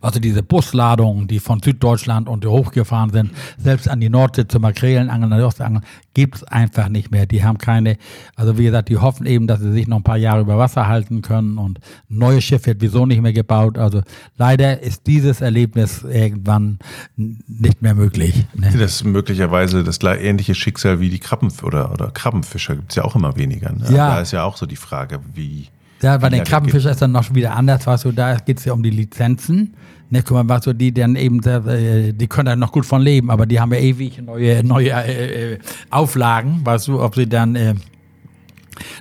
also 0.00 0.20
diese 0.20 0.42
Busladungen, 0.42 1.26
die 1.28 1.40
von 1.40 1.60
Süddeutschland 1.62 2.28
und 2.28 2.44
hochgefahren 2.44 3.10
sind, 3.10 3.30
selbst 3.58 3.88
an 3.88 4.00
die 4.00 4.08
Nordsee 4.08 4.46
zum 4.48 4.62
Makrelenangeln, 4.62 5.32
an 5.32 5.38
die 5.38 5.44
Ostseeangeln, 5.44 5.84
gibt 6.14 6.36
es 6.36 6.44
einfach 6.44 6.88
nicht 6.88 7.10
mehr. 7.10 7.26
Die 7.26 7.44
haben 7.44 7.58
keine, 7.58 7.98
also 8.36 8.56
wie 8.58 8.64
gesagt, 8.64 8.88
die 8.88 8.96
hoffen 8.96 9.26
eben, 9.26 9.46
dass 9.46 9.60
sie 9.60 9.72
sich 9.72 9.86
noch 9.86 9.98
ein 9.98 10.02
paar 10.02 10.16
Jahre 10.16 10.40
über 10.40 10.58
Wasser 10.58 10.86
halten 10.86 11.22
können 11.22 11.58
und 11.58 11.78
ein 12.10 12.18
neues 12.18 12.44
Schiff 12.44 12.66
wird 12.66 12.80
wieso 12.80 13.06
nicht 13.06 13.20
mehr 13.20 13.32
gebaut. 13.32 13.78
Also 13.78 14.02
leider 14.36 14.82
ist 14.82 15.06
dieses 15.06 15.40
Erlebnis 15.40 16.02
irgendwann 16.02 16.78
nicht 17.16 17.82
mehr 17.82 17.94
möglich. 17.94 18.46
Ne? 18.54 18.70
Das 18.72 18.96
ist 18.96 19.04
möglicherweise 19.04 19.84
das 19.84 19.98
ähnliche 20.02 20.54
Schicksal 20.54 21.00
wie 21.00 21.10
die 21.10 21.18
Krabben 21.18 21.52
oder, 21.62 21.92
oder 21.92 22.10
Krabbenfischer 22.10 22.76
gibt 22.76 22.92
es 22.92 22.96
ja 22.96 23.04
auch 23.04 23.14
immer 23.14 23.36
weniger. 23.36 23.72
Ne? 23.72 23.84
Ja. 23.90 24.14
Da 24.14 24.20
ist 24.20 24.32
ja 24.32 24.44
auch 24.44 24.56
so 24.56 24.66
die 24.66 24.76
Frage, 24.76 25.20
wie. 25.34 25.68
Ja, 26.02 26.18
bei 26.18 26.28
den 26.28 26.38
lange 26.38 26.50
Krabbenfischen 26.50 26.90
ist 26.90 27.00
dann 27.00 27.12
noch 27.12 27.34
wieder 27.34 27.56
anders, 27.56 27.86
weißt 27.86 28.04
du, 28.04 28.12
da 28.12 28.36
geht 28.36 28.58
es 28.58 28.64
ja 28.64 28.72
um 28.72 28.82
die 28.82 28.90
Lizenzen. 28.90 29.74
Ne, 30.08 30.22
guck 30.22 30.36
mal, 30.36 30.48
weißt 30.48 30.66
du, 30.66 30.72
die 30.72 30.92
dann 30.92 31.16
eben, 31.16 31.42
äh, 31.42 32.12
die 32.12 32.26
können 32.28 32.46
dann 32.46 32.58
noch 32.60 32.70
gut 32.70 32.86
von 32.86 33.02
leben, 33.02 33.30
aber 33.30 33.44
die 33.44 33.58
haben 33.58 33.72
ja 33.72 33.80
ewig 33.80 34.22
neue, 34.22 34.62
neue 34.62 34.90
äh, 34.90 35.54
äh, 35.54 35.58
Auflagen, 35.90 36.60
weißt 36.64 36.88
du, 36.88 37.02
ob 37.02 37.16
sie 37.16 37.26
dann 37.26 37.56
äh, 37.56 37.74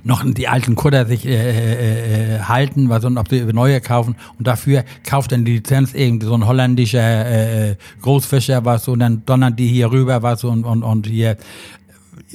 noch 0.03 0.23
die 0.25 0.47
alten 0.47 0.75
Kutter 0.75 1.05
sich 1.05 1.25
äh, 1.25 1.33
äh, 1.33 2.35
äh, 2.35 2.39
halten, 2.39 2.89
was 2.89 3.05
und 3.05 3.17
ob 3.17 3.29
sie 3.29 3.41
neue 3.41 3.81
kaufen. 3.81 4.15
Und 4.37 4.47
dafür 4.47 4.83
kauft 5.07 5.31
dann 5.31 5.45
die 5.45 5.53
Lizenz 5.53 5.93
irgendwie 5.93 6.25
so 6.25 6.33
ein 6.33 6.47
holländischer 6.47 7.69
äh, 7.69 7.75
Großfischer, 8.01 8.65
was 8.65 8.87
und 8.87 8.99
dann 8.99 9.23
donnern 9.25 9.55
die 9.55 9.67
hier 9.67 9.91
rüber, 9.91 10.23
was 10.23 10.43
und 10.43 10.63
und 10.63 10.83
und 10.83 11.07
hier 11.07 11.37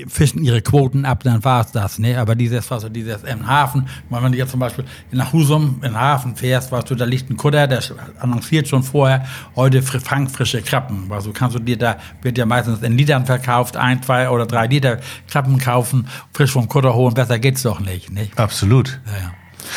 fischen 0.09 0.43
ihre 0.45 0.63
Quoten 0.63 1.05
ab, 1.05 1.23
dann 1.25 1.43
war 1.45 1.61
es 1.63 1.73
das, 1.73 1.99
ne? 1.99 2.19
Aber 2.19 2.35
dieses, 2.35 2.71
was 2.71 2.83
du 2.83 2.89
dieses 2.89 3.23
im 3.25 3.47
Hafen, 3.47 3.87
wenn 4.09 4.33
du 4.33 4.39
jetzt 4.39 4.51
zum 4.51 4.61
Beispiel 4.61 4.85
nach 5.13 5.33
Husum 5.33 5.77
in 5.77 5.93
den 5.93 6.01
Hafen 6.01 6.37
fährst, 6.37 6.73
weißt 6.73 6.91
du, 6.91 6.95
da 6.95 7.05
liegt 7.05 7.31
ein 7.31 7.37
Kutter, 7.37 7.67
der 7.67 7.81
annonciert 8.21 8.69
schon 8.69 8.83
vorher, 8.83 9.25
heute 9.57 9.81
fr- 9.81 10.01
fangfrische 10.01 10.63
Krabben. 10.63 11.11
Also 11.11 11.33
du 11.33 11.39
kannst 11.39 11.57
du 11.57 11.61
dir 11.61 11.77
da, 11.79 11.97
wird 12.23 12.39
ja 12.39 12.47
meistens 12.47 12.83
in 12.83 12.97
Litern 12.97 13.27
verkauft, 13.27 13.77
ein, 13.77 14.03
zwei 14.03 14.29
oder 14.31 14.47
drei 14.47 14.67
Liter 14.67 14.99
Krabben 15.29 15.59
kaufen, 15.59 16.07
frisch 16.33 16.53
vom 16.53 16.69
Kutter 16.69 16.95
holen, 16.95 17.15
besser 17.15 17.39
geht's 17.39 17.63
doch 17.63 17.81
nicht, 17.81 18.11
ne? 18.11 18.29
Absolut. 18.37 19.01
Ja, 19.07 19.13
ja. 19.19 19.33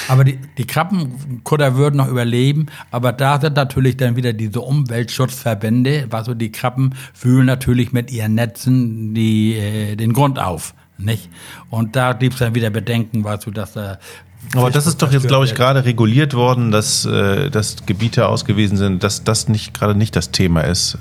Aber 0.07 0.23
die, 0.23 0.39
die 0.57 0.65
Krabbenkutter 0.65 1.75
würden 1.75 1.97
noch 1.97 2.07
überleben, 2.07 2.67
aber 2.91 3.11
da 3.11 3.39
sind 3.39 3.55
natürlich 3.55 3.97
dann 3.97 4.15
wieder 4.15 4.33
diese 4.33 4.61
Umweltschutzverbände, 4.61 6.07
also 6.11 6.33
die 6.33 6.51
Krabben 6.51 6.95
fühlen 7.13 7.45
natürlich 7.45 7.93
mit 7.93 8.11
ihren 8.11 8.35
Netzen 8.35 9.13
die, 9.13 9.55
äh, 9.55 9.95
den 9.95 10.13
Grund 10.13 10.39
auf, 10.39 10.73
nicht? 10.97 11.29
Und 11.69 11.95
da 11.95 12.13
gibt's 12.13 12.39
dann 12.39 12.55
wieder 12.55 12.69
Bedenken, 12.69 13.23
weißt 13.23 13.45
du, 13.45 13.51
dass 13.51 13.73
da 13.73 13.97
Aber 14.55 14.71
das 14.71 14.87
ist 14.87 15.01
doch 15.01 15.11
jetzt, 15.11 15.27
glaube 15.27 15.45
ich, 15.45 15.55
gerade 15.55 15.85
reguliert 15.85 16.33
worden, 16.33 16.71
dass, 16.71 17.05
äh, 17.05 17.49
dass 17.49 17.85
Gebiete 17.85 18.27
ausgewiesen 18.27 18.77
sind, 18.77 19.03
dass 19.03 19.23
das 19.23 19.47
nicht 19.47 19.73
gerade 19.73 19.95
nicht 19.95 20.15
das 20.15 20.31
Thema 20.31 20.61
ist. 20.61 20.97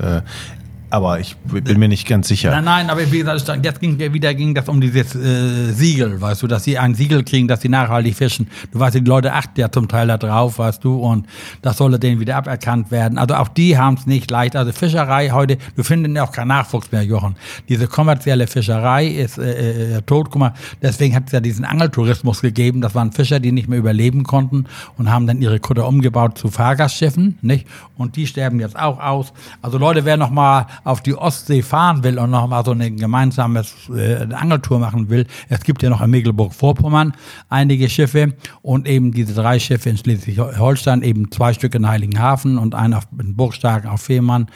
Äh, 0.93 1.03
aber 1.03 1.21
ich 1.21 1.37
bin 1.37 1.79
mir 1.79 1.89
nicht 1.89 2.07
ganz 2.07 2.29
sicher. 2.29 2.51
Nein, 2.51 2.65
nein, 2.65 2.91
aber 2.91 3.11
wie 3.11 3.19
gesagt, 3.19 3.65
jetzt 3.65 3.81
ging 3.81 3.99
wieder 3.99 4.35
ging 4.35 4.55
das 4.55 4.69
um 4.69 4.81
dieses 4.81 5.15
äh, 5.15 5.73
Siegel, 5.73 6.21
weißt 6.21 6.43
du, 6.43 6.47
dass 6.47 6.65
sie 6.65 6.79
ein 6.79 6.95
Siegel 6.95 7.25
kriegen, 7.25 7.49
dass 7.49 7.63
sie 7.63 7.69
nachhaltig 7.69 8.15
fischen. 8.15 8.49
Du 8.73 8.79
weißt, 8.79 8.95
die 8.97 9.01
Leute 9.01 9.33
achten 9.33 9.59
ja 9.59 9.71
zum 9.71 9.89
Teil 9.89 10.07
da 10.09 10.19
drauf, 10.19 10.59
weißt 10.59 10.85
du, 10.85 10.97
und 10.97 11.27
das 11.63 11.79
solle 11.79 11.99
denen 11.99 12.21
wieder 12.21 12.37
aberkannt 12.37 12.91
werden. 12.91 13.19
Also 13.19 13.35
auch 13.35 13.49
die 13.49 13.79
haben 13.79 13.95
es 13.95 14.07
nicht 14.07 14.31
leicht. 14.31 14.57
Also 14.57 14.73
Fischerei 14.73 15.31
heute, 15.31 15.59
du 15.77 15.83
findest 15.83 16.17
ja 16.17 16.25
auch 16.25 16.33
keinen 16.33 16.49
Nachwuchs 16.49 16.93
mehr, 16.93 17.03
Jochen. 17.03 17.37
Diese 17.69 17.87
kommerzielle 17.87 18.47
Fischerei 18.47 19.07
ist 19.07 19.39
äh, 19.39 19.97
äh, 19.97 20.03
tot. 20.03 20.31
Guck 20.31 20.41
mal, 20.41 20.55
deswegen 20.81 21.15
hat 21.15 21.25
es 21.27 21.33
ja 21.33 21.41
diesen 21.41 21.65
Angeltourismus 21.65 22.43
gegeben. 22.43 22.81
Das 22.81 22.95
waren 22.95 23.13
Fischer, 23.13 23.41
die 23.41 23.53
nicht 23.53 23.69
mehr 23.69 23.79
überleben 23.79 24.25
konnten 24.25 24.67
und 24.99 25.11
haben 25.11 25.27
dann 25.27 25.41
ihre 25.41 25.59
Kutter 25.59 25.87
umgebaut 25.87 26.39
zu 26.39 26.49
Fahrgastschiffen, 26.49 27.39
nicht? 27.43 27.67
Und 27.97 28.17
die 28.17 28.27
sterben 28.27 28.61
jetzt 28.61 28.79
auch 28.79 29.01
aus. 29.01 29.33
Also 29.61 29.79
Leute, 29.79 30.05
wer 30.05 30.17
noch 30.17 30.31
mal 30.31 30.67
auf 30.85 31.01
die 31.01 31.15
Ostsee 31.15 31.63
fahren 31.63 32.05
will 32.05 32.19
und 32.19 32.31
noch 32.31 32.47
mal 32.47 32.65
so 32.65 32.73
eine 32.73 32.91
gemeinsames 32.91 33.75
äh, 33.95 34.33
Angeltour 34.33 34.79
machen 34.79 35.11
will, 35.11 35.27
es 35.49 35.61
gibt 35.61 35.83
ja 35.83 35.91
noch 35.91 36.01
in 36.01 36.11
Mecklenburg-Vorpommern 36.11 37.13
einige 37.49 37.89
Schiffe 37.89 38.35
und 38.63 38.89
eben 38.89 39.13
diese 39.13 39.35
drei 39.35 39.59
Schiffe 39.59 39.91
in 39.91 39.97
Schleswig-Holstein, 39.97 41.03
eben 41.03 41.31
zwei 41.31 41.53
Stück 41.53 41.75
in 41.75 41.89
Heiligenhafen 41.89 42.59
und 42.59 42.75
einer 42.75 42.99
auf, 42.99 43.07
in 43.19 43.37
Burgstarken 43.37 43.91
auf 43.91 44.03
Fehmarn. 44.03 44.47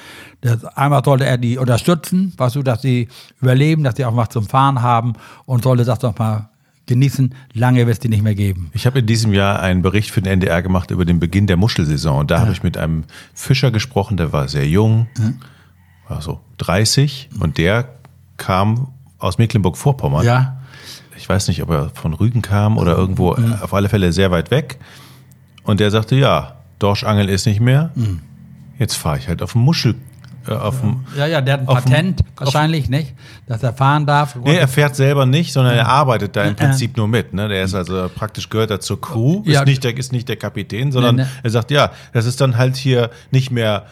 Das, 0.40 0.64
einmal 0.64 1.02
sollte 1.04 1.26
er 1.26 1.38
die 1.38 1.58
unterstützen, 1.58 2.32
weißt 2.36 2.56
du, 2.56 2.62
dass 2.62 2.82
sie 2.82 3.08
überleben, 3.40 3.84
dass 3.84 3.96
sie 3.96 4.04
auch 4.04 4.16
was 4.16 4.28
zum 4.30 4.46
Fahren 4.46 4.82
haben 4.82 5.14
und 5.44 5.64
sollte 5.64 5.84
das 5.84 5.98
doch 5.98 6.18
mal 6.18 6.50
genießen. 6.86 7.34
Lange 7.52 7.86
wird 7.86 7.94
es 7.94 8.00
die 8.00 8.08
nicht 8.08 8.22
mehr 8.22 8.34
geben. 8.34 8.70
Ich 8.72 8.86
habe 8.86 9.00
in 9.00 9.06
diesem 9.06 9.32
Jahr 9.32 9.60
einen 9.60 9.82
Bericht 9.82 10.10
für 10.10 10.22
den 10.22 10.32
NDR 10.34 10.62
gemacht 10.62 10.90
über 10.90 11.04
den 11.04 11.20
Beginn 11.20 11.46
der 11.46 11.56
Muschelsaison. 11.56 12.20
Und 12.20 12.30
da 12.30 12.40
habe 12.40 12.52
ich 12.52 12.62
mit 12.62 12.76
einem 12.76 13.04
Fischer 13.34 13.70
gesprochen, 13.70 14.16
der 14.16 14.32
war 14.32 14.48
sehr 14.48 14.66
jung, 14.66 15.08
war 15.16 15.32
so 16.20 16.40
30. 16.58 17.28
Und 17.40 17.58
der 17.58 17.88
kam 18.36 18.88
aus 19.18 19.38
Mecklenburg-Vorpommern. 19.38 20.24
Ja, 20.24 20.56
Ich 21.16 21.28
weiß 21.28 21.48
nicht, 21.48 21.62
ob 21.62 21.70
er 21.70 21.90
von 21.94 22.12
Rügen 22.14 22.42
kam 22.42 22.76
oder 22.78 22.96
irgendwo, 22.96 23.32
auf 23.62 23.72
alle 23.74 23.88
Fälle 23.88 24.12
sehr 24.12 24.30
weit 24.30 24.50
weg. 24.50 24.78
Und 25.64 25.80
der 25.80 25.90
sagte, 25.90 26.14
ja, 26.16 26.56
Dorschangeln 26.78 27.28
ist 27.28 27.46
nicht 27.46 27.60
mehr. 27.60 27.90
Jetzt 28.78 28.94
fahre 28.96 29.18
ich 29.18 29.26
halt 29.28 29.40
auf 29.42 29.52
den 29.52 29.62
Muschel, 29.62 29.94
äh, 30.46 30.52
auf 30.52 30.80
dem. 30.82 31.06
Ja, 31.16 31.26
ja, 31.26 31.40
der 31.40 31.54
hat 31.54 31.60
ein 31.62 31.68
auf 31.68 31.82
dem- 31.84 31.90
Patent 31.90 32.20
wahrscheinlich, 32.36 32.90
nicht? 32.90 33.14
Dass 33.46 33.62
er 33.62 33.72
fahren 33.72 34.04
darf. 34.06 34.36
Nee, 34.36 34.56
er 34.56 34.68
fährt 34.68 34.94
selber 34.94 35.24
nicht, 35.24 35.52
sondern 35.54 35.74
er 35.74 35.88
arbeitet 35.88 36.36
da 36.36 36.44
im 36.44 36.54
Prinzip 36.54 36.96
nur 36.98 37.08
mit. 37.08 37.32
Ne? 37.32 37.48
Der 37.48 37.64
ist 37.64 37.74
also 37.74 38.08
praktisch 38.14 38.50
gehört 38.50 38.70
er 38.70 38.80
zur 38.80 39.00
Crew, 39.00 39.42
Ja. 39.46 39.60
ist, 39.62 39.66
nicht 39.66 39.82
der, 39.82 39.96
ist 39.96 40.12
nicht 40.12 40.28
der 40.28 40.36
Kapitän, 40.36 40.92
sondern 40.92 41.16
Nee, 41.16 41.22
nee. 41.22 41.28
er 41.42 41.50
sagt, 41.50 41.70
ja, 41.70 41.90
das 42.12 42.26
ist 42.26 42.40
dann 42.42 42.58
halt 42.58 42.76
hier 42.76 43.10
nicht 43.30 43.50
mehr 43.50 43.86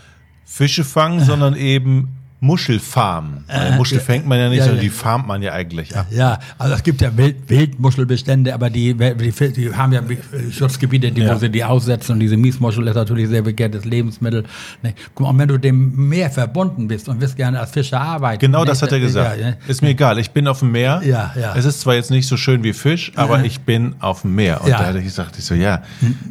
Fische 0.45 0.85
fangen, 0.85 1.21
sondern 1.21 1.57
eben 1.57 2.09
Muschelfarmen. 2.41 3.45
Weil 3.47 3.77
Muschel 3.77 4.01
fängt 4.01 4.27
man 4.27 4.39
ja 4.39 4.49
nicht, 4.51 4.59
ja, 4.59 4.65
sondern 4.65 4.85
ja. 4.85 4.91
die 4.91 4.91
farmt 4.91 5.27
man 5.27 5.41
ja 5.41 5.53
eigentlich 5.53 5.97
ab. 5.97 6.07
Ja, 6.11 6.39
also 6.59 6.75
es 6.75 6.83
gibt 6.83 7.01
ja 7.01 7.17
Wild, 7.17 7.49
Wildmuschelbestände, 7.49 8.53
aber 8.53 8.69
die, 8.69 8.95
die, 8.95 9.53
die 9.53 9.75
haben 9.75 9.93
ja 9.93 10.03
Schutzgebiete, 10.51 11.11
die, 11.11 11.23
Ja. 11.23 11.35
wo 11.35 11.39
sie 11.39 11.49
die 11.49 11.65
aussetzen. 11.65 12.13
Und 12.13 12.21
diese 12.21 12.37
Miesmuschel 12.37 12.87
ist 12.87 12.97
natürlich 12.97 13.29
sehr 13.29 13.43
begehrtes 13.43 13.87
Lebensmittel. 13.87 14.45
Ne? 14.83 14.95
Guck 15.15 15.27
mal, 15.27 15.31
und 15.31 15.39
wenn 15.39 15.49
du 15.49 15.59
dem 15.59 16.09
Meer 16.09 16.31
verbunden 16.31 16.87
bist 16.87 17.09
und 17.09 17.21
willst 17.21 17.37
gerne 17.37 17.61
als 17.61 17.71
Fischer 17.71 18.01
arbeiten. 18.01 18.41
Genau 18.41 18.61
ne? 18.61 18.67
das 18.67 18.83
hat 18.83 18.93
er 18.93 19.01
gesagt. 19.01 19.41
Ja? 19.41 19.55
Ist 19.67 19.81
mir 19.81 19.91
egal, 19.91 20.19
ich 20.19 20.31
bin 20.31 20.47
auf 20.47 20.59
dem 20.59 20.73
Meer. 20.73 21.01
Ja, 21.05 21.33
ja. 21.41 21.55
Es 21.57 21.65
ist 21.65 21.81
zwar 21.81 21.95
jetzt 21.95 22.11
nicht 22.11 22.29
so 22.29 22.37
schön 22.37 22.63
wie 22.63 22.75
Fisch, 22.75 23.13
aber 23.17 23.45
ich 23.45 23.61
bin 23.61 23.95
auf 24.01 24.21
dem 24.21 24.35
Meer. 24.35 24.61
Und 24.63 24.71
da 24.71 24.87
hatte 24.87 24.99
ich 24.99 25.05
gesagt, 25.05 25.39
ich 25.39 25.45
so, 25.45 25.55
ja, 25.55 25.83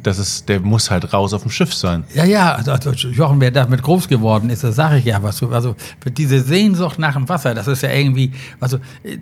das 0.03 0.19
ist, 0.19 0.47
der 0.47 0.59
muss 0.59 0.91
halt 0.91 1.11
raus 1.11 1.33
auf 1.33 1.41
dem 1.41 1.51
Schiff 1.51 1.73
sein. 1.73 2.03
Ja, 2.13 2.23
ja, 2.25 2.53
also, 2.53 2.71
also 2.71 2.91
Jochen, 2.91 3.41
wer 3.41 3.51
damit 3.51 3.81
groß 3.81 4.07
geworden 4.07 4.49
ist, 4.49 4.63
das 4.63 4.75
sage 4.75 4.97
ich 4.97 5.05
ja. 5.05 5.23
Was, 5.23 5.41
also 5.41 5.75
diese 6.17 6.41
Sehnsucht 6.41 6.99
nach 6.99 7.13
dem 7.13 7.27
Wasser, 7.29 7.53
das 7.53 7.67
ist 7.67 7.83
ja 7.83 7.91
irgendwie, 7.91 8.31
also 8.59 8.77
äh, 9.03 9.17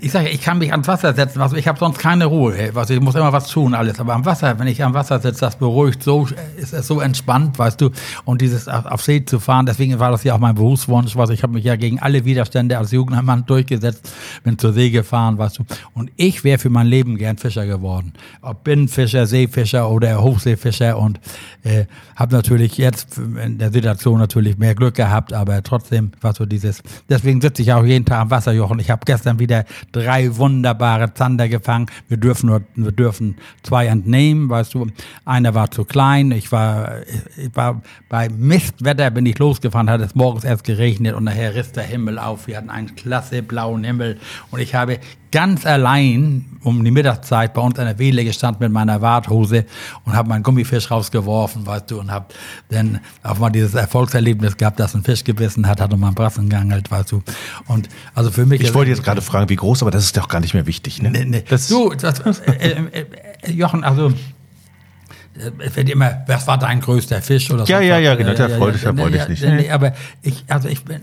ich 0.00 0.12
sage, 0.12 0.28
ich 0.28 0.40
kann 0.40 0.58
mich 0.58 0.72
ans 0.72 0.88
Wasser 0.88 1.14
setzen, 1.14 1.40
also 1.40 1.56
ich 1.56 1.68
habe 1.68 1.78
sonst 1.78 1.98
keine 1.98 2.26
Ruhe. 2.26 2.72
Also 2.74 2.94
ich 2.94 3.00
muss 3.00 3.14
immer 3.14 3.32
was 3.32 3.48
tun, 3.48 3.74
alles. 3.74 4.00
Aber 4.00 4.14
am 4.14 4.24
Wasser, 4.24 4.58
wenn 4.58 4.66
ich 4.66 4.82
am 4.82 4.94
Wasser 4.94 5.18
sitze, 5.20 5.40
das 5.40 5.56
beruhigt 5.56 6.02
so, 6.02 6.26
ist 6.56 6.72
es 6.72 6.86
so 6.86 7.00
entspannt, 7.00 7.58
weißt 7.58 7.80
du. 7.80 7.90
Und 8.24 8.40
dieses 8.40 8.68
auf, 8.68 9.02
See 9.02 9.24
zu 9.24 9.40
fahren, 9.40 9.66
deswegen 9.66 9.98
war 9.98 10.10
das 10.10 10.24
ja 10.24 10.34
auch 10.34 10.38
mein 10.38 10.54
Berufswunsch, 10.54 11.16
was 11.16 11.30
ich 11.30 11.42
habe 11.42 11.54
mich 11.54 11.64
ja 11.64 11.76
gegen 11.76 11.98
alle 12.00 12.24
Widerstände 12.24 12.78
als 12.78 12.90
Jugendmann 12.90 13.46
durchgesetzt, 13.46 14.10
bin 14.44 14.58
zur 14.58 14.72
See 14.72 14.90
gefahren, 14.90 15.38
weißt 15.38 15.58
du. 15.58 15.64
Und 15.94 16.10
ich 16.16 16.44
wäre 16.44 16.58
für 16.58 16.70
mein 16.70 16.86
Leben 16.86 17.16
gern 17.16 17.38
Fischer 17.38 17.66
geworden. 17.66 18.12
Ob 18.42 18.64
Binnenfischer, 18.64 19.26
Seefischer 19.26 19.90
oder 19.90 20.22
Hochseefischer 20.22 20.98
und 20.98 21.20
äh, 21.62 21.84
habe 22.16 22.34
natürlich 22.34 22.78
jetzt 22.78 23.18
in 23.18 23.58
der 23.58 23.72
Situation 23.72 24.18
natürlich 24.18 24.58
mehr 24.58 24.74
Glück 24.74 24.94
gehabt, 24.94 25.32
aber 25.32 25.62
trotzdem 25.62 26.12
war 26.20 26.34
so 26.34 26.46
dieses. 26.46 26.82
Deswegen 27.08 27.40
sitze 27.40 27.62
ich 27.62 27.72
auch 27.72 27.84
jeden 27.84 28.04
Tag 28.04 28.20
am 28.20 28.30
Wasser, 28.30 28.52
Jochen. 28.52 28.78
Ich 28.78 28.90
habe 28.90 29.02
gestern 29.04 29.38
wieder 29.38 29.64
drei 29.92 30.36
wunderbare 30.36 31.14
Zander 31.14 31.48
gefangen. 31.48 31.86
Wir 32.08 32.16
dürfen 32.16 32.46
nur, 32.46 32.62
wir 32.74 32.92
dürfen 32.92 33.36
zwei 33.62 33.86
entnehmen, 33.86 34.48
weißt 34.50 34.74
du. 34.74 34.86
Einer 35.24 35.54
war 35.54 35.70
zu 35.70 35.84
klein. 35.84 36.30
Ich 36.32 36.52
war, 36.52 37.02
ich 37.36 37.54
war 37.54 37.82
bei 38.08 38.28
Mistwetter 38.28 39.10
bin 39.10 39.26
ich 39.26 39.38
losgefahren, 39.38 39.90
hat 39.90 40.00
es 40.00 40.14
morgens 40.14 40.44
erst 40.44 40.64
geregnet 40.64 41.14
und 41.14 41.24
nachher 41.24 41.54
riss 41.54 41.72
der 41.72 41.84
Himmel 41.84 42.18
auf. 42.18 42.46
Wir 42.46 42.56
hatten 42.56 42.70
einen 42.70 42.94
klasse 42.94 43.42
blauen 43.42 43.84
Himmel 43.84 44.18
und 44.50 44.60
ich 44.60 44.74
habe 44.74 44.98
ganz 45.30 45.66
allein 45.66 46.44
um 46.62 46.84
die 46.84 46.90
Mittagszeit 46.90 47.54
bei 47.54 47.60
uns 47.60 47.78
an 47.78 47.86
der 47.86 47.98
Wehle 47.98 48.24
gestanden 48.24 48.62
mit 48.64 48.72
meiner 48.72 49.00
Warthose 49.00 49.64
und 50.04 50.14
habe 50.14 50.28
meinen 50.28 50.42
Gummifisch 50.42 50.90
rausgeworfen, 50.90 51.66
weißt 51.66 51.90
du, 51.90 52.00
und 52.00 52.10
habe 52.10 52.26
dann 52.70 53.00
auch 53.22 53.38
mal 53.38 53.50
dieses 53.50 53.74
Erfolgserlebnis 53.74 54.56
gehabt, 54.56 54.80
dass 54.80 54.94
ein 54.94 55.02
Fisch 55.04 55.24
gebissen 55.24 55.66
hat, 55.66 55.80
hat 55.80 55.92
um 55.92 56.02
einen 56.04 56.14
Brassen 56.14 56.48
geangelt, 56.48 56.90
weißt 56.90 57.12
du. 57.12 57.22
Und 57.66 57.88
also 58.14 58.30
für 58.30 58.46
mich 58.46 58.60
Ich 58.62 58.74
wollte 58.74 58.90
jetzt 58.90 59.04
gerade 59.04 59.22
fragen, 59.22 59.48
wie 59.48 59.56
groß, 59.56 59.82
aber 59.82 59.90
das 59.90 60.04
ist 60.04 60.16
doch 60.16 60.28
gar 60.28 60.40
nicht 60.40 60.54
mehr 60.54 60.66
wichtig. 60.66 61.02
Ne? 61.02 61.10
Nee, 61.10 61.24
nee. 61.24 61.44
Das, 61.48 61.68
du, 61.68 61.90
das, 61.90 62.20
äh, 62.40 62.52
äh, 62.52 63.06
äh, 63.42 63.52
Jochen, 63.52 63.84
also 63.84 64.08
äh, 64.08 65.50
es 65.60 65.76
wird 65.76 65.88
immer, 65.90 66.22
was 66.26 66.46
war 66.46 66.58
dein 66.58 66.80
größter 66.80 67.22
Fisch 67.22 67.50
oder 67.50 67.66
so? 67.66 67.72
Ja, 67.72 67.80
ja, 67.80 67.98
ja, 67.98 68.14
genau, 68.14 68.34
da 68.34 68.58
wollte 68.58 68.78
ich- 68.78 68.84
da 68.84 68.96
wollte 68.96 69.18
ich 69.18 69.28
nicht. 69.28 69.42
Nee, 69.44 69.70
aber 69.70 69.92
ich, 70.22 70.44
also 70.48 70.68
ich 70.68 70.84
bin. 70.84 71.00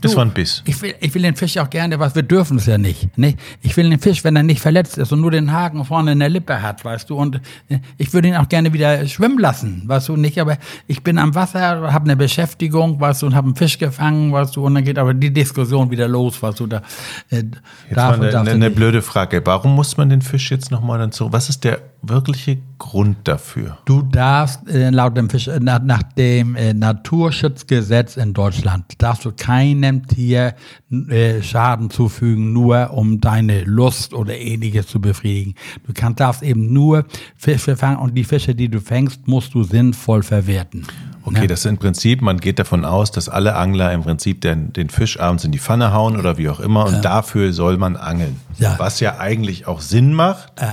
Das 0.00 0.16
war 0.16 0.24
ein 0.24 0.32
Biss. 0.32 0.62
Ich 0.66 0.80
will, 0.82 0.94
ich 1.00 1.14
will 1.14 1.22
den 1.22 1.36
Fisch 1.36 1.58
auch 1.58 1.68
gerne, 1.70 1.98
was 1.98 2.14
wir 2.14 2.22
dürfen 2.22 2.56
es 2.58 2.66
ja 2.66 2.78
nicht. 2.78 3.16
Ne? 3.18 3.36
Ich 3.62 3.76
will 3.76 3.88
den 3.88 3.98
Fisch, 3.98 4.24
wenn 4.24 4.36
er 4.36 4.42
nicht 4.42 4.60
verletzt 4.60 4.98
ist 4.98 5.12
und 5.12 5.20
nur 5.20 5.30
den 5.30 5.52
Haken 5.52 5.84
vorne 5.84 6.12
in 6.12 6.18
der 6.18 6.28
Lippe 6.28 6.62
hat, 6.62 6.84
weißt 6.84 7.10
du. 7.10 7.16
Und 7.16 7.36
äh, 7.68 7.78
ich 7.98 8.12
würde 8.12 8.28
ihn 8.28 8.36
auch 8.36 8.48
gerne 8.48 8.72
wieder 8.72 9.06
schwimmen 9.06 9.38
lassen, 9.38 9.82
weißt 9.86 10.08
du 10.08 10.16
nicht. 10.16 10.38
Aber 10.40 10.56
ich 10.86 11.02
bin 11.02 11.18
am 11.18 11.34
Wasser, 11.34 11.92
habe 11.92 12.04
eine 12.04 12.16
Beschäftigung, 12.16 13.00
weißt 13.00 13.22
du, 13.22 13.26
und 13.26 13.34
habe 13.34 13.46
einen 13.46 13.56
Fisch 13.56 13.78
gefangen, 13.78 14.32
weißt 14.32 14.56
du. 14.56 14.64
Und 14.64 14.74
dann 14.74 14.84
geht 14.84 14.98
aber 14.98 15.14
die 15.14 15.32
Diskussion 15.32 15.90
wieder 15.90 16.08
los, 16.08 16.42
weißt 16.42 16.60
du. 16.60 16.66
Da, 16.66 16.82
äh, 17.30 17.36
Jetzt 17.36 17.96
darf 17.96 18.16
mal 18.16 18.28
eine, 18.28 18.38
eine, 18.40 18.50
eine 18.50 18.64
nicht. 18.66 18.76
blöde 18.76 19.02
Frage. 19.02 19.42
Warum 19.44 19.74
muss 19.74 19.96
man 19.96 20.08
den 20.08 20.22
Fisch 20.22 20.50
jetzt 20.50 20.70
nochmal 20.70 20.98
dann 20.98 21.12
zurück? 21.12 21.32
Was 21.32 21.48
ist 21.48 21.64
der 21.64 21.80
wirkliche 22.02 22.58
Grund 22.78 23.16
dafür? 23.24 23.78
Du 23.84 24.02
darfst 24.02 24.68
äh, 24.68 24.90
laut 24.90 25.16
dem 25.16 25.28
Fisch, 25.28 25.48
äh, 25.48 25.60
nach, 25.60 25.82
nach 25.82 26.02
dem 26.02 26.56
äh, 26.56 26.72
Naturschutzgesetz 26.72 28.16
in 28.16 28.32
Deutschland 28.32 28.84
darfst 28.98 29.24
du 29.24 29.32
keinem 29.90 30.06
Tier 30.06 30.54
äh, 31.08 31.42
Schaden 31.42 31.90
zufügen, 31.90 32.52
nur 32.52 32.90
um 32.92 33.20
deine 33.20 33.64
Lust 33.64 34.14
oder 34.14 34.36
ähnliches 34.36 34.86
zu 34.86 35.00
befriedigen. 35.00 35.54
Du 35.86 35.92
kannst, 35.92 36.20
darfst 36.20 36.42
eben 36.42 36.72
nur 36.72 37.04
Fische 37.36 37.76
fangen 37.76 37.98
und 37.98 38.14
die 38.14 38.24
Fische, 38.24 38.54
die 38.54 38.68
du 38.68 38.80
fängst, 38.80 39.26
musst 39.26 39.54
du 39.54 39.62
sinnvoll 39.62 40.22
verwerten. 40.22 40.86
Okay, 41.22 41.40
Ne? 41.40 41.46
das 41.46 41.60
ist 41.60 41.66
im 41.66 41.78
Prinzip, 41.78 42.22
man 42.22 42.38
geht 42.38 42.58
davon 42.58 42.84
aus, 42.84 43.10
dass 43.10 43.28
alle 43.28 43.54
Angler 43.54 43.92
im 43.92 44.02
Prinzip 44.02 44.40
den, 44.40 44.72
den 44.72 44.88
Fisch 44.88 45.20
abends 45.20 45.44
in 45.44 45.52
die 45.52 45.58
Pfanne 45.58 45.92
hauen 45.92 46.16
oder 46.18 46.38
wie 46.38 46.48
auch 46.48 46.60
immer 46.60 46.86
und 46.86 47.04
dafür 47.04 47.52
soll 47.52 47.76
man 47.76 47.96
angeln. 47.96 48.40
Ja. 48.58 48.78
Was 48.78 49.00
ja 49.00 49.18
eigentlich 49.18 49.66
auch 49.66 49.80
Sinn 49.80 50.14
macht. 50.14 50.60
Äh, 50.60 50.66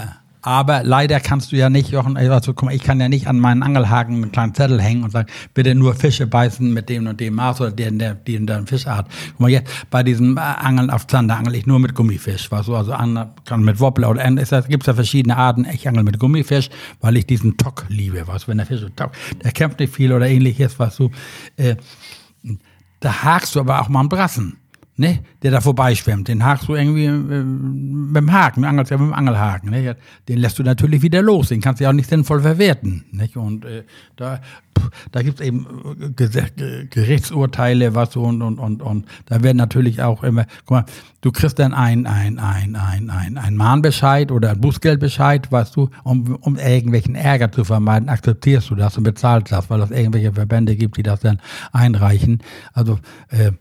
aber 0.47 0.81
leider 0.81 1.19
kannst 1.19 1.51
du 1.51 1.57
ja 1.57 1.69
nicht, 1.69 1.89
Jochen, 1.89 2.15
also 2.15 2.53
guck 2.53 2.63
mal, 2.63 2.73
ich 2.73 2.81
kann 2.81 3.01
ja 3.01 3.10
nicht 3.10 3.27
an 3.27 3.38
meinen 3.38 3.63
Angelhaken 3.63 4.15
einen 4.15 4.31
kleinen 4.31 4.53
Zettel 4.55 4.81
hängen 4.81 5.03
und 5.03 5.12
sagen, 5.12 5.27
bitte 5.53 5.75
nur 5.75 5.93
Fische 5.93 6.25
beißen 6.25 6.73
mit 6.73 6.88
dem 6.88 7.05
und 7.05 7.19
dem 7.19 7.36
Maß 7.36 7.60
oder 7.60 7.71
der, 7.71 7.91
der, 7.91 8.15
die 8.15 8.38
und 8.38 8.47
der 8.47 8.65
Fischart. 8.65 9.10
Guck 9.31 9.39
mal, 9.41 9.49
jetzt 9.49 9.69
bei 9.89 10.03
diesem 10.03 10.38
äh, 10.38 10.39
Angeln 10.39 10.89
auf 10.89 11.05
Zander 11.05 11.36
angel 11.36 11.53
ich 11.55 11.65
nur 11.65 11.79
mit 11.79 11.95
Gummifisch, 11.95 12.49
was 12.49 12.65
so, 12.65 12.77
also 12.77 12.93
an, 12.93 13.31
kann 13.43 13.62
mit 13.62 13.81
Wobbler 13.81 14.10
oder 14.10 14.23
es 14.23 14.67
gibt 14.69 14.88
ja 14.88 14.93
verschiedene 14.93 15.36
Arten. 15.36 15.67
Ich 15.69 15.86
angel 15.86 16.03
mit 16.05 16.17
Gummifisch, 16.17 16.69
weil 17.01 17.17
ich 17.17 17.25
diesen 17.25 17.57
Tock 17.57 17.83
liebe, 17.89 18.23
was, 18.27 18.47
wenn 18.47 18.55
der 18.55 18.65
Fisch 18.65 18.79
so 18.79 18.88
Tock, 18.88 19.12
der 19.43 19.51
kämpft 19.51 19.81
nicht 19.81 19.93
viel 19.93 20.13
oder 20.13 20.29
ähnliches, 20.29 20.79
was 20.79 20.95
du, 20.95 21.12
äh, 21.57 21.75
da 23.01 23.23
hakst 23.23 23.53
du 23.53 23.60
aber 23.60 23.81
auch 23.81 23.89
mal 23.89 23.99
einen 23.99 24.07
Brassen, 24.07 24.55
ne? 24.97 25.19
der 25.43 25.51
da 25.51 25.62
vorbeischwimmt. 25.62 26.27
Den 26.27 26.43
hakst 26.43 26.67
du 26.67 26.75
irgendwie 26.75 27.05
äh, 27.05 27.43
mit 27.43 28.17
dem 28.17 28.31
Haken, 28.31 28.63
du 28.63 28.67
angelst 28.67 28.91
ja 28.91 28.97
mit 28.97 29.07
dem 29.07 29.13
Angelhaken. 29.13 29.69
Ne? 29.69 29.95
Den 30.27 30.39
lässt 30.39 30.60
du 30.60 30.63
natürlich 30.63 31.01
wieder 31.01 31.21
los, 31.21 31.49
den 31.49 31.62
kannst 31.62 31.79
du 31.79 31.86
ja 31.86 31.89
auch 31.89 31.93
nicht 31.93 32.10
sinnvoll 32.10 32.41
verwerten. 32.41 33.05
Nicht? 33.12 33.38
Und 33.38 33.65
äh, 33.65 33.83
da, 34.15 34.39
pff, 34.77 34.89
da 35.12 35.21
gibt 35.21 35.39
es 35.39 35.45
eben 35.45 35.65
äh, 36.01 36.10
Ge- 36.10 36.29
Ge- 36.55 36.88
Gerichtsurteile, 36.89 37.95
was 37.95 38.13
so 38.13 38.23
und, 38.23 38.41
und, 38.41 38.60
und, 38.60 38.81
und 38.81 39.05
da 39.27 39.41
werden 39.43 39.57
natürlich 39.57 40.01
auch 40.01 40.23
immer, 40.23 40.45
guck 40.65 40.71
mal, 40.71 40.86
du 41.21 41.31
kriegst 41.31 41.60
dann 41.60 41.73
ein, 41.73 42.05
ein, 42.07 42.39
ein, 42.39 42.75
ein, 42.75 43.10
ein, 43.10 43.38
ein 43.38 43.55
Mahnbescheid 43.55 44.31
oder 44.31 44.51
ein 44.51 44.62
Bußgeldbescheid, 44.62 45.51
weißt 45.51 45.75
du, 45.75 45.89
um, 46.03 46.36
um 46.41 46.57
irgendwelchen 46.57 47.15
Ärger 47.15 47.51
zu 47.51 47.63
vermeiden, 47.63 48.10
akzeptierst 48.10 48.69
du 48.69 48.75
das 48.75 48.97
und 48.97 49.03
bezahlst 49.03 49.51
das, 49.51 49.69
weil 49.69 49.81
es 49.81 49.91
irgendwelche 49.91 50.33
Verbände 50.33 50.75
gibt, 50.75 50.97
die 50.97 51.03
das 51.03 51.19
dann 51.21 51.39
einreichen. 51.71 52.39
Also 52.73 52.99
äh, 53.29 53.51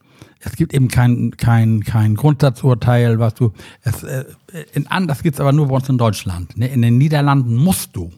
es 0.40 0.56
gibt 0.56 0.74
eben 0.74 0.88
kein, 0.88 1.32
kein, 1.36 1.82
kein 1.82 2.14
Grundsatzurteil, 2.14 3.18
was 3.18 3.34
du. 3.34 3.52
Es, 3.82 4.02
äh, 4.02 4.24
in 4.72 4.86
anders 4.86 5.22
gibt's 5.22 5.40
aber 5.40 5.52
nur 5.52 5.68
bei 5.68 5.76
uns 5.76 5.88
in 5.88 5.98
Deutschland. 5.98 6.56
Ne? 6.56 6.68
In 6.68 6.82
den 6.82 6.98
Niederlanden 6.98 7.56
musst 7.56 7.96
du. 7.96 8.12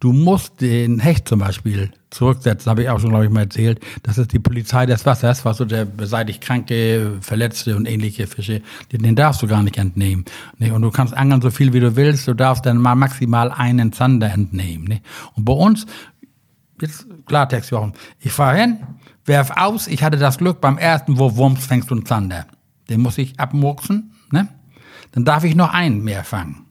Du 0.00 0.14
musst 0.14 0.62
den 0.62 0.98
Hecht 0.98 1.28
zum 1.28 1.40
Beispiel 1.40 1.90
zurücksetzen, 2.08 2.70
habe 2.70 2.82
ich 2.82 2.88
auch 2.88 2.98
schon, 2.98 3.10
glaube 3.10 3.26
ich, 3.26 3.30
mal 3.30 3.42
erzählt. 3.42 3.80
Das 4.02 4.16
ist 4.16 4.32
die 4.32 4.38
Polizei 4.38 4.86
des 4.86 5.04
Wassers, 5.04 5.44
was 5.44 5.58
so 5.58 5.66
der 5.66 5.84
beseitigt 5.84 6.40
kranke, 6.40 7.18
verletzte 7.20 7.76
und 7.76 7.86
ähnliche 7.86 8.26
Fische, 8.26 8.62
den, 8.90 9.02
den 9.02 9.14
darfst 9.14 9.42
du 9.42 9.46
gar 9.46 9.62
nicht 9.62 9.76
entnehmen. 9.76 10.24
Ne? 10.58 10.72
Und 10.72 10.80
du 10.80 10.90
kannst 10.90 11.14
angeln 11.14 11.42
so 11.42 11.50
viel 11.50 11.74
wie 11.74 11.80
du 11.80 11.96
willst, 11.96 12.26
du 12.26 12.32
darfst 12.32 12.64
dann 12.64 12.78
mal 12.78 12.94
maximal 12.94 13.50
einen 13.52 13.92
Zander 13.92 14.32
entnehmen. 14.32 14.88
Ne? 14.88 15.02
Und 15.34 15.44
bei 15.44 15.52
uns, 15.52 15.84
jetzt 16.80 17.06
Klartext, 17.26 17.70
Jochen, 17.70 17.92
ich 18.20 18.32
fahre 18.32 18.56
hin, 18.56 18.78
werf 19.30 19.52
aus, 19.56 19.86
ich 19.86 20.02
hatte 20.02 20.18
das 20.18 20.36
Glück, 20.38 20.60
beim 20.60 20.76
ersten 20.76 21.16
Wurf 21.16 21.36
Wurms 21.36 21.64
fängst 21.64 21.88
du 21.88 21.94
einen 21.94 22.04
Zander. 22.04 22.46
Den 22.88 23.00
muss 23.00 23.16
ich 23.16 23.38
abmurksen, 23.38 24.12
ne? 24.30 24.48
Dann 25.12 25.24
darf 25.24 25.44
ich 25.44 25.54
noch 25.54 25.72
einen 25.72 26.02
mehr 26.02 26.24
fangen. 26.24 26.66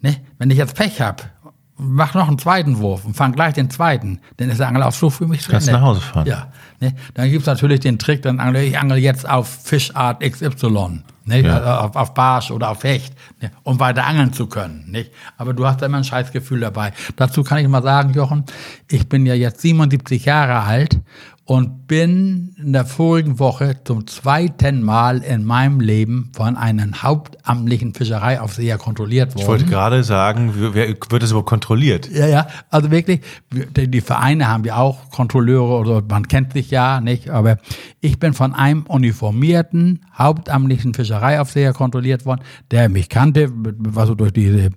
Ne? 0.00 0.16
Wenn 0.38 0.50
ich 0.50 0.58
jetzt 0.58 0.74
Pech 0.74 1.00
hab, 1.00 1.30
mach 1.78 2.14
noch 2.14 2.28
einen 2.28 2.38
zweiten 2.38 2.78
Wurf 2.78 3.04
und 3.04 3.14
fang 3.14 3.32
gleich 3.32 3.54
den 3.54 3.70
zweiten, 3.70 4.20
dann 4.36 4.50
ist 4.50 4.58
der 4.58 4.68
Angelausflug 4.68 5.12
für 5.12 5.26
mich 5.26 5.46
Kannst 5.46 5.66
drin. 5.66 5.74
nach 5.74 5.82
Hause 5.82 6.00
fahren. 6.00 6.26
Ja. 6.26 6.48
Ne? 6.80 6.94
Dann 7.14 7.30
gibt's 7.30 7.46
natürlich 7.46 7.80
den 7.80 7.98
Trick, 7.98 8.22
dann 8.22 8.40
angel 8.40 8.62
ich 8.62 8.78
angel 8.78 8.98
jetzt 8.98 9.28
auf 9.28 9.48
Fischart 9.48 10.20
XY. 10.20 11.02
Ne? 11.24 11.40
Ja. 11.40 11.56
Also 11.58 11.68
Auf, 11.68 11.96
auf 11.96 12.14
Barsch 12.14 12.50
oder 12.50 12.70
auf 12.70 12.84
Hecht, 12.84 13.14
ne? 13.40 13.50
um 13.62 13.78
weiter 13.80 14.06
angeln 14.06 14.32
zu 14.32 14.46
können. 14.46 14.84
Nicht? 14.90 15.10
Aber 15.36 15.54
du 15.54 15.66
hast 15.66 15.82
da 15.82 15.86
immer 15.86 15.98
ein 15.98 16.04
Scheißgefühl 16.04 16.60
dabei. 16.60 16.92
Dazu 17.16 17.42
kann 17.42 17.58
ich 17.58 17.68
mal 17.68 17.82
sagen, 17.82 18.12
Jochen, 18.12 18.44
ich 18.90 19.08
bin 19.08 19.26
ja 19.26 19.34
jetzt 19.34 19.60
77 19.60 20.24
Jahre 20.24 20.60
alt 20.62 21.00
und 21.46 21.86
bin 21.86 22.56
in 22.58 22.72
der 22.72 22.84
vorigen 22.84 23.38
Woche 23.38 23.76
zum 23.84 24.08
zweiten 24.08 24.82
Mal 24.82 25.22
in 25.22 25.44
meinem 25.44 25.78
Leben 25.78 26.32
von 26.34 26.56
einem 26.56 27.04
hauptamtlichen 27.04 27.94
Fischereiaufseher 27.94 28.78
kontrolliert 28.78 29.30
worden. 29.34 29.42
Ich 29.42 29.46
wollte 29.46 29.64
gerade 29.66 30.02
sagen, 30.02 30.54
wer 30.56 30.88
wird 30.88 31.22
das 31.22 31.30
überhaupt 31.30 31.48
kontrolliert? 31.48 32.10
Ja, 32.10 32.26
ja, 32.26 32.48
also 32.68 32.90
wirklich, 32.90 33.20
die, 33.52 34.00
Vereine 34.00 34.48
haben 34.48 34.64
ja 34.64 34.76
auch 34.76 35.10
Kontrolleure 35.10 35.78
oder 35.78 36.02
man 36.02 36.26
kennt 36.26 36.52
sich 36.52 36.72
ja 36.72 37.00
nicht, 37.00 37.30
aber 37.30 37.58
ich 38.00 38.18
bin 38.18 38.34
von 38.34 38.52
einem 38.52 38.82
uniformierten 38.82 40.04
hauptamtlichen 40.18 40.94
Fischereiaufseher 40.94 41.72
kontrolliert 41.72 42.26
worden, 42.26 42.40
der 42.72 42.88
mich 42.88 43.08
kannte, 43.08 43.52
was 43.52 44.08
so 44.08 44.16
durch 44.16 44.32
diese 44.32 44.70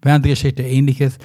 Fernsehgeschichte 0.00 0.62
ähnliches. 0.62 1.18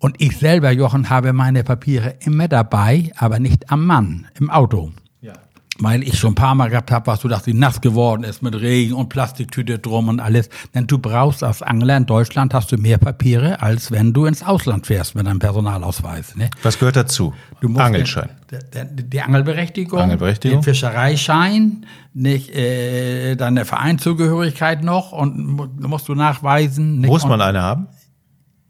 Und 0.00 0.16
ich 0.18 0.38
selber, 0.38 0.70
Jochen, 0.70 1.10
habe 1.10 1.34
meine 1.34 1.62
Papiere 1.62 2.14
immer 2.20 2.48
dabei, 2.48 3.12
aber 3.18 3.38
nicht 3.38 3.70
am 3.70 3.84
Mann, 3.84 4.26
im 4.38 4.48
Auto. 4.48 4.92
Ja. 5.20 5.34
Weil 5.78 6.02
ich 6.02 6.18
schon 6.18 6.32
ein 6.32 6.36
paar 6.36 6.54
Mal 6.54 6.70
gehabt 6.70 6.90
habe, 6.90 7.06
was 7.06 7.20
du 7.20 7.28
sie 7.44 7.52
nass 7.52 7.82
geworden 7.82 8.24
ist 8.24 8.42
mit 8.42 8.54
Regen 8.58 8.94
und 8.94 9.10
Plastiktüte 9.10 9.78
drum 9.78 10.08
und 10.08 10.18
alles. 10.18 10.48
Denn 10.74 10.86
du 10.86 10.96
brauchst 10.98 11.44
als 11.44 11.60
Angler 11.60 11.98
in 11.98 12.06
Deutschland 12.06 12.54
hast 12.54 12.72
du 12.72 12.78
mehr 12.78 12.96
Papiere, 12.96 13.60
als 13.60 13.90
wenn 13.90 14.14
du 14.14 14.24
ins 14.24 14.42
Ausland 14.42 14.86
fährst 14.86 15.16
mit 15.16 15.26
einem 15.26 15.38
Personalausweis. 15.38 16.34
Ne? 16.34 16.48
Was 16.62 16.78
gehört 16.78 16.96
dazu? 16.96 17.34
Angelschein. 17.62 18.30
Die, 18.50 19.04
die, 19.04 19.20
Angelberechtigung, 19.20 19.98
Angelberechtigung, 20.00 20.60
den 20.60 20.62
Fischereischein, 20.62 21.84
nicht 22.14 22.48
äh, 22.56 23.36
deine 23.36 23.66
Vereinszugehörigkeit 23.66 24.82
noch 24.82 25.12
und 25.12 25.78
musst 25.78 26.08
du 26.08 26.14
nachweisen. 26.14 27.00
Nicht? 27.00 27.10
Muss 27.10 27.26
man 27.26 27.42
eine 27.42 27.60
haben? 27.60 27.88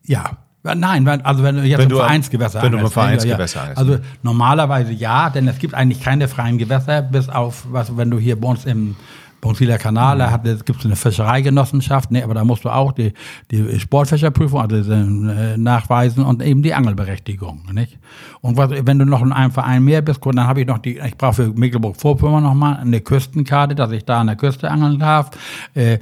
Ja. 0.04 0.38
Nein, 0.62 1.08
also 1.24 1.42
wenn 1.42 1.56
du 1.56 1.62
jetzt 1.62 1.78
wenn 1.78 1.88
du, 1.88 1.96
Vereinsgewässer 1.96 2.62
Wenn 2.62 2.72
du 2.72 2.78
im 2.78 2.90
Vereinsgewässer 2.90 3.68
ja, 3.70 3.76
Also 3.76 3.98
normalerweise 4.22 4.92
ja, 4.92 5.30
denn 5.30 5.48
es 5.48 5.58
gibt 5.58 5.72
eigentlich 5.72 6.02
keine 6.02 6.28
freien 6.28 6.58
Gewässer, 6.58 7.00
bis 7.00 7.30
auf, 7.30 7.64
was, 7.70 7.96
wenn 7.96 8.10
du 8.10 8.18
hier 8.18 8.38
bei 8.38 8.48
uns 8.48 8.66
im 8.66 8.96
Bronzwiler 9.40 9.78
Kanal, 9.78 10.18
da 10.18 10.36
gibt 10.36 10.80
es 10.80 10.84
eine 10.84 10.96
Fischereigenossenschaft, 10.96 12.10
ne, 12.10 12.22
aber 12.22 12.34
da 12.34 12.44
musst 12.44 12.64
du 12.64 12.68
auch 12.68 12.92
die, 12.92 13.12
die 13.50 13.80
Sportfischerprüfung 13.80 14.60
also 14.60 14.92
äh, 14.92 15.56
nachweisen 15.56 16.24
und 16.24 16.42
eben 16.42 16.62
die 16.62 16.74
Angelberechtigung. 16.74 17.62
Nicht? 17.72 17.98
Und 18.42 18.56
was, 18.56 18.70
wenn 18.70 18.98
du 18.98 19.04
noch 19.04 19.22
in 19.22 19.32
einem 19.32 19.50
Verein 19.50 19.82
mehr 19.82 20.02
bist, 20.02 20.20
dann 20.24 20.46
habe 20.46 20.60
ich 20.60 20.66
noch 20.66 20.78
die, 20.78 20.98
ich 20.98 21.16
brauche 21.16 21.34
für 21.34 21.48
Mecklenburg-Vorpommern 21.48 22.42
nochmal 22.42 22.76
eine 22.78 23.00
Küstenkarte, 23.00 23.74
dass 23.74 23.92
ich 23.92 24.04
da 24.04 24.20
an 24.20 24.28
der 24.28 24.36
Küste 24.36 24.70
angeln 24.70 24.98
darf. 24.98 25.30
Äh, 25.74 25.98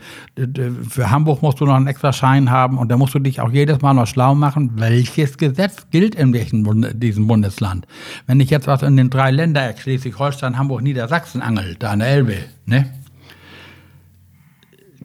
für 0.88 1.10
Hamburg 1.10 1.42
musst 1.42 1.60
du 1.60 1.66
noch 1.66 1.74
einen 1.74 1.86
extra 1.86 2.12
Schein 2.12 2.50
haben 2.50 2.78
und 2.78 2.88
da 2.88 2.96
musst 2.96 3.14
du 3.14 3.18
dich 3.18 3.40
auch 3.40 3.50
jedes 3.50 3.80
Mal 3.80 3.94
noch 3.94 4.06
schlau 4.06 4.34
machen, 4.34 4.72
welches 4.76 5.36
Gesetz 5.38 5.86
gilt 5.90 6.14
in 6.14 6.32
welchem 6.32 6.64
Bund 6.64 6.88
diesem 6.94 7.26
Bundesland. 7.26 7.86
Wenn 8.26 8.40
ich 8.40 8.50
jetzt 8.50 8.66
was 8.66 8.82
in 8.82 8.96
den 8.96 9.10
drei 9.10 9.30
Ländern, 9.30 9.76
Schleswig-Holstein, 9.76 10.58
Hamburg, 10.58 10.82
Niedersachsen 10.82 11.42
angel, 11.42 11.76
da 11.78 11.90
an 11.90 12.00
der 12.00 12.08
Elbe, 12.08 12.36
ne? 12.66 12.86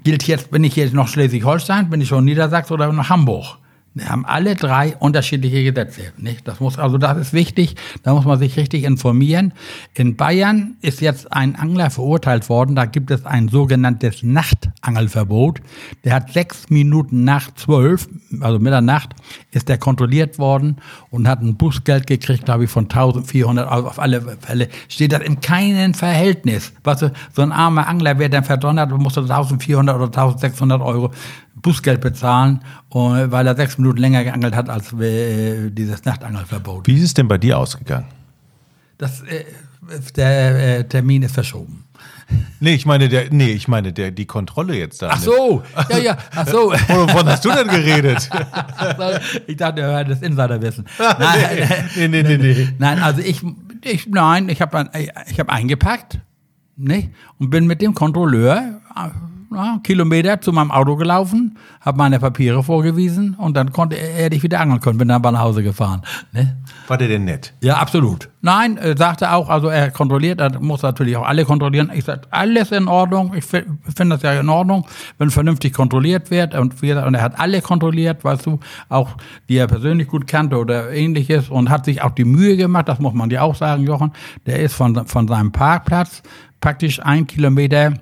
Gilt 0.04 0.28
jetzt, 0.28 0.51
bin 0.51 0.64
ich 0.64 0.76
jetzt 0.76 0.93
noch 0.93 1.08
Schleswig-Holstein, 1.08 1.89
bin 1.89 2.01
ich 2.01 2.10
schon 2.10 2.26
Niedersachsen 2.26 2.74
oder 2.74 2.91
noch 2.91 3.10
Hamburg. 3.10 3.58
Wir 3.95 4.09
haben 4.09 4.25
alle 4.25 4.55
drei 4.55 4.95
unterschiedliche 4.97 5.71
Gesetze. 5.71 6.13
Nicht? 6.17 6.47
Das 6.47 6.59
muss, 6.59 6.79
also 6.79 6.97
das 6.97 7.15
ist 7.17 7.33
wichtig, 7.33 7.75
da 8.01 8.15
muss 8.15 8.25
man 8.25 8.39
sich 8.39 8.57
richtig 8.57 8.85
informieren. 8.85 9.53
In 9.93 10.15
Bayern 10.15 10.77
ist 10.81 10.99
jetzt 10.99 11.31
ein 11.31 11.55
Angler 11.55 11.91
verurteilt 11.91 12.49
worden, 12.49 12.75
da 12.75 12.85
gibt 12.85 13.11
es 13.11 13.23
ein 13.23 13.49
sogenanntes 13.49 14.23
Nachtangelverbot. 14.23 15.61
Der 16.03 16.15
hat 16.15 16.33
sechs 16.33 16.71
Minuten 16.71 17.23
nach 17.23 17.53
zwölf, 17.53 18.09
also 18.39 18.57
Mitternacht, 18.57 19.11
ist 19.51 19.69
der 19.69 19.77
kontrolliert 19.77 20.39
worden 20.39 20.77
und 21.11 21.27
hat 21.27 21.41
ein 21.41 21.55
Bußgeld 21.55 22.07
gekriegt, 22.07 22.45
glaube 22.45 22.63
ich, 22.63 22.71
von 22.71 22.85
1400 22.85 23.69
Euro. 23.69 23.87
Auf 23.89 23.99
alle 23.99 24.21
Fälle 24.39 24.69
steht 24.89 25.11
das 25.11 25.21
in 25.21 25.39
keinem 25.39 25.93
Verhältnis. 25.93 26.73
Was, 26.83 27.01
so 27.01 27.41
ein 27.43 27.51
armer 27.51 27.87
Angler, 27.87 28.17
wer 28.17 28.29
dann 28.29 28.43
verdonnert, 28.43 28.89
muss 28.97 29.15
1400 29.19 29.95
oder 29.95 30.05
1600 30.05 30.81
Euro 30.81 31.11
Bußgeld 31.64 32.01
bezahlen, 32.01 32.61
weil 32.91 33.47
er 33.47 33.55
sechs 33.55 33.80
Minuten 33.80 33.97
länger 33.97 34.24
geangelt 34.24 34.55
hat 34.55 34.70
als 34.70 34.93
äh, 34.93 35.72
dieses 35.72 36.05
Nachtangelverbot. 36.05 36.86
Wie 36.86 36.95
ist 36.95 37.03
es 37.03 37.14
denn 37.16 37.28
bei 37.28 37.39
dir 37.39 37.57
ausgegangen? 37.57 38.05
Das, 38.99 39.22
äh, 39.22 39.45
der 40.16 40.80
äh, 40.80 40.84
Termin 40.84 41.24
ist 41.24 41.34
verschoben. 41.34 41.86
Nee, 42.59 42.76
ich 42.76 42.86
meine, 42.86 43.09
der, 43.09 43.32
nee, 43.32 43.51
ich 43.51 43.68
meine, 43.68 43.91
der, 43.91 44.11
die 44.11 44.26
Kontrolle 44.26 44.76
jetzt 44.76 45.01
da. 45.01 45.09
Ach 45.11 45.20
so, 45.20 45.64
ja, 45.89 45.97
ja, 45.97 46.18
ach 46.36 46.47
so. 46.47 46.72
Wovon 46.88 47.28
hast 47.28 47.43
du 47.43 47.49
denn 47.49 47.68
geredet? 47.68 48.30
ich 49.47 49.57
dachte, 49.57 49.78
wir 49.78 49.86
hören 49.86 50.09
das 50.09 50.22
Insiderwissen. 50.22 50.86
Nein, 50.97 51.70
nee, 51.95 52.07
nee, 52.07 52.24
nee, 52.24 52.38
nee. 52.38 52.70
Nein, 52.78 52.99
also 52.99 53.22
ich, 53.22 53.41
ich 53.84 54.07
nein, 54.07 54.49
ich 54.49 54.61
habe 54.61 54.89
ich 55.30 55.39
hab 55.39 55.49
eingepackt, 55.49 56.20
ne, 56.78 57.11
und 57.39 57.49
bin 57.49 57.68
mit 57.68 57.82
dem 57.82 57.93
Kontrolleur 57.93 58.82
ja, 59.56 59.80
Kilometer 59.84 60.41
zu 60.41 60.51
meinem 60.51 60.72
Auto 60.72 60.95
gelaufen, 60.95 61.58
habe 61.82 61.97
meine 61.97 62.20
Papiere 62.20 62.64
vorgewiesen 62.64 63.36
und 63.36 63.56
dann 63.56 63.72
konnte 63.72 63.95
er, 63.95 64.30
dich 64.30 64.43
wieder 64.43 64.60
angeln 64.60 64.80
können, 64.80 64.97
bin 64.97 65.08
dann 65.08 65.22
nach 65.22 65.39
Hause 65.39 65.64
gefahren. 65.64 66.01
Ne? 66.32 66.58
War 66.88 66.97
der 66.97 67.08
denn 67.08 67.26
nett? 67.26 67.54
Ja, 67.62 67.78
absolut. 67.78 68.30
Nein, 68.41 68.78
äh, 68.78 68.95
sagte 68.97 69.32
auch, 69.32 69.49
also 69.49 69.70
er 69.70 69.91
kontrolliert, 69.91 70.41
er 70.41 70.60
muss 70.60 70.82
natürlich 70.82 71.16
auch 71.16 71.26
alle 71.26 71.45
kontrollieren. 71.45 71.89
Ich 71.93 72.04
sage, 72.04 72.22
alles 72.30 72.72
in 72.72 72.88
Ordnung. 72.88 73.34
Ich 73.36 73.45
finde 73.45 73.78
das 74.10 74.22
ja 74.22 74.34
in 74.34 74.49
Ordnung, 74.49 74.86
wenn 75.18 75.30
vernünftig 75.30 75.74
kontrolliert 75.74 76.30
wird. 76.30 76.54
Und, 76.54 76.84
und 76.84 77.14
er 77.14 77.22
hat 77.22 77.39
alle 77.39 77.62
kontrolliert, 77.62 78.24
weißt 78.24 78.45
du, 78.45 78.60
auch 78.89 79.12
die 79.47 79.56
er 79.56 79.68
persönlich 79.68 80.10
gut 80.10 80.28
kannte 80.28 80.58
oder 80.58 80.91
ähnliches 80.91 81.49
und 81.49 81.70
hat 81.70 81.86
sich 81.86 82.01
auch 82.01 82.12
die 82.12 82.26
Mühe 82.26 82.58
gemacht, 82.58 82.89
das 82.89 82.99
muss 82.99 83.14
man 83.14 83.30
dir 83.30 83.43
auch 83.43 83.56
sagen, 83.56 83.84
Jochen. 83.84 84.12
Der 84.45 84.60
ist 84.60 84.74
von, 84.74 85.08
von 85.08 85.28
seinem 85.28 85.51
Parkplatz 85.51 86.22
praktisch 86.60 87.01
ein 87.04 87.28
Kilometer 87.28 87.93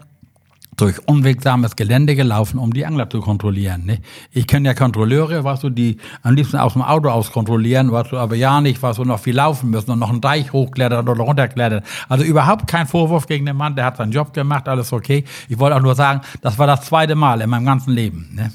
durch 0.82 1.08
unwegsames 1.08 1.76
Gelände 1.76 2.16
gelaufen, 2.16 2.58
um 2.58 2.74
die 2.74 2.88
Angler 2.88 3.08
zu 3.08 3.22
kontrollieren. 3.22 3.86
Ne? 3.86 4.00
Ich 4.32 4.48
kenne 4.48 4.70
ja 4.70 4.74
Kontrolleure, 4.74 5.44
was 5.44 5.60
du, 5.60 5.70
die 5.70 5.98
am 6.24 6.34
liebsten 6.34 6.58
aus 6.58 6.74
dem 6.74 6.82
Auto 6.82 7.10
aus 7.10 7.32
kontrollieren, 7.32 7.92
was 7.92 8.10
du 8.10 8.18
aber 8.18 8.36
ja 8.36 8.60
nicht, 8.62 8.82
was 8.82 8.98
du 8.98 9.04
noch 9.04 9.20
viel 9.20 9.36
laufen 9.36 9.70
müssen 9.70 9.92
und 9.92 10.00
noch 10.00 10.10
einen 10.10 10.22
Deich 10.22 10.52
hochklettern 10.52 11.08
oder 11.08 11.24
runterklettern. 11.24 11.84
Also 12.10 12.24
überhaupt 12.24 12.68
kein 12.68 12.88
Vorwurf 12.88 13.28
gegen 13.28 13.46
den 13.46 13.58
Mann, 13.58 13.76
der 13.76 13.86
hat 13.86 13.98
seinen 13.98 14.12
Job 14.12 14.34
gemacht, 14.34 14.68
alles 14.68 14.92
okay. 14.92 15.24
Ich 15.50 15.60
wollte 15.60 15.76
auch 15.76 15.82
nur 15.82 15.94
sagen, 15.94 16.22
das 16.42 16.58
war 16.58 16.66
das 16.66 16.82
zweite 16.82 17.14
Mal 17.14 17.42
in 17.42 17.50
meinem 17.52 17.66
ganzen 17.66 17.92
Leben. 17.92 18.30
Ne? 18.34 18.52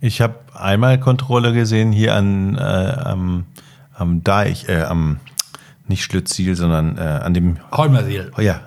Ich 0.00 0.20
habe 0.20 0.34
einmal 0.54 0.98
Kontrolle 0.98 1.52
gesehen 1.52 1.92
hier 1.92 2.16
an 2.16 2.56
äh, 2.56 2.60
am, 2.60 3.44
am 3.94 4.24
Deich, 4.24 4.68
äh, 4.68 4.82
am 4.82 5.20
nicht 5.86 6.02
Schlütziel, 6.02 6.56
sondern 6.56 6.98
äh, 6.98 7.00
an 7.00 7.34
dem 7.34 7.58
Holmersiel. 7.70 8.32
Ja, 8.38 8.60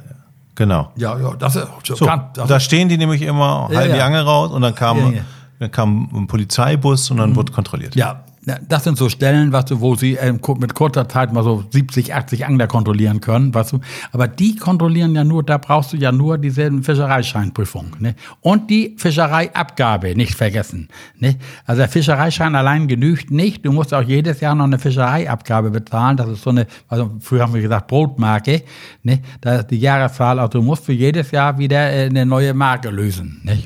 Genau. 0.55 0.91
Ja, 0.95 1.17
ja, 1.17 1.33
das 1.33 1.55
ist 1.55 1.67
so, 1.83 2.05
kann, 2.05 2.29
das 2.33 2.47
da 2.47 2.59
stehen 2.59 2.87
die 2.87 2.97
nämlich 2.97 3.21
immer, 3.23 3.69
halten 3.73 3.89
ja, 3.89 3.95
die 3.95 4.01
Angel 4.01 4.21
raus 4.21 4.51
und 4.51 4.61
dann 4.61 4.75
kam, 4.75 5.15
ja, 5.15 5.21
dann 5.59 5.71
kam 5.71 6.09
ein 6.13 6.27
Polizeibus 6.27 7.09
und 7.09 7.17
dann 7.17 7.31
mhm. 7.31 7.35
wurde 7.37 7.51
kontrolliert. 7.51 7.95
Ja, 7.95 8.23
das 8.45 8.83
sind 8.83 8.97
so 8.97 9.07
Stellen, 9.09 9.53
weißt 9.53 9.71
du, 9.71 9.79
wo 9.79 9.95
sie 9.95 10.17
äh, 10.17 10.33
mit 10.33 10.75
kurzer 10.75 11.07
Zeit 11.07 11.31
mal 11.31 11.43
so 11.43 11.63
70, 11.69 12.13
80 12.13 12.45
Angler 12.45 12.67
kontrollieren 12.67 13.21
können, 13.21 13.53
weißt 13.53 13.73
du. 13.73 13.79
Aber 14.11 14.27
die 14.27 14.55
kontrollieren 14.57 15.15
ja 15.15 15.23
nur, 15.23 15.43
da 15.43 15.57
brauchst 15.57 15.93
du 15.93 15.97
ja 15.97 16.11
nur 16.11 16.37
diese 16.37 16.69
Fischereischeinprüfung. 16.71 17.95
Ne? 17.99 18.15
Und 18.41 18.69
die 18.69 18.95
Fischereiabgabe, 18.97 20.15
nicht 20.15 20.35
vergessen. 20.35 20.89
Ne? 21.17 21.37
Also 21.65 21.79
der 21.81 21.89
Fischereischein 21.89 22.55
allein 22.55 22.87
genügt 22.87 23.31
nicht. 23.31 23.65
Du 23.65 23.71
musst 23.71 23.93
auch 23.93 24.01
jedes 24.01 24.41
Jahr 24.41 24.55
noch 24.55 24.65
eine 24.65 24.79
Fischereiabgabe 24.79 25.71
bezahlen. 25.71 26.17
Das 26.17 26.27
ist 26.27 26.43
so 26.43 26.49
eine, 26.49 26.67
also 26.89 27.11
früher 27.21 27.43
haben 27.43 27.53
wir 27.53 27.61
gesagt, 27.61 27.87
Brotmarke. 27.87 28.63
Ne? 29.03 29.21
Da 29.39 29.57
ist 29.57 29.71
die 29.71 29.79
Jahreszahl, 29.79 30.39
also 30.39 30.59
du 30.59 30.61
musst 30.61 30.85
für 30.85 30.93
jedes 30.93 31.31
Jahr 31.31 31.57
wieder 31.57 31.91
äh, 31.91 32.07
eine 32.07 32.25
neue 32.25 32.53
Marke 32.53 32.89
lösen. 32.89 33.39
Ne? 33.43 33.63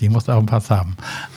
Die 0.00 0.08
musst 0.08 0.28
du 0.28 0.32
auch 0.32 0.40
ein 0.40 0.46
Pass 0.46 0.70
haben. 0.70 0.96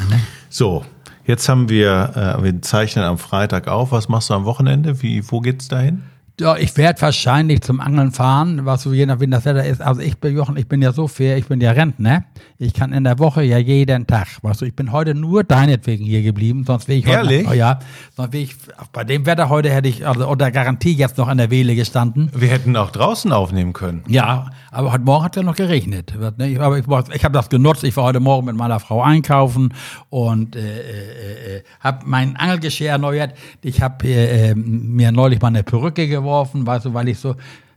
Ne? 0.10 0.20
So, 0.50 0.84
Jetzt 1.26 1.50
haben 1.50 1.70
wir, 1.70 2.38
äh, 2.40 2.44
wir 2.44 2.62
zeichnen 2.62 3.04
am 3.04 3.18
Freitag 3.18 3.68
auf. 3.68 3.92
Was 3.92 4.10
machst 4.10 4.30
du 4.30 4.36
am 4.36 4.46
Wochenende? 4.46 5.02
Wie, 5.02 5.24
wo 5.32 5.40
geht's 5.40 5.68
dahin? 5.68 6.04
Ja, 6.38 6.58
ich 6.58 6.76
werde 6.76 7.02
wahrscheinlich 7.02 7.62
zum 7.62 7.80
Angeln 7.80 8.12
fahren, 8.12 8.66
was 8.66 8.84
so 8.84 8.92
je 8.92 9.06
nachdem 9.06 9.32
das 9.32 9.46
Wetter 9.46 9.64
ist. 9.64 9.82
Also 9.82 10.02
ich 10.02 10.18
bin 10.18 10.36
Jochen, 10.36 10.58
ich 10.58 10.68
bin 10.68 10.82
ja 10.82 10.92
so 10.92 11.08
fair, 11.08 11.38
ich 11.38 11.48
bin 11.48 11.62
ja 11.62 11.72
Rentner. 11.72 12.26
Ich 12.58 12.74
kann 12.74 12.92
in 12.92 13.06
der 13.06 13.20
Woche 13.20 13.42
ja 13.42 13.58
jeden 13.58 14.06
Tag. 14.06 14.28
Weißt 14.42 14.60
du, 14.60 14.66
ich 14.66 14.76
bin 14.76 14.92
heute 14.92 15.16
nur 15.16 15.46
deinetwegen 15.46 16.06
hier 16.06 16.24
geblieben, 16.24 16.66
sonst 16.68 16.90
wäre 16.90 17.00
ich 17.00 17.08
heute. 17.08 17.18
Ehrlich? 17.20 17.48
Oh 17.50 17.54
ja, 17.54 17.80
sonst 18.18 18.34
wäre 18.34 18.44
ich, 18.44 18.58
bei 18.92 19.06
dem 19.06 19.26
Wetter 19.26 19.48
heute 19.48 19.70
hätte 19.70 19.88
ich 19.88 20.06
also 20.06 20.28
unter 20.28 20.52
Garantie 20.52 20.94
jetzt 20.94 21.18
noch 21.18 21.30
an 21.30 21.38
der 21.38 21.52
Wehle 21.52 21.74
gestanden. 21.74 22.30
Wir 22.36 22.50
hätten 22.50 22.76
auch 22.76 22.92
draußen 22.92 23.32
aufnehmen 23.32 23.72
können. 23.72 24.04
Ja, 24.10 24.50
aber 24.76 24.92
heute 24.92 25.06
Morgen 25.06 25.24
hat 25.24 25.36
es 25.36 25.42
ja 25.42 25.44
noch 25.44 25.56
geregnet. 25.56 26.14
Ne? 26.38 26.60
Aber 26.60 26.78
ich, 26.78 26.86
ich 27.14 27.24
habe 27.24 27.34
das 27.34 27.48
genutzt. 27.48 27.84
Ich 27.86 27.96
war 27.96 28.04
heute 28.04 28.20
Morgen 28.20 28.48
mit 28.48 28.58
meiner 28.58 28.82
Frau 28.82 29.02
einkaufen 29.02 29.74
und 30.10 30.58
äh, 30.58 30.60
äh, 30.60 31.58
äh, 31.58 31.64
habe 31.80 32.00
mein 32.06 32.36
Angelgeschirr 32.36 32.90
erneuert. 32.90 33.36
Ich 33.62 33.82
habe 33.82 34.06
äh, 34.06 34.54
mir 34.54 35.14
neulich 35.14 35.42
mal 35.42 35.48
eine 35.48 35.64
Perücke 35.64 36.10
geworfen, 36.10 36.68
weißt 36.68 36.86
du, 36.86 36.94
weil 36.94 37.08
ich 37.08 37.20
so, 37.20 37.36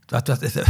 das, 0.09 0.25
das 0.25 0.43
ist, 0.43 0.59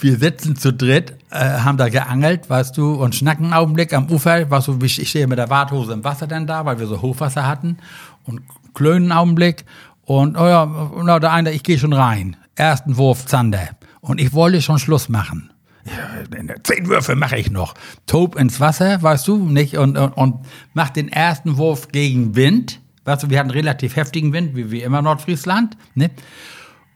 wir 0.00 0.16
sitzen 0.18 0.56
zu 0.56 0.72
dritt, 0.72 1.14
äh, 1.30 1.60
haben 1.60 1.78
da 1.78 1.88
geangelt, 1.88 2.50
weißt 2.50 2.76
du, 2.76 2.94
und 2.94 3.14
schnacken 3.14 3.44
einen 3.44 3.54
Augenblick 3.54 3.92
am 3.92 4.10
Ufer, 4.10 4.50
weißt 4.50 4.66
du, 4.66 4.78
ich 4.82 5.08
stehe 5.08 5.28
mit 5.28 5.38
der 5.38 5.48
Warthose 5.48 5.92
im 5.92 6.02
Wasser 6.02 6.26
dann 6.26 6.48
da, 6.48 6.64
weil 6.64 6.80
wir 6.80 6.88
so 6.88 7.00
Hochwasser 7.00 7.46
hatten 7.46 7.76
und 8.24 8.42
klönen 8.74 9.12
einen 9.12 9.18
Augenblick 9.18 9.64
Und 10.06 10.36
oh 10.36 10.46
ja, 10.46 10.90
na, 11.04 11.20
der 11.20 11.30
eine, 11.30 11.52
ich 11.52 11.62
gehe 11.62 11.78
schon 11.78 11.92
rein. 11.92 12.36
Ersten 12.56 12.96
Wurf 12.96 13.26
Zander. 13.26 13.68
Und 14.04 14.20
ich 14.20 14.34
wollte 14.34 14.60
schon 14.60 14.78
Schluss 14.78 15.08
machen. 15.08 15.50
Ja, 15.86 16.54
zehn 16.62 16.88
Würfe 16.88 17.16
mache 17.16 17.38
ich 17.38 17.50
noch. 17.50 17.74
Tob 18.06 18.36
ins 18.36 18.60
Wasser, 18.60 19.02
weißt 19.02 19.26
du, 19.28 19.48
nicht? 19.48 19.78
Und, 19.78 19.96
und, 19.96 20.12
und 20.12 20.46
mach 20.74 20.90
den 20.90 21.08
ersten 21.08 21.56
Wurf 21.56 21.88
gegen 21.88 22.36
Wind. 22.36 22.80
Weißt 23.04 23.22
du, 23.22 23.30
wir 23.30 23.38
hatten 23.38 23.50
relativ 23.50 23.96
heftigen 23.96 24.32
Wind, 24.34 24.56
wie, 24.56 24.70
wie 24.70 24.82
immer 24.82 25.00
Nordfriesland. 25.00 25.78
Ne? 25.94 26.10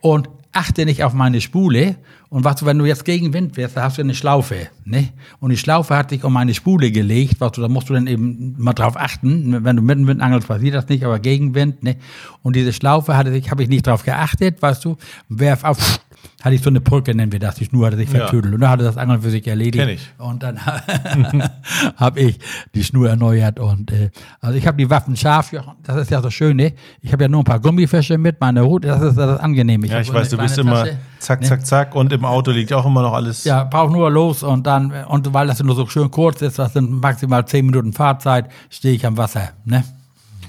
Und 0.01 0.29
achte 0.53 0.85
nicht 0.85 1.03
auf 1.03 1.15
meine 1.15 1.41
Spule. 1.41 1.97
Und 2.29 2.45
was, 2.45 2.65
wenn 2.67 2.79
du 2.79 2.85
jetzt 2.85 3.07
gegen 3.07 3.33
Wind 3.33 3.57
wärst, 3.57 3.79
da 3.79 3.85
hast 3.85 3.97
du 3.97 4.03
eine 4.03 4.15
Schlaufe. 4.15 4.69
Ne? 4.85 5.09
Und 5.41 5.51
die 5.51 5.57
Schlaufe 5.57 5.97
hat 5.97 6.11
sich 6.11 6.25
um 6.25 6.33
meine 6.35 6.53
Spule 6.53 6.93
gelegt. 6.93 7.37
Was 7.39 7.53
du, 7.53 7.63
da 7.63 7.69
musst 7.69 7.89
du 7.89 7.95
dann 7.95 8.07
eben 8.07 8.55
mal 8.59 8.75
drauf 8.75 8.99
achten. 8.99 9.65
Wenn 9.65 9.77
du 9.77 9.83
mit 9.83 9.99
dem 9.99 10.07
Wind 10.07 10.21
angelst, 10.21 10.49
passiert 10.49 10.75
das 10.75 10.89
nicht, 10.89 11.05
aber 11.05 11.21
gegen 11.21 11.55
Wind. 11.55 11.83
Ne? 11.83 11.97
Und 12.43 12.55
diese 12.55 12.75
Schlaufe 12.75 13.17
hatte 13.17 13.33
sich, 13.33 13.51
habe 13.51 13.63
ich 13.63 13.71
nicht 13.71 13.87
drauf 13.87 14.05
geachtet, 14.05 14.61
weißt 14.61 14.85
du. 14.85 14.99
Werf 15.31 15.65
auf, 15.65 16.01
hatte 16.43 16.55
ich 16.55 16.63
so 16.63 16.71
eine 16.71 16.81
Brücke, 16.81 17.15
nennen 17.15 17.33
wir 17.33 17.39
das. 17.41 17.57
Die 17.57 17.65
Schnur 17.65 17.87
hatte 17.87 17.97
sich 17.97 18.11
Ja. 18.13 18.21
vertüdelt. 18.21 18.55
Und 18.55 18.61
dann 18.61 18.71
hatte 18.71 18.85
das 18.85 18.97
Angeln 18.97 19.23
für 19.23 19.31
sich 19.31 19.47
erledigt. 19.47 19.79
Kenn 19.85 19.89
ich. 19.89 20.09
Und 20.19 20.43
dann 20.43 20.59
habe 21.97 22.21
ich 22.21 22.39
die 22.75 22.85
Schnur 22.85 23.09
erneuert. 23.09 23.59
Und 23.59 23.91
äh, 23.93 24.11
also 24.41 24.57
ich 24.57 24.67
habe 24.67 24.77
die 24.77 24.89
Waffen 24.91 25.17
scharf. 25.17 25.51
Das 25.83 25.97
ist 25.97 26.11
ja 26.11 26.23
so 26.23 26.31
schön, 26.31 26.57
ne? 26.57 26.75
Ich 27.01 27.13
habe 27.13 27.25
ja 27.25 27.29
nur 27.29 27.41
ein 27.41 27.45
paar 27.45 27.61
Gummifische 27.61 28.19
mit, 28.19 28.41
meine 28.41 28.63
Route. 28.63 28.89
Das 28.89 29.03
ist 29.03 29.17
das 29.19 29.41
Angenehme. 29.41 29.87
Ja, 29.87 29.95
hab 29.97 30.03
ich 30.03 30.13
weiß, 30.13 30.29
du 30.31 30.37
bist 30.39 30.55
kleine 30.55 30.71
immer 30.71 30.85
Tasche. 30.85 30.99
zack, 31.19 31.41
Ne? 31.41 31.47
zack, 31.49 31.67
zack 31.67 31.95
und 31.95 32.13
im 32.13 32.25
Auto 32.25 32.51
liegt 32.51 32.73
auch 32.73 32.87
immer 32.87 33.03
noch 33.03 33.13
alles. 33.15 33.45
Ja, 33.45 33.65
brauch 33.65 33.91
nur 33.91 34.11
los 34.11 34.43
und 34.43 34.67
dann, 34.67 34.93
und 35.09 35.33
weil 35.35 35.47
das 35.49 35.63
nur 35.63 35.75
so 35.75 35.87
schön 35.87 36.11
kurz 36.11 36.43
ist, 36.43 36.59
das 36.59 36.73
sind 36.73 36.91
maximal 37.01 37.47
zehn 37.47 37.67
Minuten 37.67 37.93
Fahrzeit, 37.93 38.49
stehe 38.71 38.95
ich 38.95 39.05
am 39.07 39.17
Wasser. 39.17 39.51
Ne? 39.65 39.85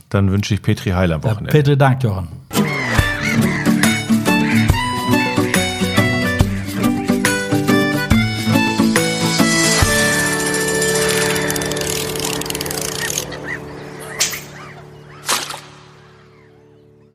Dann 0.09 0.31
wünsche 0.31 0.53
ich 0.53 0.61
Petri 0.61 0.91
Heil 0.91 1.11
am 1.13 1.21
Ja, 1.21 1.31
Wochenende. 1.31 1.51
Bitte 1.51 1.77
Dank, 1.77 2.03
Jochen. 2.03 2.27